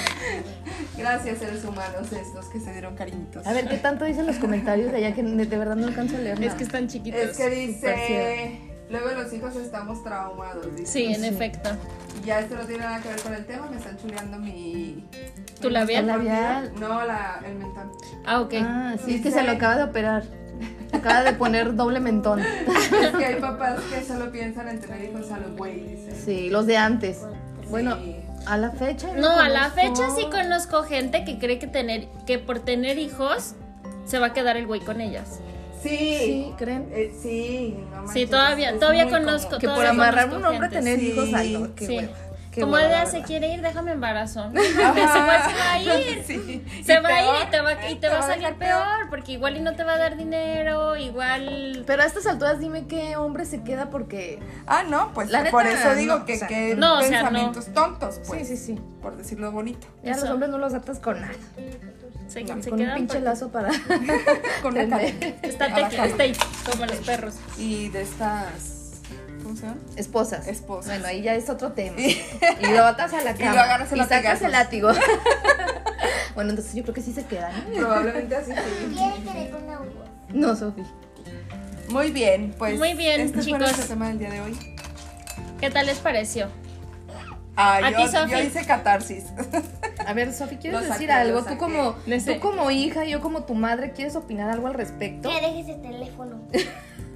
Gracias, 0.98 1.38
seres 1.38 1.64
humanos, 1.64 2.12
estos 2.12 2.46
que 2.46 2.60
se 2.60 2.72
dieron 2.72 2.94
cariñitos. 2.96 3.46
A 3.46 3.52
ver, 3.52 3.68
¿qué 3.68 3.76
tanto 3.76 4.04
dicen 4.04 4.26
los 4.26 4.36
comentarios 4.36 4.90
de 4.92 4.98
allá 4.98 5.14
que 5.14 5.22
de 5.22 5.58
verdad 5.58 5.76
no 5.76 5.86
alcanzo 5.86 6.16
a 6.16 6.20
leer 6.20 6.34
Es 6.34 6.40
nada? 6.40 6.56
que 6.56 6.64
están 6.64 6.88
chiquitos. 6.88 7.20
Es 7.20 7.36
que 7.36 7.48
dice, 7.50 8.60
luego 8.90 9.10
los 9.10 9.32
hijos 9.32 9.56
estamos 9.56 10.02
traumados. 10.02 10.74
Dice. 10.76 10.86
Sí, 10.92 11.04
en 11.14 11.24
efecto. 11.24 11.70
Ya 12.24 12.40
esto 12.40 12.56
no 12.56 12.64
tiene 12.64 12.84
nada 12.84 13.00
que 13.00 13.08
ver 13.08 13.20
con 13.20 13.34
el 13.34 13.44
tema, 13.46 13.66
me 13.70 13.76
están 13.76 13.96
chuleando 13.98 14.38
mi... 14.38 15.04
¿Tu 15.60 15.70
labial? 15.70 16.06
labial? 16.06 16.72
No, 16.80 17.04
la, 17.04 17.40
el 17.46 17.54
mentón. 17.56 17.92
Ah, 18.26 18.40
ok. 18.40 18.54
Ah, 18.62 18.94
sí, 19.04 19.16
es 19.16 19.22
que 19.22 19.30
se 19.30 19.42
lo 19.42 19.52
acaba 19.52 19.76
de 19.76 19.84
operar. 19.84 20.24
Acaba 20.92 21.22
de 21.22 21.32
poner 21.34 21.74
doble 21.76 22.00
mentón. 22.00 22.40
Es 22.40 23.14
que 23.16 23.24
hay 23.24 23.40
papás 23.40 23.80
que 23.92 24.02
solo 24.04 24.30
piensan 24.32 24.68
en 24.68 24.80
tener 24.80 25.04
hijos 25.10 25.30
a 25.30 25.38
los 25.38 25.56
güey, 25.56 25.80
dice. 25.80 26.14
Sí, 26.24 26.48
los 26.50 26.66
de 26.66 26.76
antes. 26.78 27.20
Bueno, 27.70 27.96
Sí. 27.96 28.16
a 28.46 28.56
la 28.56 28.70
fecha. 28.70 29.08
No, 29.14 29.28
a 29.30 29.48
la 29.48 29.70
conozco- 29.70 29.74
fecha 29.80 30.10
sí 30.16 30.26
conozco 30.30 30.82
gente 30.84 31.24
que 31.24 31.38
cree 31.38 31.58
que 31.58 31.66
tener 31.66 32.08
que 32.26 32.38
por 32.38 32.60
tener 32.60 32.98
hijos 32.98 33.54
se 34.06 34.18
va 34.18 34.28
a 34.28 34.32
quedar 34.32 34.56
el 34.56 34.66
güey 34.66 34.80
con 34.80 35.00
ellas. 35.00 35.40
Sí. 35.82 36.16
Sí, 36.18 36.54
¿creen? 36.58 36.88
Eh, 36.92 37.12
sí, 37.22 37.76
no 37.90 37.96
manches, 38.02 38.12
Sí, 38.12 38.26
todavía- 38.26 38.78
todavía 38.78 39.08
conozco- 39.08 39.46
común. 39.48 39.60
Que 39.60 39.68
por 39.68 39.86
amarrar 39.86 40.28
un 40.34 40.44
hombre 40.44 40.68
gente, 40.68 40.76
tener 40.78 40.98
sí. 41.00 41.06
hijos, 41.12 41.28
ay, 41.34 41.52
no, 41.52 41.74
qué 41.74 41.86
sí. 41.86 42.08
qué 42.50 42.60
Como 42.62 42.72
hueva, 42.72 42.88
de 42.88 42.94
la 42.94 43.02
"Ah, 43.02 43.06
se 43.06 43.20
quiere 43.22 43.52
ir, 43.52 43.60
déjame 43.60 43.92
embarazo. 43.92 44.50
Se 44.54 44.82
va 44.82 45.72
a 45.72 45.78
ir. 45.78 46.24
Sí. 46.26 46.64
Se 46.84 47.00
va 47.00 47.08
a 47.10 47.22
ir 47.22 47.46
y 47.46 47.50
te 47.50 47.60
va, 47.60 47.90
y 47.90 47.94
te 47.96 48.08
va 48.08 48.18
a 48.20 48.22
salir 48.22 48.54
peor, 48.54 49.10
porque 49.10 49.32
igual 49.32 49.58
y 49.58 49.60
no 49.60 49.76
te 49.76 49.84
va 49.84 49.92
a 49.92 49.98
dar 49.98 50.16
dinero, 50.16 50.96
igual... 50.96 51.84
Pero 51.86 52.02
a 52.02 52.06
estas 52.06 52.26
alturas 52.26 52.58
dime 52.58 52.86
qué 52.86 53.16
hombre 53.16 53.44
se 53.44 53.62
queda 53.62 53.90
porque... 53.90 54.40
Ah, 54.66 54.84
no, 54.88 55.12
pues 55.12 55.28
La 55.30 55.44
por 55.50 55.64
neta, 55.64 55.78
eso 55.90 55.94
digo 55.96 56.18
no, 56.20 56.24
que, 56.24 56.34
o 56.34 56.38
sea, 56.38 56.48
que 56.48 56.74
no, 56.76 56.94
o 56.98 57.02
sea, 57.02 57.10
pensamientos 57.10 57.66
tontos, 57.74 58.20
pues. 58.26 58.48
sí, 58.48 58.56
sí, 58.56 58.74
sí. 58.74 58.80
Por 59.02 59.16
decirlo 59.18 59.52
bonito. 59.52 59.86
Ya 60.02 60.12
Eso. 60.12 60.22
los 60.22 60.30
hombres 60.30 60.50
no 60.50 60.56
los 60.58 60.72
atas 60.72 60.98
con 60.98 61.20
nada. 61.20 61.34
Se, 62.28 62.44
Con 62.44 62.62
se 62.62 62.70
un 62.70 62.78
quedan 62.78 62.96
pinche 62.96 63.14
por- 63.14 63.22
lazo 63.22 63.48
para... 63.50 63.70
Con. 64.62 64.76
Estate, 64.76 65.32
Abajado. 65.64 66.04
estate 66.04 66.32
como 66.70 66.86
los 66.86 66.96
perros. 66.98 67.34
Y 67.56 67.88
de 67.90 68.02
estas. 68.02 69.00
¿Cómo 69.42 69.54
se 69.54 69.62
llaman? 69.62 69.80
Esposas. 69.96 70.48
Esposas. 70.48 70.86
Bueno, 70.86 71.06
ahí 71.06 71.22
ya 71.22 71.34
es 71.34 71.48
otro 71.48 71.72
tema. 71.72 71.96
Y 72.00 72.66
lo 72.72 72.84
atas 72.84 73.12
a 73.14 73.22
la 73.22 73.30
Y 73.30 73.34
cama. 73.38 73.54
lo 73.54 73.60
agarras 73.60 73.92
a 73.92 73.96
y 73.96 73.98
sacas 74.00 74.10
latigazos. 74.40 74.42
el 74.42 74.52
látigo. 74.52 74.90
bueno, 76.34 76.50
entonces 76.50 76.74
yo 76.74 76.82
creo 76.82 76.94
que 76.94 77.02
sí 77.02 77.12
se 77.12 77.24
quedan. 77.26 77.52
Probablemente 77.74 78.34
así 78.36 78.52
sí. 78.52 78.94
¿Quiere 78.96 79.22
que 79.22 79.44
le 79.44 79.46
ponga? 79.50 79.80
No, 80.30 80.56
Sofi. 80.56 80.82
Muy 81.88 82.10
bien, 82.10 82.52
pues. 82.58 82.76
Muy 82.78 82.94
bien, 82.94 83.20
este 83.20 83.34
fue 83.34 83.44
chicos. 83.44 83.60
nuestro 83.60 83.84
tema 83.86 84.08
del 84.08 84.18
día 84.18 84.30
de 84.30 84.40
hoy. 84.40 84.76
¿Qué 85.60 85.70
tal 85.70 85.86
les 85.86 85.98
pareció? 85.98 86.48
Ah, 87.54 87.76
¿A 87.76 87.90
yo, 87.90 88.26
yo 88.26 88.38
hice 88.42 88.66
catarsis. 88.66 89.24
A 90.06 90.12
ver, 90.12 90.32
Sofi, 90.32 90.56
¿quieres 90.56 90.80
Lo 90.80 90.86
decir 90.86 91.08
saqué, 91.08 91.12
algo? 91.12 91.42
Tú 91.44 91.58
como, 91.58 91.96
tú 92.04 92.40
como 92.40 92.70
hija, 92.70 93.04
yo 93.04 93.20
como 93.20 93.44
tu 93.44 93.54
madre, 93.54 93.92
¿quieres 93.92 94.14
opinar 94.16 94.50
algo 94.50 94.68
al 94.68 94.74
respecto? 94.74 95.28
Que 95.28 95.40
dejes 95.40 95.68
el 95.68 95.82
teléfono. 95.82 96.40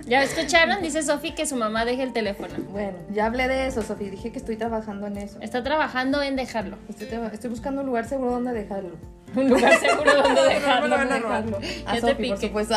Ya 0.06 0.24
escucharon, 0.24 0.82
dice 0.82 1.02
Sofi 1.04 1.32
que 1.32 1.46
su 1.46 1.54
mamá 1.54 1.84
deje 1.84 2.02
el 2.02 2.12
teléfono. 2.12 2.52
Bueno, 2.72 2.98
ya 3.12 3.26
hablé 3.26 3.46
de 3.46 3.68
eso, 3.68 3.82
Sofía. 3.82 4.10
Dije 4.10 4.32
que 4.32 4.38
estoy 4.38 4.56
trabajando 4.56 5.06
en 5.06 5.18
eso. 5.18 5.38
Está 5.40 5.62
trabajando 5.62 6.20
en 6.20 6.34
dejarlo. 6.34 6.78
Estoy, 6.88 7.48
buscando 7.48 7.82
un 7.82 7.86
lugar 7.86 8.08
seguro 8.08 8.32
donde 8.32 8.52
dejarlo. 8.52 8.96
Un 9.36 9.50
lugar 9.50 9.78
seguro 9.78 10.22
donde 10.22 10.42
dejarlo. 10.42 10.88
No, 10.88 11.04
no, 11.04 11.20
no, 11.20 11.40
no. 11.42 11.56
A 11.86 11.94
Ya 11.94 12.00
te 12.00 12.00
Sofi, 12.00 12.28
por 12.28 12.40
supuesto. 12.40 12.74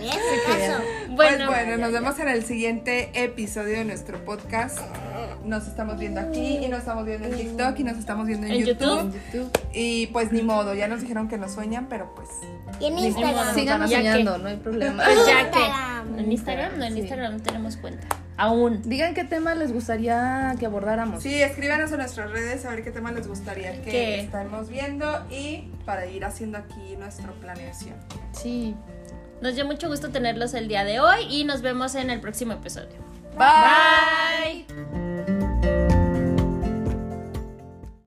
Bien. 0.00 0.72
Bueno, 1.14 1.46
pues 1.46 1.66
bueno, 1.66 1.76
nos 1.78 1.92
vemos 1.92 2.18
en 2.18 2.28
el 2.28 2.44
siguiente 2.44 3.10
episodio 3.14 3.78
de 3.78 3.84
nuestro 3.84 4.24
podcast. 4.24 4.78
Nos 5.44 5.66
estamos 5.68 5.98
viendo 5.98 6.20
aquí 6.20 6.58
y 6.58 6.68
nos 6.68 6.80
estamos 6.80 7.04
viendo 7.04 7.28
en 7.28 7.36
TikTok 7.36 7.78
y 7.78 7.84
nos 7.84 7.98
estamos 7.98 8.26
viendo 8.26 8.46
en, 8.46 8.52
¿En 8.54 8.64
YouTube. 8.64 9.12
YouTube? 9.32 9.50
Y 9.72 10.06
pues 10.08 10.32
ni 10.32 10.42
modo, 10.42 10.74
ya 10.74 10.88
nos 10.88 11.02
dijeron 11.02 11.28
que 11.28 11.38
nos 11.38 11.52
sueñan, 11.52 11.86
pero 11.88 12.14
pues 12.14 12.28
Y 12.80 12.86
en 12.86 12.94
modo. 12.94 13.06
Instagram. 13.06 13.54
Síganos 13.54 13.90
Ya 13.90 13.98
que- 13.98 14.08
soñando, 14.10 14.38
no 14.38 14.48
hay 14.48 14.56
problema. 14.56 15.04
pues 15.04 15.18
ya 15.26 15.50
que. 15.50 16.20
En 16.20 16.32
Instagram, 16.32 16.78
no, 16.78 16.84
en 16.84 16.94
Sí. 16.94 17.00
Instagram 17.00 17.32
no 17.36 17.42
tenemos 17.42 17.76
cuenta. 17.76 18.06
Aún. 18.36 18.82
Digan 18.82 19.14
qué 19.14 19.22
tema 19.24 19.54
les 19.54 19.72
gustaría 19.72 20.54
que 20.58 20.66
abordáramos. 20.66 21.22
sí, 21.22 21.40
escríbanos 21.40 21.92
en 21.92 21.98
nuestras 21.98 22.30
redes 22.32 22.64
a 22.64 22.70
ver 22.70 22.82
qué 22.82 22.90
tema 22.90 23.12
les 23.12 23.28
gustaría 23.28 23.72
que 23.82 23.90
¿Qué? 23.90 24.20
estemos 24.20 24.68
viendo 24.68 25.24
y 25.30 25.70
para 25.86 26.06
ir 26.06 26.24
haciendo 26.24 26.58
aquí 26.58 26.96
nuestra 26.98 27.30
planeación. 27.32 27.94
Sí. 28.32 28.74
Nos 29.44 29.56
dio 29.56 29.66
mucho 29.66 29.88
gusto 29.90 30.08
tenerlos 30.08 30.54
el 30.54 30.68
día 30.68 30.84
de 30.84 31.00
hoy 31.00 31.26
y 31.28 31.44
nos 31.44 31.60
vemos 31.60 31.94
en 31.96 32.08
el 32.08 32.18
próximo 32.18 32.54
episodio. 32.54 32.96
Bye. 33.36 34.64
Bye. 34.66 35.13